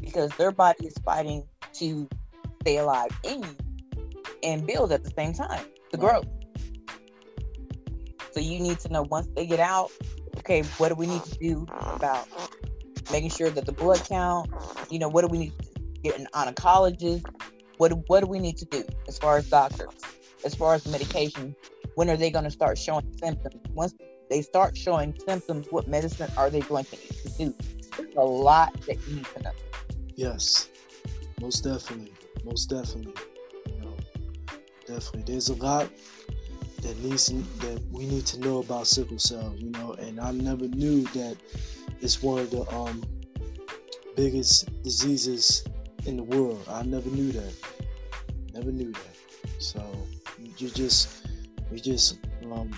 because 0.00 0.30
their 0.36 0.52
body 0.52 0.86
is 0.86 0.94
fighting 1.04 1.44
to 1.74 2.08
stay 2.62 2.76
alive 2.78 3.10
in 3.24 3.42
you 3.42 3.56
and 4.42 4.66
build 4.66 4.92
at 4.92 5.02
the 5.02 5.10
same 5.10 5.32
time 5.32 5.64
to 5.92 5.98
Right. 5.98 6.22
grow. 6.22 6.22
So 8.32 8.40
you 8.40 8.60
need 8.60 8.78
to 8.80 8.88
know 8.88 9.02
once 9.02 9.28
they 9.34 9.46
get 9.46 9.60
out, 9.60 9.90
okay, 10.38 10.62
what 10.78 10.90
do 10.90 10.94
we 10.94 11.06
need 11.06 11.24
to 11.24 11.38
do 11.38 11.66
about 11.86 12.28
making 13.10 13.30
sure 13.30 13.50
that 13.50 13.66
the 13.66 13.72
blood 13.72 14.02
count, 14.08 14.50
you 14.90 14.98
know, 14.98 15.08
what 15.08 15.22
do 15.22 15.28
we 15.28 15.38
need 15.38 15.58
to 15.58 15.80
get 16.02 16.18
an 16.18 16.28
oncologist? 16.32 17.24
What 17.78 17.92
what 18.08 18.20
do 18.20 18.26
we 18.26 18.38
need 18.38 18.56
to 18.58 18.64
do 18.66 18.84
as 19.08 19.18
far 19.18 19.38
as 19.38 19.48
doctors, 19.48 19.88
as 20.44 20.54
far 20.54 20.74
as 20.74 20.86
medication? 20.86 21.54
When 21.94 22.08
are 22.08 22.16
they 22.16 22.30
going 22.30 22.44
to 22.44 22.50
start 22.50 22.78
showing 22.78 23.06
symptoms? 23.18 23.60
Once 23.74 23.94
they 24.28 24.42
start 24.42 24.76
showing 24.76 25.14
symptoms, 25.26 25.66
what 25.70 25.88
medicine 25.88 26.30
are 26.36 26.50
they 26.50 26.60
going 26.60 26.84
to 26.84 26.96
do? 27.38 27.54
There's 27.96 28.14
a 28.16 28.22
lot 28.22 28.72
that 28.82 28.96
you 29.06 29.16
need 29.16 29.26
to 29.36 29.42
know. 29.42 29.52
Yes. 30.14 30.68
Most 31.40 31.64
definitely. 31.64 32.12
Most 32.44 32.66
definitely. 32.66 33.14
You 33.66 33.80
know, 33.80 33.96
definitely. 34.86 35.22
There's 35.32 35.48
a 35.48 35.54
lot 35.54 35.88
that 36.82 36.98
needs 37.02 37.26
that 37.26 37.82
we 37.90 38.06
need 38.06 38.26
to 38.26 38.40
know 38.40 38.58
about 38.58 38.86
sickle 38.86 39.18
cell. 39.18 39.54
You 39.56 39.70
know, 39.70 39.94
and 39.94 40.20
I 40.20 40.32
never 40.32 40.68
knew 40.68 41.02
that 41.14 41.36
it's 42.00 42.22
one 42.22 42.40
of 42.40 42.50
the 42.50 42.68
um 42.74 43.02
biggest 44.16 44.82
diseases 44.82 45.64
in 46.06 46.16
the 46.16 46.24
world. 46.24 46.62
I 46.68 46.82
never 46.82 47.08
knew 47.10 47.32
that. 47.32 47.54
Never 48.54 48.70
knew 48.70 48.92
that. 48.92 49.16
So 49.58 49.80
you 50.58 50.70
just 50.70 51.26
you 51.70 51.78
just 51.78 52.18
um 52.50 52.70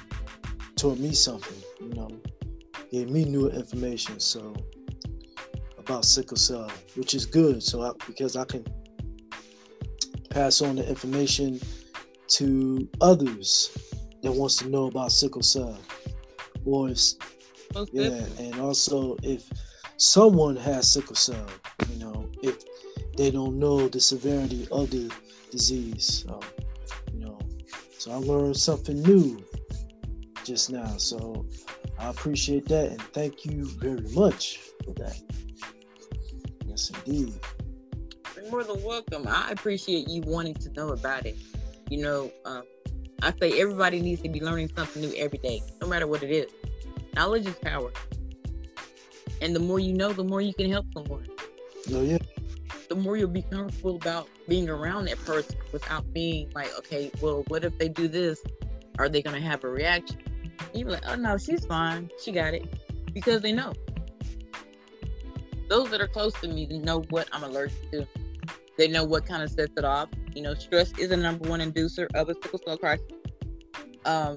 taught 0.76 0.98
me 0.98 1.12
something. 1.12 1.62
You 1.80 1.94
know, 1.94 2.08
gave 2.90 3.10
me 3.10 3.24
new 3.24 3.48
information. 3.50 4.20
So 4.20 4.54
about 5.78 6.04
sickle 6.04 6.36
cell, 6.36 6.70
which 6.96 7.14
is 7.14 7.26
good. 7.26 7.62
So 7.62 7.82
I, 7.82 7.92
because 8.06 8.36
I 8.36 8.44
can 8.44 8.64
pass 10.30 10.62
on 10.62 10.76
the 10.76 10.88
information 10.88 11.60
to 12.28 12.88
others 13.00 13.76
that 14.22 14.32
wants 14.32 14.56
to 14.58 14.68
know 14.68 14.86
about 14.86 15.12
sickle 15.12 15.42
cell, 15.42 15.78
or 16.64 16.88
if 16.88 16.98
Most 17.74 17.92
yeah, 17.92 18.24
and 18.38 18.58
also 18.60 19.16
if 19.22 19.50
someone 19.96 20.56
has 20.56 20.90
sickle 20.92 21.16
cell, 21.16 21.46
you 21.90 21.98
know, 21.98 22.30
if 22.42 22.56
they 23.16 23.30
don't 23.30 23.58
know 23.58 23.88
the 23.88 24.00
severity 24.00 24.66
of 24.70 24.90
the 24.90 25.12
disease, 25.50 26.24
so, 26.26 26.28
you 26.28 26.30
know, 26.30 26.40
so 28.02 28.10
I 28.10 28.16
learned 28.16 28.56
something 28.56 29.00
new 29.02 29.40
just 30.42 30.72
now. 30.72 30.96
So 30.96 31.46
I 32.00 32.08
appreciate 32.08 32.66
that 32.66 32.90
and 32.90 33.00
thank 33.00 33.44
you 33.44 33.64
very 33.78 34.00
much 34.12 34.58
for 34.84 34.92
that. 34.94 35.22
Yes, 36.66 36.90
indeed. 36.90 37.32
You're 38.34 38.50
more 38.50 38.64
than 38.64 38.82
welcome. 38.82 39.28
I 39.28 39.52
appreciate 39.52 40.08
you 40.08 40.22
wanting 40.22 40.54
to 40.54 40.72
know 40.72 40.88
about 40.88 41.26
it. 41.26 41.36
You 41.90 42.02
know, 42.02 42.32
um, 42.44 42.64
I 43.22 43.32
say 43.40 43.60
everybody 43.60 44.00
needs 44.00 44.20
to 44.22 44.28
be 44.28 44.40
learning 44.40 44.72
something 44.76 45.00
new 45.00 45.14
every 45.16 45.38
day, 45.38 45.62
no 45.80 45.86
matter 45.86 46.08
what 46.08 46.24
it 46.24 46.30
is. 46.32 46.50
Knowledge 47.14 47.46
is 47.46 47.54
power. 47.54 47.92
And 49.40 49.54
the 49.54 49.60
more 49.60 49.78
you 49.78 49.92
know, 49.92 50.12
the 50.12 50.24
more 50.24 50.40
you 50.40 50.54
can 50.54 50.68
help 50.68 50.86
someone. 50.92 51.28
No, 51.88 52.00
yeah, 52.00 52.18
The 52.92 53.00
more 53.00 53.16
you'll 53.16 53.28
be 53.28 53.40
comfortable 53.40 53.96
about 53.96 54.28
being 54.46 54.68
around 54.68 55.06
that 55.06 55.16
person 55.24 55.56
without 55.72 56.12
being 56.12 56.52
like, 56.54 56.76
okay, 56.80 57.10
well, 57.22 57.42
what 57.48 57.64
if 57.64 57.78
they 57.78 57.88
do 57.88 58.06
this? 58.06 58.38
Are 58.98 59.08
they 59.08 59.22
to 59.22 59.40
have 59.40 59.64
a 59.64 59.68
reaction? 59.68 60.18
You're 60.74 60.90
like, 60.90 61.04
oh 61.08 61.14
no, 61.14 61.38
she's 61.38 61.64
fine. 61.64 62.10
She 62.22 62.32
got 62.32 62.52
it. 62.52 62.68
Because 63.14 63.40
they 63.40 63.50
know. 63.50 63.72
Those 65.70 65.88
that 65.88 66.02
are 66.02 66.06
close 66.06 66.34
to 66.42 66.48
me 66.48 66.66
know 66.66 67.00
what 67.08 67.30
I'm 67.32 67.44
allergic 67.44 67.90
to. 67.92 68.06
They 68.76 68.88
know 68.88 69.04
what 69.04 69.24
kind 69.24 69.42
of 69.42 69.50
sets 69.50 69.72
it 69.78 69.86
off. 69.86 70.10
You 70.34 70.42
know, 70.42 70.52
stress 70.52 70.92
is 70.98 71.12
a 71.12 71.16
number 71.16 71.48
one 71.48 71.60
inducer 71.60 72.08
of 72.14 72.28
a 72.28 72.34
sickle 72.34 72.60
cell 72.62 72.76
crisis. 72.76 73.06
Um, 74.04 74.36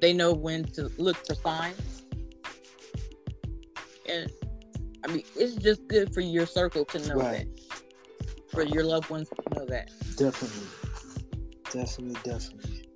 they 0.00 0.14
know 0.14 0.32
when 0.32 0.64
to 0.72 0.90
look 0.96 1.18
for 1.18 1.34
signs. 1.34 2.04
And 4.08 4.32
I 5.04 5.12
mean, 5.12 5.22
it's 5.36 5.54
just 5.56 5.86
good 5.88 6.12
for 6.12 6.20
your 6.20 6.46
circle 6.46 6.84
to 6.86 6.98
know 7.08 7.16
Right. 7.16 7.46
that. 7.56 7.80
For 8.50 8.62
your 8.62 8.84
loved 8.84 9.10
ones 9.10 9.28
to 9.28 9.58
know 9.58 9.66
that. 9.66 9.90
definitely. 10.16 10.66
Definitely, 11.70 12.16
definitely. 12.24 12.88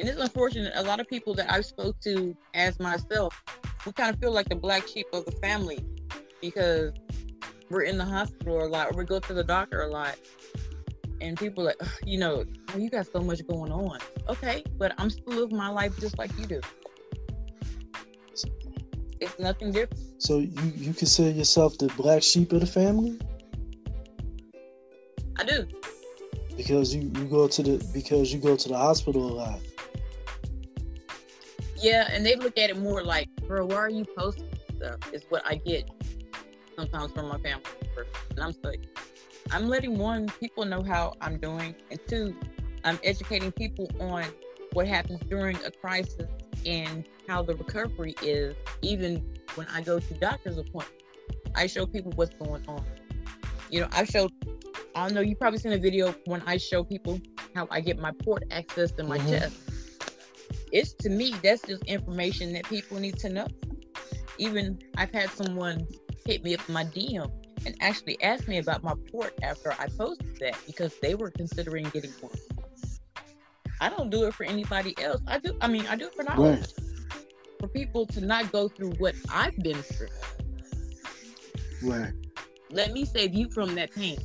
And 0.00 0.08
it's 0.08 0.18
unfortunate. 0.18 0.72
A 0.74 0.82
lot 0.82 0.98
of 0.98 1.06
people 1.08 1.34
that 1.34 1.50
I 1.52 1.60
spoke 1.60 2.00
to 2.00 2.34
as 2.54 2.80
myself, 2.80 3.40
we 3.86 3.92
kind 3.92 4.12
of 4.12 4.18
feel 4.20 4.32
like 4.32 4.48
the 4.48 4.56
black 4.56 4.88
sheep 4.88 5.06
of 5.12 5.24
the 5.26 5.32
family 5.32 5.84
because 6.40 6.92
we're 7.70 7.82
in 7.82 7.98
the 7.98 8.04
hospital 8.04 8.64
a 8.64 8.66
lot 8.66 8.88
or 8.90 8.96
we 8.96 9.04
go 9.04 9.18
to 9.20 9.34
the 9.34 9.44
doctor 9.44 9.82
a 9.82 9.88
lot. 9.88 10.16
And 11.20 11.38
people 11.38 11.64
are 11.64 11.74
like, 11.78 11.90
you 12.04 12.18
know, 12.18 12.44
oh, 12.74 12.78
you 12.78 12.90
got 12.90 13.06
so 13.06 13.20
much 13.20 13.46
going 13.46 13.70
on. 13.70 13.98
Okay, 14.28 14.64
but 14.78 14.92
I'm 14.98 15.10
still 15.10 15.34
living 15.34 15.56
my 15.56 15.68
life 15.68 15.98
just 16.00 16.18
like 16.18 16.36
you 16.38 16.46
do. 16.46 16.60
It's 19.24 19.38
nothing 19.38 19.72
different. 19.72 20.22
So 20.22 20.38
you, 20.38 20.72
you 20.76 20.92
consider 20.92 21.30
yourself 21.30 21.78
the 21.78 21.86
black 21.96 22.22
sheep 22.22 22.52
of 22.52 22.60
the 22.60 22.66
family? 22.66 23.18
I 25.38 25.44
do. 25.44 25.66
Because 26.56 26.94
you, 26.94 27.10
you 27.14 27.24
go 27.24 27.48
to 27.48 27.62
the 27.62 27.90
because 27.92 28.32
you 28.32 28.38
go 28.38 28.54
to 28.54 28.68
the 28.68 28.76
hospital 28.76 29.26
a 29.26 29.34
lot. 29.34 29.60
Yeah, 31.80 32.08
and 32.10 32.24
they 32.24 32.36
look 32.36 32.58
at 32.58 32.68
it 32.70 32.78
more 32.78 33.02
like, 33.02 33.28
bro, 33.48 33.64
why 33.66 33.76
are 33.76 33.90
you 33.90 34.04
posting 34.16 34.48
stuff? 34.76 34.98
Is 35.12 35.24
what 35.30 35.42
I 35.46 35.56
get 35.56 35.90
sometimes 36.76 37.12
from 37.12 37.28
my 37.28 37.38
family. 37.38 37.64
And 38.30 38.40
I'm 38.40 38.54
like, 38.62 38.84
I'm 39.50 39.68
letting 39.68 39.98
one, 39.98 40.28
people 40.40 40.64
know 40.64 40.82
how 40.82 41.14
I'm 41.20 41.38
doing, 41.38 41.74
and 41.90 42.00
two, 42.06 42.36
I'm 42.84 42.98
educating 43.02 43.52
people 43.52 43.90
on 44.00 44.24
what 44.72 44.86
happens 44.86 45.20
during 45.28 45.56
a 45.64 45.70
crisis 45.70 46.28
and 46.66 47.04
how 47.28 47.42
the 47.42 47.54
recovery 47.54 48.14
is, 48.22 48.54
even 48.82 49.22
when 49.54 49.66
I 49.68 49.80
go 49.82 49.98
to 49.98 50.14
doctor's 50.14 50.58
appointments. 50.58 50.90
I 51.54 51.66
show 51.66 51.86
people 51.86 52.12
what's 52.16 52.34
going 52.36 52.64
on. 52.68 52.84
You 53.70 53.80
know, 53.80 53.88
I 53.92 54.04
showed, 54.04 54.32
I 54.94 55.06
don't 55.06 55.14
know, 55.14 55.20
you 55.20 55.36
probably 55.36 55.58
seen 55.58 55.72
a 55.72 55.78
video 55.78 56.14
when 56.26 56.42
I 56.46 56.56
show 56.56 56.84
people 56.84 57.20
how 57.54 57.68
I 57.70 57.80
get 57.80 57.98
my 57.98 58.10
port 58.24 58.44
access 58.50 58.90
to 58.92 59.04
my 59.04 59.18
Mhm. 59.18 59.30
chest. 59.30 59.56
It's 60.72 60.92
to 60.94 61.08
me, 61.08 61.32
that's 61.42 61.62
just 61.62 61.84
information 61.84 62.52
that 62.54 62.64
people 62.68 62.98
need 62.98 63.18
to 63.18 63.28
know. 63.28 63.46
Even 64.38 64.78
I've 64.96 65.12
had 65.12 65.30
someone 65.30 65.86
hit 66.26 66.42
me 66.42 66.54
up 66.54 66.68
my 66.68 66.84
DM 66.84 67.30
and 67.64 67.76
actually 67.80 68.20
ask 68.22 68.48
me 68.48 68.58
about 68.58 68.82
my 68.82 68.94
port 69.12 69.34
after 69.42 69.72
I 69.72 69.86
posted 69.96 70.36
that 70.40 70.56
because 70.66 70.92
they 71.00 71.14
were 71.14 71.30
considering 71.30 71.84
getting 71.90 72.10
one. 72.20 72.32
I 73.80 73.88
don't 73.88 74.10
do 74.10 74.24
it 74.26 74.34
for 74.34 74.44
anybody 74.44 74.94
else. 75.02 75.20
I 75.26 75.38
do. 75.38 75.56
I 75.60 75.68
mean, 75.68 75.86
I 75.86 75.96
do 75.96 76.06
it 76.06 76.14
for 76.14 76.22
knowledge. 76.22 76.60
Right. 76.60 76.72
For 77.60 77.68
people 77.68 78.06
to 78.06 78.20
not 78.20 78.52
go 78.52 78.68
through 78.68 78.92
what 78.92 79.14
I've 79.30 79.56
been 79.58 79.82
through. 79.82 80.08
Right. 81.82 82.12
Let 82.70 82.92
me 82.92 83.04
save 83.04 83.34
you 83.34 83.48
from 83.50 83.74
that 83.76 83.92
pain, 83.92 84.18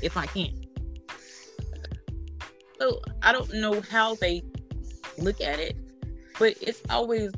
if 0.00 0.16
I 0.16 0.26
can. 0.26 0.50
So 2.78 3.00
I 3.22 3.32
don't 3.32 3.52
know 3.54 3.80
how 3.80 4.14
they 4.16 4.42
look 5.18 5.40
at 5.40 5.58
it, 5.60 5.76
but 6.38 6.54
it's 6.60 6.82
always 6.90 7.30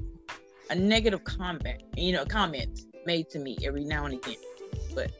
a 0.70 0.74
negative 0.74 1.24
comment, 1.24 1.82
you 1.96 2.12
know, 2.12 2.24
comment 2.24 2.80
made 3.04 3.28
to 3.30 3.38
me 3.38 3.58
every 3.64 3.84
now 3.84 4.04
and 4.06 4.14
again. 4.14 4.36
But 4.94 5.10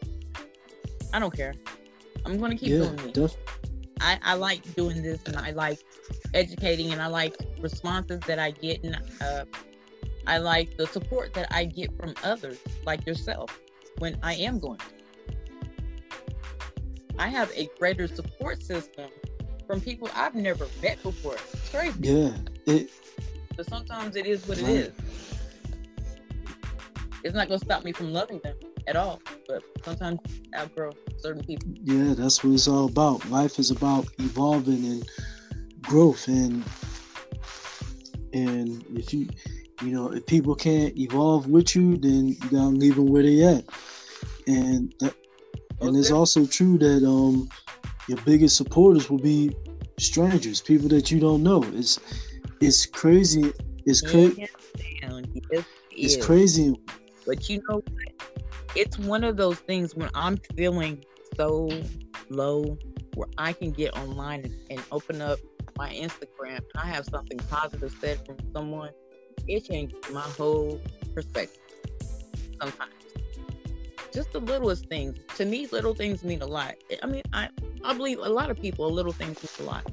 I 1.12 1.18
don't 1.18 1.34
care. 1.34 1.55
I'm 2.24 2.40
gonna 2.40 2.57
keep 2.57 2.70
Yeah, 2.70 2.78
doing 2.78 3.07
me. 3.07 3.12
def- 3.12 3.36
I, 4.01 4.18
I 4.22 4.34
like 4.34 4.74
doing 4.74 5.03
this 5.03 5.22
and 5.26 5.36
I 5.36 5.51
like 5.51 5.78
educating 6.34 6.92
and 6.92 7.01
I 7.01 7.07
like 7.07 7.36
responses 7.61 8.20
that 8.26 8.38
I 8.38 8.51
get 8.51 8.82
and 8.84 8.99
uh, 9.20 9.45
I 10.26 10.38
like 10.38 10.76
the 10.76 10.86
support 10.86 11.34
that 11.34 11.47
I 11.53 11.64
get 11.64 11.97
from 11.99 12.14
others 12.22 12.59
like 12.84 13.07
yourself 13.07 13.59
when 13.99 14.18
I 14.22 14.34
am 14.34 14.59
going. 14.59 14.80
I 17.18 17.28
have 17.28 17.51
a 17.55 17.68
greater 17.78 18.09
support 18.09 18.62
system 18.62 19.11
from 19.66 19.80
people 19.80 20.09
I've 20.14 20.34
never 20.34 20.66
met 20.82 21.03
before. 21.03 21.34
It's 21.53 21.68
crazy. 21.70 21.99
yeah. 22.01 22.36
It 22.66 22.90
But 23.57 23.66
sometimes 23.66 24.16
it 24.16 24.26
is 24.26 24.47
what 24.49 24.59
it 24.59 24.64
Right. 24.64 24.74
is. 24.76 24.92
It's 27.22 27.34
not 27.34 27.49
gonna 27.49 27.59
stop 27.59 27.84
me 27.84 27.92
from 27.92 28.12
loving 28.12 28.40
them 28.40 28.57
at 28.87 28.97
all. 28.97 29.20
But 29.49 29.62
sometimes 29.85 30.20
outgrow 30.57 30.93
certain 31.18 31.45
people. 31.45 31.68
yeah, 31.82 32.14
that's 32.14 32.43
what 32.43 32.55
it's 32.55 32.68
all 32.68 32.87
about. 32.87 33.28
Life 33.30 33.59
is 33.59 33.70
about 33.70 34.07
evolving 34.18 34.85
and 34.85 35.11
growth 35.82 36.28
and 36.28 36.64
and 38.32 38.85
if 38.97 39.12
you 39.12 39.28
you 39.82 39.91
know 39.91 40.12
if 40.12 40.26
people 40.26 40.55
can't 40.55 40.97
evolve 40.97 41.47
with 41.47 41.76
you 41.76 41.97
then 41.97 42.28
you 42.28 42.37
gotta 42.51 42.68
leave 42.68 42.97
them 42.97 43.07
where 43.07 43.22
they 43.22 43.43
at 43.43 43.64
and 44.47 44.93
that, 45.01 45.14
and 45.80 45.97
it's 45.97 46.11
also 46.11 46.47
true 46.47 46.78
that 46.78 47.07
um 47.07 47.49
your 48.09 48.18
biggest 48.24 48.57
supporters 48.57 49.11
will 49.11 49.18
be 49.18 49.55
strangers 49.99 50.61
people 50.61 50.89
that 50.89 51.11
you 51.11 51.20
don't 51.20 51.43
know 51.43 51.62
it's 51.74 52.01
it's 52.61 52.87
crazy 52.87 53.53
it's 53.87 54.01
crazy 54.01 54.35
Yes, 54.39 54.51
ma'am. 55.03 55.24
Yes, 55.53 55.64
it's 55.91 56.26
crazy 56.26 56.74
But 57.26 57.49
you 57.49 57.62
know, 57.68 57.76
what? 57.76 58.34
It's 58.75 58.99
one 58.99 59.25
of 59.25 59.37
those 59.37 59.59
things 59.59 59.95
when 59.95 60.11
I'm 60.14 60.37
feeling 60.57 61.05
so 61.37 61.68
low 62.29 62.77
where 63.14 63.29
I 63.39 63.53
can 63.53 63.70
get 63.70 63.97
online 63.97 64.45
and, 64.45 64.55
and 64.70 64.83
open 64.91 65.20
up 65.20 65.39
my 65.77 65.91
Instagram 65.91 66.59
and 66.59 66.77
I 66.77 66.87
have 66.87 67.07
something 67.07 67.39
positive 67.51 67.95
said 68.01 68.25
from 68.27 68.37
someone, 68.53 68.91
it 69.47 69.64
changes 69.64 69.99
my 70.12 70.20
whole 70.20 70.81
perspective 71.14 71.61
sometimes. 72.61 72.93
Just 74.12 74.33
the 74.33 74.41
littlest 74.41 74.87
things. 74.87 75.18
To 75.37 75.45
me, 75.45 75.66
little 75.72 75.95
things 75.95 76.22
mean 76.22 76.43
a 76.43 76.47
lot. 76.47 76.75
I 77.03 77.07
mean, 77.07 77.22
I, 77.33 77.49
I 77.85 77.95
believe 77.95 78.18
a 78.18 78.29
lot 78.29 78.51
of 78.51 78.61
people, 78.61 78.91
little 78.91 79.12
things 79.12 79.43
mean 79.43 79.66
a 79.66 79.70
lot. 79.70 79.85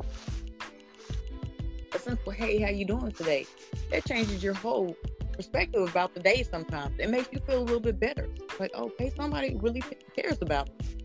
A 1.93 1.99
simple, 1.99 2.31
hey, 2.31 2.59
how 2.59 2.69
you 2.69 2.85
doing 2.85 3.11
today? 3.11 3.47
That 3.89 4.05
changes 4.05 4.43
your 4.43 4.53
whole 4.53 4.95
perspective 5.41 5.89
about 5.89 6.13
the 6.13 6.19
day 6.19 6.43
sometimes. 6.43 6.99
It 6.99 7.09
makes 7.09 7.29
you 7.31 7.39
feel 7.39 7.59
a 7.59 7.65
little 7.65 7.79
bit 7.79 7.99
better. 7.99 8.29
Like, 8.59 8.71
oh, 8.75 8.85
okay, 8.85 9.11
somebody 9.15 9.55
really 9.55 9.81
cares 10.15 10.37
about 10.41 10.69
me. 10.69 10.97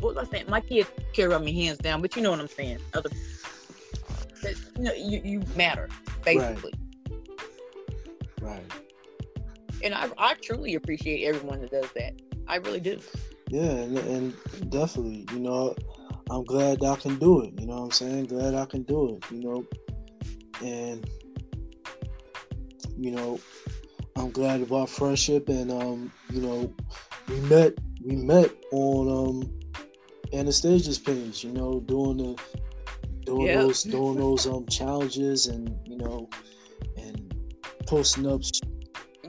What 0.00 0.14
was 0.14 0.28
I 0.28 0.30
saying? 0.30 0.46
My 0.48 0.60
kids 0.60 0.88
care 1.12 1.28
about 1.28 1.44
me 1.44 1.52
hands 1.64 1.78
down, 1.78 2.02
but 2.02 2.14
you 2.16 2.22
know 2.22 2.30
what 2.32 2.40
I'm 2.40 2.48
saying. 2.48 2.78
Other 2.94 3.10
that, 4.42 4.54
you 4.76 4.82
know, 4.84 4.92
you, 4.94 5.20
you 5.24 5.42
matter, 5.56 5.88
basically. 6.24 6.72
right 8.40 8.62
And 9.82 9.94
I, 9.94 10.08
I 10.18 10.34
truly 10.34 10.74
appreciate 10.74 11.24
everyone 11.24 11.60
that 11.60 11.70
does 11.70 11.90
that. 11.96 12.14
I 12.46 12.56
really 12.56 12.80
do. 12.80 12.98
yeah 13.48 13.62
and, 13.62 13.98
and 13.98 14.70
definitely 14.70 15.26
you 15.32 15.38
know 15.40 15.74
i'm 16.30 16.44
glad 16.44 16.82
i 16.84 16.96
can 16.96 17.18
do 17.18 17.42
it 17.42 17.52
you 17.58 17.66
know 17.66 17.76
what 17.76 17.84
i'm 17.84 17.90
saying 17.90 18.24
glad 18.26 18.54
i 18.54 18.66
can 18.66 18.82
do 18.82 19.16
it 19.16 19.24
you 19.30 19.40
know 19.40 19.64
and 20.62 21.08
you 22.98 23.10
know 23.10 23.38
i'm 24.16 24.30
glad 24.30 24.60
of 24.60 24.72
our 24.72 24.86
friendship 24.86 25.48
and 25.48 25.70
um 25.70 26.10
you 26.30 26.40
know 26.40 26.74
we 27.28 27.40
met 27.42 27.74
we 28.04 28.16
met 28.16 28.50
on 28.72 29.08
um 29.42 29.58
anastasia's 30.32 30.98
page 30.98 31.44
you 31.44 31.52
know 31.52 31.80
doing 31.80 32.16
the 32.18 32.36
doing 33.24 33.46
Yep. 33.46 33.60
those 33.60 33.82
doing 33.84 34.16
those 34.16 34.46
um 34.46 34.66
challenges 34.66 35.46
and 35.46 35.78
you 35.86 35.96
know 35.96 36.28
and 36.96 37.34
posting 37.86 38.26
up 38.26 38.40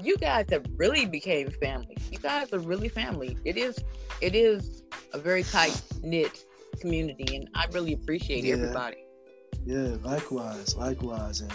You 0.02 0.18
guys 0.18 0.46
have 0.52 0.66
really 0.78 1.06
became 1.06 1.50
family. 1.52 1.98
You 2.12 2.20
guys 2.20 2.54
are 2.54 2.60
really 2.60 2.90
family. 2.90 3.38
It 3.46 3.58
is 3.58 3.78
it 4.22 4.36
is 4.36 4.82
a 5.14 5.20
very 5.20 5.44
tight 5.44 5.82
knit 6.04 6.46
community 6.80 7.36
and 7.36 7.50
I 7.56 7.66
really 7.72 7.94
appreciate 7.94 8.46
Yeah. 8.46 8.54
everybody. 8.54 8.98
Yeah, 9.66 9.98
likewise, 10.04 10.76
likewise. 10.78 11.42
And 11.42 11.52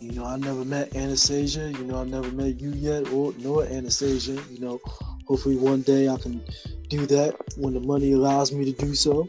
you 0.00 0.12
know, 0.12 0.24
I 0.24 0.36
never 0.36 0.64
met 0.64 0.96
Anastasia. 0.96 1.70
You 1.72 1.84
know, 1.84 2.00
I 2.00 2.04
never 2.04 2.30
met 2.32 2.60
you 2.60 2.70
yet, 2.72 3.08
or 3.12 3.34
nor 3.38 3.64
Anastasia. 3.64 4.42
You 4.50 4.60
know, 4.60 4.80
hopefully 5.26 5.56
one 5.56 5.82
day 5.82 6.08
I 6.08 6.16
can 6.16 6.42
do 6.88 7.06
that 7.06 7.36
when 7.56 7.74
the 7.74 7.80
money 7.80 8.12
allows 8.12 8.52
me 8.52 8.64
to 8.64 8.72
do 8.72 8.94
so. 8.94 9.26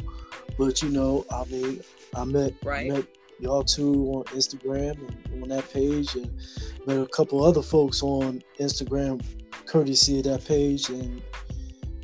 But 0.58 0.82
you 0.82 0.90
know, 0.90 1.26
I 1.32 1.46
mean, 1.46 1.82
I 2.16 2.24
met 2.24 2.54
Right. 2.64 2.88
met 2.92 3.06
y'all 3.40 3.64
two 3.64 3.94
on 4.14 4.24
Instagram 4.36 4.98
and 5.32 5.44
on 5.44 5.50
that 5.50 5.72
page, 5.72 6.16
and 6.16 6.32
met 6.86 6.98
a 6.98 7.08
couple 7.08 7.44
other 7.44 7.62
folks 7.62 8.02
on 8.02 8.42
Instagram, 8.60 9.24
courtesy 9.66 10.20
of 10.20 10.26
that 10.26 10.46
page, 10.46 10.90
and 10.90 11.22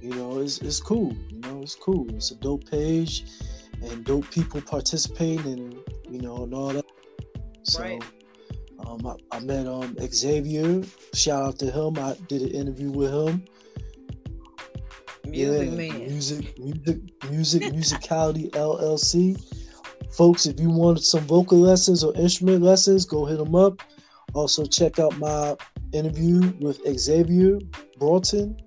you 0.02 0.14
know, 0.14 0.40
it's 0.40 0.60
it's 0.60 0.80
cool. 0.80 1.16
You 1.30 1.40
know, 1.40 1.62
it's 1.62 1.76
cool. 1.76 2.08
It's 2.16 2.32
a 2.32 2.36
dope 2.36 2.70
page 2.70 3.26
and 3.82 4.04
dope 4.04 4.30
people 4.32 4.62
participating 4.62 5.46
and 5.46 5.78
you 6.10 6.22
know 6.22 6.44
and 6.44 6.54
all 6.54 6.70
that. 6.70 6.86
So 7.64 7.82
Right. 7.82 8.04
Um, 8.86 9.06
I, 9.06 9.38
I 9.38 9.40
met 9.40 9.68
um 9.68 9.96
Xavier. 10.12 10.84
Shout 11.14 11.44
out 11.44 11.60
to 11.60 11.72
him. 11.72 11.98
I 11.98 12.16
did 12.28 12.42
an 12.42 12.50
interview 12.50 12.92
with 12.92 13.12
him. 13.14 13.44
Music 15.26 15.70
yeah, 15.70 15.76
man. 15.76 16.00
Music, 16.00 16.60
music, 16.60 17.30
music, 17.30 17.64
musicality 17.74 18.50
LLC. 18.52 19.42
Folks, 20.12 20.46
if 20.46 20.60
you 20.60 20.70
wanted 20.70 21.04
some 21.04 21.26
vocal 21.26 21.60
lessons 21.60 22.04
or 22.04 22.16
instrument 22.16 22.62
lessons, 22.62 23.06
go 23.06 23.26
hit 23.26 23.38
them 23.38 23.56
up. 23.56 23.82
Also, 24.34 24.66
check 24.66 25.00
out 25.00 25.18
my 25.18 25.56
interview 25.94 26.54
with 26.60 26.80
Xavier 27.00 27.60
Broughton. 27.98 28.58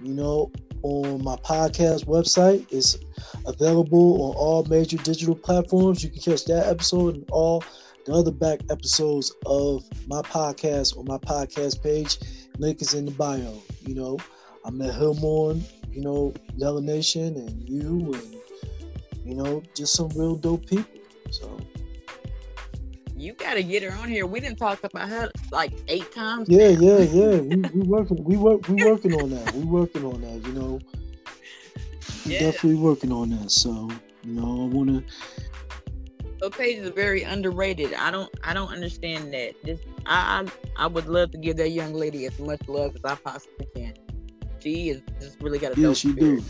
You 0.00 0.14
know, 0.14 0.50
on 0.84 1.24
my 1.24 1.36
podcast 1.36 2.04
website. 2.04 2.66
It's 2.70 2.98
available 3.46 4.22
on 4.22 4.36
all 4.36 4.64
major 4.64 4.98
digital 4.98 5.34
platforms. 5.34 6.04
You 6.04 6.10
can 6.10 6.20
catch 6.20 6.44
that 6.44 6.66
episode 6.66 7.16
and 7.16 7.30
all 7.30 7.64
the 8.04 8.12
other 8.12 8.30
back 8.30 8.60
episodes 8.70 9.32
of 9.46 9.84
my 10.06 10.20
podcast 10.22 10.96
or 10.96 11.04
my 11.04 11.18
podcast 11.18 11.82
page. 11.82 12.18
Link 12.58 12.80
is 12.82 12.94
in 12.94 13.04
the 13.06 13.10
bio. 13.12 13.62
You 13.86 13.94
know, 13.94 14.18
I 14.64 14.70
met 14.70 14.94
him 14.94 15.22
on, 15.24 15.62
you 15.90 16.02
know, 16.02 16.32
Nella 16.56 16.80
Nation 16.80 17.36
and 17.36 17.68
you 17.68 18.12
and 18.14 18.34
you 19.24 19.34
know, 19.34 19.62
just 19.74 19.94
some 19.94 20.08
real 20.10 20.36
dope 20.36 20.66
people. 20.66 20.84
So 21.30 21.58
You 23.16 23.32
gotta 23.32 23.62
get 23.62 23.82
her 23.82 23.92
on 23.98 24.08
here. 24.08 24.26
We 24.26 24.38
didn't 24.40 24.58
talk 24.58 24.84
about 24.84 25.08
her 25.08 25.30
like 25.50 25.72
eight 25.88 26.12
times. 26.12 26.48
yeah, 26.48 26.72
now. 26.72 26.80
yeah, 26.80 26.98
yeah. 26.98 27.40
We 27.40 27.56
we 27.74 27.80
working 27.88 28.22
we 28.24 28.36
work 28.36 28.68
we 28.68 28.74
working 28.84 29.14
on 29.14 29.30
that. 29.30 29.54
We 29.54 29.64
working 29.64 30.04
on 30.04 30.20
that, 30.20 30.46
you 30.46 30.52
know. 30.52 30.78
We 32.26 32.32
Yeah. 32.32 32.40
definitely 32.40 32.76
working 32.80 33.12
on 33.12 33.30
that. 33.30 33.50
So, 33.50 33.88
you 34.24 34.32
know, 34.34 34.64
I 34.64 34.66
wanna 34.74 35.02
Her 36.44 36.50
page 36.50 36.76
is 36.76 36.90
very 36.90 37.22
underrated. 37.22 37.94
I 37.94 38.10
don't 38.10 38.30
I 38.44 38.52
don't 38.52 38.68
understand 38.70 39.32
that. 39.32 39.54
This 39.62 39.80
I 40.04 40.44
I, 40.76 40.84
I 40.84 40.86
would 40.86 41.06
love 41.06 41.30
to 41.30 41.38
give 41.38 41.56
that 41.56 41.70
young 41.70 41.94
lady 41.94 42.26
as 42.26 42.38
much 42.38 42.60
love 42.68 42.94
as 42.94 43.00
I 43.02 43.14
possibly 43.14 43.66
can. 43.74 43.94
She 44.62 44.90
is 44.90 45.00
just 45.18 45.40
really 45.40 45.58
got 45.58 45.72
a 45.72 45.80
Yeah, 45.80 45.94
she 45.94 46.12
spirit. 46.12 46.42
do. 46.42 46.44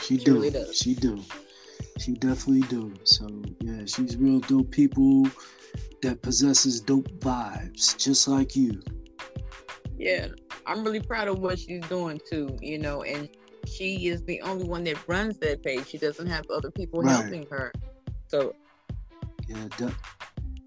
She 0.00 0.18
She 0.18 0.24
do. 0.24 0.34
really 0.34 0.50
does. 0.50 0.76
She 0.76 0.94
do. 0.94 1.22
She 2.00 2.14
definitely 2.14 2.62
do. 2.62 2.92
So 3.04 3.28
yeah, 3.60 3.84
she's 3.84 4.16
real 4.16 4.40
dope 4.40 4.72
people 4.72 5.28
that 6.02 6.20
possesses 6.20 6.80
dope 6.80 7.08
vibes, 7.20 7.96
just 7.96 8.26
like 8.26 8.56
you. 8.56 8.82
Yeah, 9.96 10.26
I'm 10.66 10.82
really 10.82 11.00
proud 11.00 11.28
of 11.28 11.38
what 11.38 11.60
she's 11.60 11.86
doing 11.86 12.20
too. 12.28 12.56
You 12.60 12.78
know, 12.78 13.04
and 13.04 13.28
she 13.68 14.08
is 14.08 14.24
the 14.24 14.40
only 14.40 14.64
one 14.64 14.82
that 14.82 14.96
runs 15.06 15.38
that 15.38 15.62
page. 15.62 15.86
She 15.86 15.98
doesn't 15.98 16.26
have 16.26 16.44
other 16.50 16.72
people 16.72 17.02
Right. 17.02 17.12
helping 17.12 17.46
her. 17.52 17.70
So 18.26 18.52
Yeah, 19.48 19.90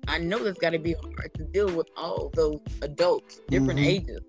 I 0.08 0.18
know 0.18 0.44
it's 0.46 0.60
got 0.60 0.72
to 0.72 0.80
be 0.80 0.94
hard 0.94 1.34
to 1.36 1.44
deal 1.46 1.72
with 1.76 1.90
all 1.96 2.32
those 2.34 2.60
adults, 2.82 3.40
different 3.50 3.80
Mhm. 3.80 3.86
ages. 3.86 4.22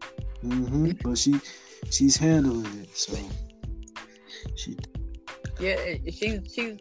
hmm 0.43 0.91
But 1.03 1.19
she 1.19 1.35
she's 1.91 2.17
handling 2.17 2.67
it. 2.81 2.97
So 2.97 3.17
she 4.57 4.77
Yeah, 5.61 5.77
she's 6.11 6.13
she's 6.13 6.43
she's 6.53 6.79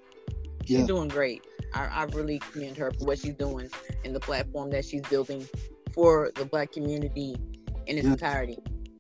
yeah. 0.66 0.86
doing 0.86 1.08
great. 1.08 1.44
I, 1.74 1.86
I 1.86 2.04
really 2.06 2.40
commend 2.40 2.78
her 2.78 2.92
for 2.92 3.06
what 3.06 3.20
she's 3.20 3.36
doing 3.36 3.70
and 4.04 4.14
the 4.16 4.20
platform 4.20 4.70
that 4.72 4.84
she's 4.86 5.02
building 5.04 5.48
for 5.94 6.32
the 6.36 6.46
black 6.46 6.72
community 6.72 7.36
in 7.88 7.98
its 7.98 8.06
Yeah. 8.06 8.14
entirety. 8.14 8.58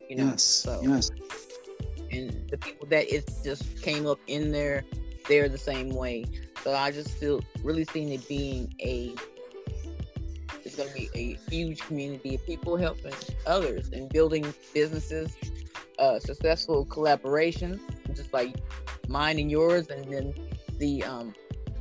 You 0.09 0.17
know, 0.17 0.25
yes. 0.25 0.43
so 0.43 0.79
Yes. 0.83 1.09
and 2.11 2.49
the 2.49 2.57
people 2.57 2.87
that 2.87 3.13
it 3.13 3.29
just 3.43 3.81
came 3.81 4.05
up 4.07 4.19
in 4.27 4.51
there, 4.51 4.83
they're 5.27 5.49
the 5.49 5.57
same 5.57 5.89
way. 5.89 6.25
So 6.63 6.73
I 6.73 6.91
just 6.91 7.11
feel 7.11 7.41
really 7.63 7.85
seeing 7.85 8.11
it 8.11 8.27
being 8.27 8.73
a 8.79 9.15
it's 10.63 10.75
going 10.75 10.89
to 10.89 10.93
be 10.95 11.09
a 11.15 11.49
huge 11.49 11.81
community 11.81 12.35
of 12.35 12.45
people 12.45 12.77
helping 12.77 13.13
others 13.45 13.89
and 13.89 14.07
building 14.09 14.53
businesses, 14.73 15.35
uh, 15.99 16.19
successful 16.19 16.85
collaborations, 16.85 17.79
just 18.15 18.31
like 18.31 18.55
mine 19.07 19.39
and 19.39 19.49
yours, 19.49 19.87
and 19.87 20.05
then 20.11 20.33
the 20.77 21.03
um, 21.03 21.33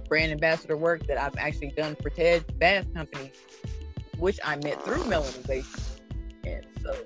brand 0.08 0.32
ambassador 0.32 0.76
work 0.76 1.06
that 1.06 1.18
I've 1.18 1.36
actually 1.36 1.70
done 1.70 1.96
for 2.02 2.10
Ted 2.10 2.58
Bath 2.58 2.92
Company, 2.94 3.32
which 4.18 4.40
I 4.44 4.56
met 4.56 4.82
through 4.84 5.04
Melanin 5.04 5.46
Base. 5.46 6.00
And 6.44 6.66
so, 6.82 6.96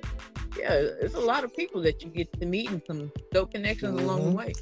yeah, 0.58 0.72
it's 0.72 1.14
a 1.14 1.20
lot 1.20 1.44
of 1.44 1.54
people 1.54 1.82
that 1.82 2.02
you 2.02 2.08
get 2.08 2.32
to 2.40 2.46
meet 2.46 2.70
and 2.70 2.80
some 2.86 3.12
dope 3.32 3.52
connections 3.52 3.98
mm-hmm. 3.98 4.08
along 4.08 4.20
the 4.20 4.28
mm-hmm. 4.28 4.38
way. 4.38 4.52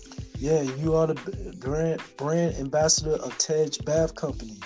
Yeah, 0.43 0.63
you 0.63 0.97
are 0.97 1.07
the 1.07 1.15
brand 1.61 2.03
brand 2.17 2.57
ambassador 2.57 3.13
of 3.13 3.39
Tej 3.39 3.79
Bath 3.85 4.17
Company. 4.17 4.59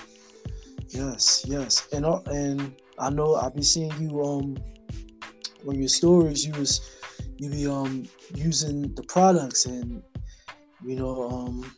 Yes, 0.88 1.44
yes, 1.46 1.86
and 1.92 2.06
uh, 2.06 2.20
and 2.32 2.74
I 2.98 3.10
know 3.10 3.34
I've 3.34 3.52
been 3.52 3.62
seeing 3.62 3.92
you 4.00 4.22
um 4.22 4.56
on 5.68 5.78
your 5.78 5.88
stories. 5.88 6.46
You 6.46 6.54
was 6.54 6.80
you 7.36 7.50
be 7.50 7.66
um 7.66 8.08
using 8.34 8.94
the 8.94 9.02
products 9.02 9.66
and 9.66 10.02
you 10.82 10.96
know 10.96 11.28
um 11.28 11.70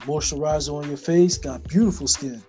moisturizer 0.00 0.74
on 0.74 0.86
your 0.86 0.98
face. 0.98 1.38
Got 1.38 1.64
beautiful 1.64 2.06
skin. 2.06 2.42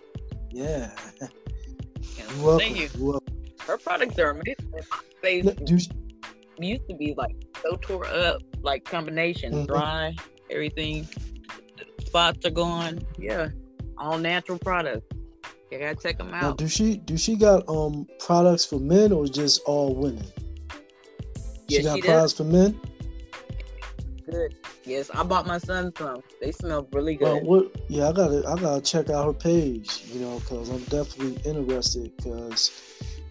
Yeah. 0.52 0.92
You're 1.22 2.46
welcome. 2.46 2.76
Thank 2.76 2.94
you. 2.94 3.22
Her 3.66 3.78
products 3.78 4.20
are 4.20 4.32
amazing. 4.32 4.74
face 5.22 5.46
used 6.60 6.90
to 6.90 6.96
be 6.96 7.14
like 7.16 7.38
so 7.64 7.78
tore 7.78 8.06
up, 8.06 8.42
like 8.64 8.84
combination, 8.84 9.54
mm-hmm. 9.54 9.66
dry 9.66 10.14
everything. 10.50 11.08
Spots 12.06 12.46
are 12.46 12.50
gone. 12.50 13.00
Yeah, 13.18 13.50
all 13.98 14.18
natural 14.18 14.58
products. 14.60 15.06
You 15.72 15.80
gotta 15.80 15.96
check 15.96 16.18
them 16.18 16.34
out. 16.34 16.42
Now, 16.42 16.52
do 16.54 16.68
she 16.68 16.98
do 16.98 17.18
she 17.18 17.36
got 17.36 17.68
um 17.70 18.08
products 18.20 18.66
for 18.66 18.80
men 18.80 19.12
or 19.12 19.28
just 19.28 19.62
all 19.66 19.96
women? 19.96 20.26
She 21.68 21.76
yes, 21.76 21.86
got 21.86 21.96
she 21.96 22.02
products 22.02 22.34
for 22.34 22.44
men. 22.44 22.80
Good. 24.30 24.56
Yes, 24.86 25.12
I 25.14 25.24
bought 25.24 25.46
my 25.46 25.60
son 25.60 25.94
some. 25.96 26.24
They 26.42 26.52
smell 26.52 26.88
really 26.92 27.16
good. 27.16 27.26
Well, 27.26 27.42
what, 27.42 27.76
yeah, 27.88 28.10
I 28.10 28.12
gotta 28.12 28.44
I 28.48 28.56
gotta 28.56 28.82
check 28.82 29.10
out 29.12 29.26
her 29.26 29.34
page. 29.34 30.06
You 30.08 30.22
know, 30.22 30.40
because 30.40 30.70
I'm 30.70 30.84
definitely 30.86 31.40
interested. 31.50 32.12
Because 32.18 32.72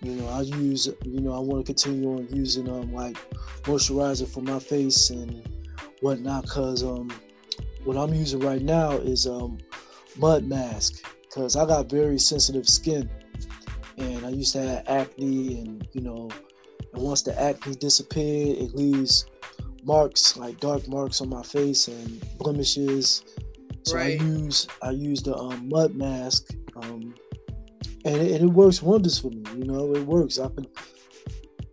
you 0.00 0.12
know 0.12 0.28
I 0.28 0.42
use 0.42 0.88
you 1.04 1.20
know 1.20 1.34
I 1.34 1.40
want 1.40 1.66
to 1.66 1.72
continue 1.72 2.12
on 2.12 2.28
using 2.30 2.68
um 2.68 2.92
like 2.92 3.16
moisturizer 3.64 4.28
for 4.28 4.42
my 4.42 4.60
face 4.60 5.10
and 5.10 5.42
whatnot 6.00 6.42
because 6.42 6.82
um, 6.82 7.10
what 7.84 7.96
I'm 7.96 8.14
using 8.14 8.40
right 8.40 8.62
now 8.62 8.92
is 8.92 9.26
um, 9.26 9.58
mud 10.16 10.44
mask 10.44 11.04
because 11.22 11.56
I 11.56 11.66
got 11.66 11.90
very 11.90 12.18
sensitive 12.18 12.68
skin 12.68 13.08
and 13.98 14.24
I 14.24 14.30
used 14.30 14.52
to 14.52 14.62
have 14.62 14.84
acne 14.88 15.60
and 15.60 15.88
you 15.92 16.00
know 16.00 16.30
and 16.92 17.02
once 17.02 17.22
the 17.22 17.40
acne 17.40 17.74
disappeared 17.74 18.58
it 18.58 18.74
leaves 18.74 19.26
marks 19.84 20.36
like 20.36 20.60
dark 20.60 20.86
marks 20.88 21.20
on 21.20 21.28
my 21.28 21.42
face 21.42 21.88
and 21.88 22.22
blemishes 22.38 23.24
so 23.84 23.96
right. 23.96 24.20
I 24.20 24.24
use 24.24 24.66
I 24.82 24.90
use 24.90 25.22
the 25.22 25.36
um, 25.36 25.68
mud 25.68 25.94
mask 25.94 26.50
um, 26.76 27.14
and, 28.04 28.16
it, 28.16 28.40
and 28.40 28.50
it 28.50 28.52
works 28.52 28.82
wonders 28.82 29.18
for 29.18 29.30
me 29.30 29.42
you 29.56 29.64
know 29.64 29.94
it 29.94 30.06
works 30.06 30.38
I 30.38 30.48
can 30.48 30.66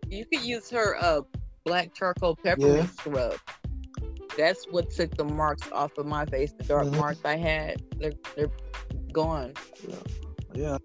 you 0.07 0.25
could 0.25 0.41
use 0.41 0.69
her 0.69 0.97
uh 1.01 1.21
black 1.65 1.93
charcoal 1.93 2.35
peppermint 2.35 2.77
yeah. 2.77 2.85
scrub 2.85 3.33
that's 4.37 4.65
what 4.65 4.89
took 4.89 5.15
the 5.15 5.23
marks 5.23 5.69
off 5.71 5.97
of 5.97 6.05
my 6.05 6.25
face. 6.25 6.53
The 6.53 6.63
dark 6.63 6.87
mm-hmm. 6.87 6.97
marks 6.97 7.21
I 7.25 7.37
had, 7.37 7.81
they're 7.97 8.13
they're 8.35 8.51
gone. 9.11 9.53
Yeah. 9.87 9.97
yeah. 10.53 10.77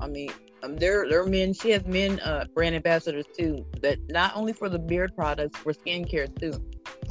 I 0.00 0.08
mean, 0.08 0.30
um, 0.62 0.76
there 0.76 1.08
there 1.08 1.22
are 1.22 1.26
men. 1.26 1.52
She 1.52 1.70
has 1.70 1.84
men 1.86 2.20
uh, 2.20 2.46
brand 2.54 2.74
ambassadors 2.74 3.26
too. 3.36 3.64
That 3.82 3.98
not 4.08 4.36
only 4.36 4.52
for 4.52 4.68
the 4.68 4.78
beard 4.78 5.14
products, 5.14 5.58
for 5.58 5.72
skincare 5.72 6.28
too. 6.38 6.52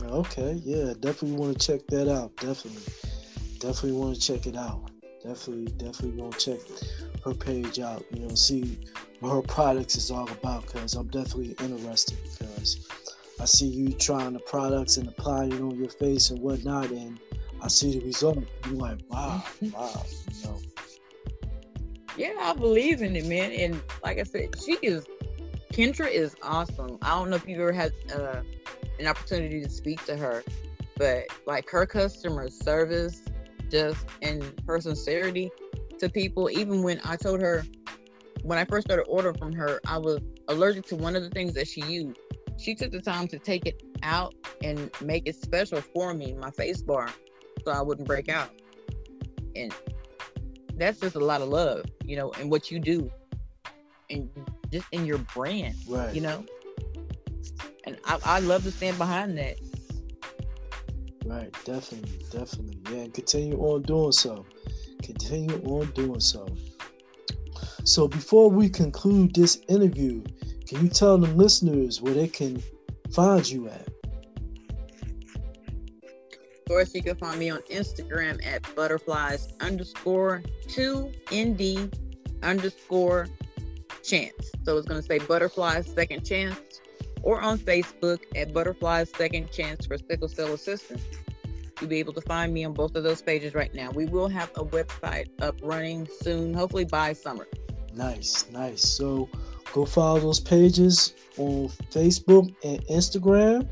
Okay, 0.04 0.60
yeah, 0.64 0.94
definitely 1.00 1.38
want 1.38 1.60
to 1.60 1.68
check 1.68 1.86
that 1.88 2.12
out. 2.12 2.36
Definitely, 2.38 2.82
definitely 3.60 3.94
want 3.94 4.16
to 4.16 4.22
check 4.22 4.48
it 4.48 4.58
out. 4.58 4.90
Definitely, 5.24 5.72
definitely 5.78 6.22
want 6.22 6.38
to 6.38 6.58
check 6.58 6.60
her 7.24 7.34
page 7.34 7.80
out. 7.80 8.04
You 8.12 8.28
know, 8.28 8.36
see 8.36 8.80
what 9.20 9.34
her 9.34 9.42
products 9.42 9.96
is 9.96 10.12
all 10.12 10.30
about. 10.30 10.66
Cause 10.66 10.96
I'm 10.96 11.08
definitely 11.08 11.56
interested. 11.66 12.18
Cause 12.40 12.88
I 13.40 13.46
see 13.46 13.68
you 13.68 13.92
trying 13.94 14.34
the 14.34 14.40
products 14.40 14.98
and 14.98 15.08
applying 15.08 15.52
it 15.52 15.62
on 15.62 15.78
your 15.78 15.90
face 15.90 16.30
and 16.30 16.40
whatnot, 16.40 16.90
and 16.92 17.20
I 17.62 17.68
see 17.68 18.00
the 18.00 18.06
result. 18.06 18.44
You're 18.66 18.76
like, 18.76 19.00
wow, 19.10 19.44
wow, 19.74 20.06
you 20.32 20.44
know. 20.44 20.62
Yeah, 22.16 22.34
I 22.40 22.54
believe 22.54 23.02
in 23.02 23.16
it, 23.16 23.26
man. 23.26 23.52
And 23.52 23.82
like 24.04 24.20
I 24.20 24.24
said, 24.24 24.50
she 24.64 24.74
is 24.82 25.06
Kendra 25.74 26.08
is 26.08 26.36
awesome. 26.44 27.00
I 27.02 27.10
don't 27.10 27.32
know 27.32 27.36
if 27.36 27.48
you 27.48 27.56
ever 27.56 27.72
had 27.72 27.94
uh, 28.14 28.42
an 29.00 29.08
opportunity 29.08 29.60
to 29.64 29.70
speak 29.70 30.06
to 30.06 30.16
her, 30.16 30.44
but 30.98 31.24
like 31.48 31.68
her 31.72 31.88
customer 31.88 32.48
service, 32.50 33.24
just 33.72 34.06
and 34.22 34.54
her 34.68 34.80
sincerity 34.80 35.52
to 36.00 36.10
people. 36.10 36.52
Even 36.52 36.84
when 36.84 37.02
I 37.04 37.16
told 37.16 37.42
her 37.42 37.66
when 38.44 38.60
I 38.60 38.66
first 38.66 38.86
started 38.86 39.06
ordering 39.08 39.36
from 39.36 39.54
her, 39.54 39.82
I 39.88 39.98
was 39.98 40.20
allergic 40.48 40.86
to 40.88 40.96
one 40.96 41.16
of 41.16 41.24
the 41.24 41.30
things 41.32 41.54
that 41.54 41.68
she 41.68 41.82
used 41.82 42.20
she 42.58 42.76
took 42.76 42.92
the 42.92 43.02
time 43.02 43.28
to 43.30 43.40
take 43.40 43.66
it 43.66 43.82
out 44.04 44.34
and 44.64 44.90
make 45.02 45.28
it 45.28 45.36
special 45.36 45.82
for 45.82 46.14
me, 46.14 46.34
my 46.34 46.52
face 46.52 46.82
bar, 46.82 47.10
so 47.66 47.72
I 47.72 47.82
wouldn't 47.82 48.08
break 48.08 48.30
out. 48.30 48.50
And 49.56 49.74
that's 50.76 51.00
just 51.00 51.16
a 51.16 51.20
lot 51.20 51.42
of 51.42 51.50
love, 51.50 51.86
you 52.06 52.16
know, 52.16 52.32
and 52.40 52.50
what 52.50 52.72
you 52.72 52.80
do, 52.80 53.12
and 54.10 54.30
just 54.72 54.88
in 54.92 55.06
your 55.06 55.20
brand, 55.20 55.76
right. 55.88 56.14
you 56.14 56.22
know. 56.22 56.46
And 57.86 57.98
I, 58.06 58.20
I 58.26 58.40
love 58.40 58.64
to 58.64 58.72
stand 58.72 58.98
behind 58.98 59.38
that. 59.38 59.58
Right, 61.26 61.52
definitely, 61.66 62.20
definitely, 62.32 62.80
yeah. 62.92 63.08
Continue 63.14 63.58
on 63.58 63.82
doing 63.84 64.12
so. 64.12 64.46
Continue 65.02 65.62
on 65.66 65.88
doing 65.92 66.20
so. 66.20 66.48
So 67.84 68.08
before 68.08 68.50
we 68.50 68.70
conclude 68.70 69.36
this 69.36 69.62
interview, 69.68 70.24
can 70.74 70.86
you 70.86 70.90
tell 70.90 71.20
the 71.20 71.28
listeners 71.28 72.02
where 72.02 72.16
they 72.16 72.28
can 72.28 72.62
find 73.12 73.48
you 73.48 73.68
at? 73.68 73.88
Of 76.04 76.66
course, 76.68 76.96
you 76.96 77.04
can 77.04 77.16
find 77.16 77.38
me 77.38 77.52
on 77.52 77.60
Instagram 77.70 78.44
at 78.44 78.64
butterflies 78.76 79.54
underscore 79.62 80.42
two 80.68 81.12
nd 81.32 81.96
underscore 82.42 83.28
chance. 84.02 84.52
So 84.64 84.76
it's 84.78 84.88
going 84.88 85.00
to 85.00 85.06
say 85.06 85.20
butterflies 85.20 85.86
second 85.94 86.26
chance, 86.26 86.82
or 87.22 87.40
on 87.40 87.60
Facebook 87.60 88.22
at 88.36 88.52
butterflies 88.52 89.12
second 89.16 89.52
chance 89.52 89.86
for 89.86 90.00
sickle 90.00 90.28
cell 90.28 90.54
assistance. 90.54 91.04
You'll 91.80 91.90
be 91.92 92.00
able 92.00 92.14
to 92.14 92.22
find 92.22 92.52
me 92.52 92.66
on 92.66 92.74
both 92.74 92.96
of 92.96 93.04
those 93.04 93.22
pages 93.22 93.54
right 93.54 93.74
now. 93.76 93.92
We 93.92 94.06
will 94.06 94.30
have 94.30 94.50
a 94.56 94.66
website 94.66 95.28
up 95.40 95.56
running 95.62 96.08
soon, 96.22 96.52
hopefully 96.52 96.86
by 96.86 97.14
summer. 97.14 97.48
Nice, 97.94 98.50
nice. 98.52 98.82
So 98.82 99.30
Go 99.74 99.86
follow 99.86 100.20
those 100.20 100.40
pages 100.40 101.16
on 101.40 101.68
Facebook 101.90 102.54
and 102.64 102.86
Instagram 102.86 103.68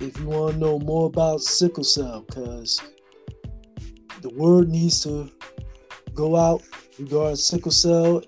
if 0.00 0.18
you 0.18 0.26
want 0.26 0.54
to 0.54 0.58
know 0.58 0.78
more 0.78 1.06
about 1.06 1.42
sickle 1.42 1.84
cell 1.84 2.22
because 2.22 2.80
the 4.22 4.30
word 4.30 4.70
needs 4.70 5.02
to 5.02 5.30
go 6.14 6.34
out 6.34 6.62
regarding 6.98 7.36
sickle 7.36 7.72
cell. 7.72 8.22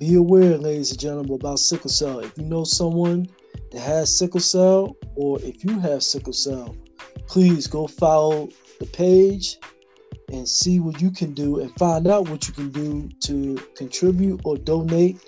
Be 0.00 0.16
aware, 0.16 0.58
ladies 0.58 0.90
and 0.90 0.98
gentlemen, 0.98 1.34
about 1.34 1.60
sickle 1.60 1.88
cell. 1.88 2.18
If 2.18 2.36
you 2.36 2.46
know 2.46 2.64
someone 2.64 3.28
that 3.70 3.80
has 3.80 4.18
sickle 4.18 4.40
cell 4.40 4.96
or 5.14 5.40
if 5.40 5.64
you 5.64 5.78
have 5.78 6.02
sickle 6.02 6.32
cell, 6.32 6.76
please 7.28 7.68
go 7.68 7.86
follow 7.86 8.48
the 8.80 8.86
page 8.86 9.58
and 10.32 10.48
see 10.48 10.80
what 10.80 11.00
you 11.00 11.12
can 11.12 11.32
do 11.32 11.60
and 11.60 11.70
find 11.78 12.08
out 12.08 12.28
what 12.28 12.48
you 12.48 12.54
can 12.54 12.70
do 12.70 13.08
to 13.20 13.54
contribute 13.76 14.40
or 14.44 14.56
donate 14.56 15.20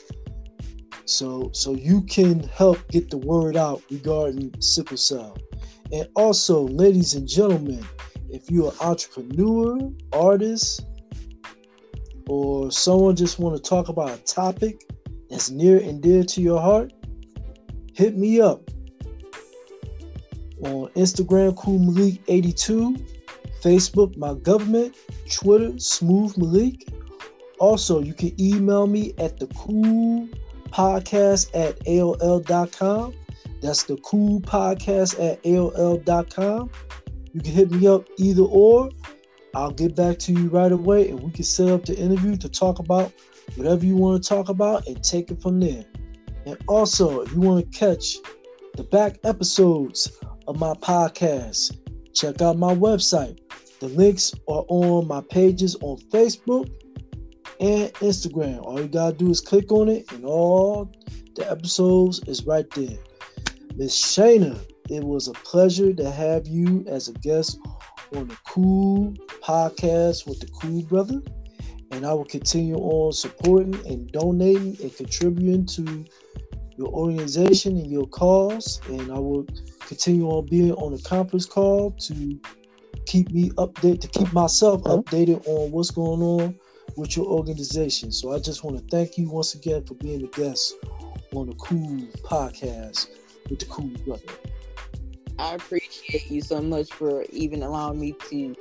so 1.06 1.50
so 1.52 1.74
you 1.74 2.02
can 2.02 2.40
help 2.40 2.86
get 2.88 3.10
the 3.10 3.18
word 3.18 3.56
out 3.56 3.82
regarding 3.90 4.54
sickle 4.60 4.96
cell. 4.96 5.36
And 5.92 6.08
also, 6.16 6.62
ladies 6.62 7.14
and 7.14 7.28
gentlemen, 7.28 7.84
if 8.30 8.50
you're 8.50 8.72
an 8.72 8.78
entrepreneur, 8.80 9.78
artist, 10.12 10.86
or 12.26 12.70
someone 12.70 13.16
just 13.16 13.38
want 13.38 13.56
to 13.56 13.62
talk 13.62 13.88
about 13.88 14.10
a 14.10 14.22
topic 14.24 14.80
that's 15.28 15.50
near 15.50 15.78
and 15.78 16.02
dear 16.02 16.24
to 16.24 16.40
your 16.40 16.60
heart, 16.60 16.92
hit 17.94 18.16
me 18.16 18.40
up 18.40 18.68
on 20.62 20.88
Instagram, 20.96 21.56
Cool 21.56 21.78
Malik 21.78 22.20
82, 22.28 22.96
Facebook, 23.62 24.16
my 24.16 24.34
government, 24.34 24.96
Twitter, 25.30 25.78
Smooth 25.78 26.36
Malik. 26.38 26.88
Also, 27.58 28.00
you 28.00 28.14
can 28.14 28.38
email 28.40 28.86
me 28.86 29.14
at 29.18 29.38
the 29.38 29.46
cool 29.48 30.28
podcast 30.74 31.50
at 31.54 31.78
AOL.com. 31.84 33.14
That's 33.62 33.84
the 33.84 33.96
cool 33.98 34.40
podcast 34.40 35.14
at 35.24 35.42
AOL.com. 35.44 36.70
You 37.32 37.40
can 37.40 37.52
hit 37.52 37.70
me 37.70 37.86
up 37.86 38.06
either 38.18 38.42
or. 38.42 38.90
I'll 39.54 39.70
get 39.70 39.94
back 39.94 40.18
to 40.20 40.32
you 40.32 40.48
right 40.48 40.72
away 40.72 41.08
and 41.10 41.20
we 41.20 41.30
can 41.30 41.44
set 41.44 41.68
up 41.68 41.84
the 41.84 41.96
interview 41.96 42.36
to 42.36 42.48
talk 42.48 42.80
about 42.80 43.12
whatever 43.54 43.86
you 43.86 43.96
want 43.96 44.22
to 44.22 44.28
talk 44.28 44.48
about 44.48 44.86
and 44.88 45.02
take 45.02 45.30
it 45.30 45.40
from 45.40 45.60
there. 45.60 45.84
And 46.44 46.58
also, 46.66 47.20
if 47.20 47.32
you 47.32 47.40
want 47.40 47.72
to 47.72 47.78
catch 47.78 48.16
the 48.74 48.82
back 48.82 49.18
episodes 49.22 50.18
of 50.48 50.58
my 50.58 50.74
podcast, 50.74 51.78
check 52.12 52.42
out 52.42 52.58
my 52.58 52.74
website. 52.74 53.38
The 53.78 53.88
links 53.88 54.34
are 54.48 54.64
on 54.68 55.06
my 55.06 55.20
pages 55.20 55.76
on 55.80 55.98
Facebook 56.10 56.68
and 57.64 57.94
Instagram. 57.94 58.62
All 58.62 58.78
you 58.78 58.88
gotta 58.88 59.16
do 59.16 59.30
is 59.30 59.40
click 59.40 59.72
on 59.72 59.88
it, 59.88 60.12
and 60.12 60.24
all 60.26 60.92
the 61.34 61.50
episodes 61.50 62.20
is 62.26 62.44
right 62.44 62.68
there. 62.70 62.98
Miss 63.76 63.98
Shayna, 63.98 64.60
it 64.90 65.02
was 65.02 65.28
a 65.28 65.32
pleasure 65.32 65.94
to 65.94 66.10
have 66.10 66.46
you 66.46 66.84
as 66.86 67.08
a 67.08 67.14
guest 67.14 67.58
on 68.14 68.28
the 68.28 68.36
Cool 68.46 69.14
Podcast 69.42 70.28
with 70.28 70.40
the 70.40 70.48
Cool 70.60 70.82
Brother. 70.82 71.22
And 71.90 72.04
I 72.04 72.12
will 72.12 72.26
continue 72.26 72.76
on 72.76 73.12
supporting 73.12 73.74
and 73.86 74.10
donating 74.12 74.76
and 74.82 74.94
contributing 74.94 75.64
to 75.66 76.04
your 76.76 76.88
organization 76.88 77.78
and 77.78 77.90
your 77.90 78.06
cause. 78.08 78.80
And 78.88 79.10
I 79.10 79.18
will 79.18 79.46
continue 79.80 80.28
on 80.28 80.46
being 80.46 80.72
on 80.72 80.92
the 80.92 81.02
conference 81.02 81.46
call 81.46 81.92
to 81.92 82.40
keep 83.06 83.30
me 83.30 83.50
updated, 83.50 84.00
to 84.00 84.08
keep 84.08 84.32
myself 84.32 84.82
updated 84.82 85.46
on 85.46 85.70
what's 85.70 85.90
going 85.90 86.20
on 86.20 86.58
with 86.96 87.16
your 87.16 87.26
organization. 87.26 88.12
So 88.12 88.32
I 88.32 88.38
just 88.38 88.64
want 88.64 88.76
to 88.78 88.96
thank 88.96 89.18
you 89.18 89.28
once 89.30 89.54
again 89.54 89.84
for 89.84 89.94
being 89.94 90.24
a 90.24 90.28
guest 90.28 90.74
on 91.34 91.48
the 91.48 91.54
Cool 91.54 92.06
Podcast 92.22 93.08
with 93.50 93.58
the 93.58 93.66
Cool 93.66 93.90
Brother. 94.04 94.22
I 95.38 95.54
appreciate 95.54 96.30
you 96.30 96.40
so 96.40 96.60
much 96.60 96.92
for 96.92 97.24
even 97.30 97.62
allowing 97.62 98.00
me 98.00 98.14
to 98.30 98.54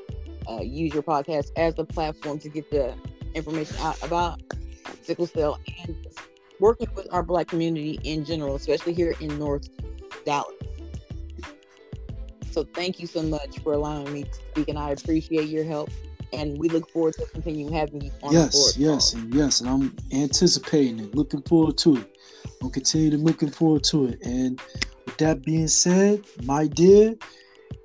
uh, 0.50 0.62
use 0.62 0.94
your 0.94 1.04
podcast 1.04 1.52
as 1.56 1.78
a 1.78 1.84
platform 1.84 2.40
to 2.40 2.50
get 2.50 2.70
the 2.72 2.96
information 3.36 3.76
out 3.80 4.02
about 4.04 4.42
sickle 5.02 5.28
cell 5.28 5.60
and 5.86 5.96
working 6.60 6.88
with 6.96 7.08
our 7.12 7.24
black 7.24 7.48
community 7.48 8.00
in 8.04 8.26
general, 8.26 8.56
especially 8.56 8.94
here 8.94 9.14
in 9.20 9.38
North 9.38 9.70
Dallas. 10.26 10.54
So 12.52 12.64
thank 12.64 13.00
you 13.00 13.08
so 13.08 13.22
much 13.24 13.60
for 13.60 13.74
allowing 13.74 14.14
me 14.14 14.24
to 14.24 14.34
speak, 14.34 14.70
and 14.70 14.78
I 14.78 14.92
appreciate 14.92 15.50
your 15.50 15.64
help. 15.64 15.90
And 16.34 16.58
we 16.58 16.68
look 16.68 16.90
forward 16.90 17.14
to 17.16 17.26
continuing 17.28 17.72
having 17.72 18.02
you 18.02 18.12
on 18.24 18.34
yes, 18.34 18.54
board. 18.54 18.76
Yes, 18.76 19.14
and 19.14 19.34
yes, 19.34 19.62
and 19.62 19.70
I'm 19.70 19.96
anticipating 20.12 21.00
it, 21.00 21.16
looking 21.16 21.42
forward 21.44 21.78
to 21.80 21.98
it. 21.98 22.18
I'm 22.62 22.72
continuing 22.72 23.24
looking 23.24 23.52
forward 23.52 23.84
to 23.86 24.08
it. 24.08 24.22
And 24.26 24.60
with 25.06 25.18
that 25.18 25.44
being 25.44 25.68
said, 25.68 26.22
my 26.44 26.68
dear, 26.68 27.16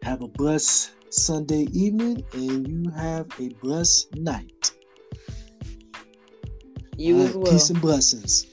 have 0.03 0.23
a 0.23 0.29
blessed 0.29 0.93
Sunday 1.11 1.67
evening, 1.73 2.25
and 2.33 2.67
you 2.69 2.91
have 2.91 3.27
a 3.39 3.49
blessed 3.61 4.15
night. 4.17 4.73
You 6.97 7.21
as 7.21 7.35
well. 7.35 7.53
Peace 7.53 7.71
and 7.71 7.81
blessings. 7.81 8.47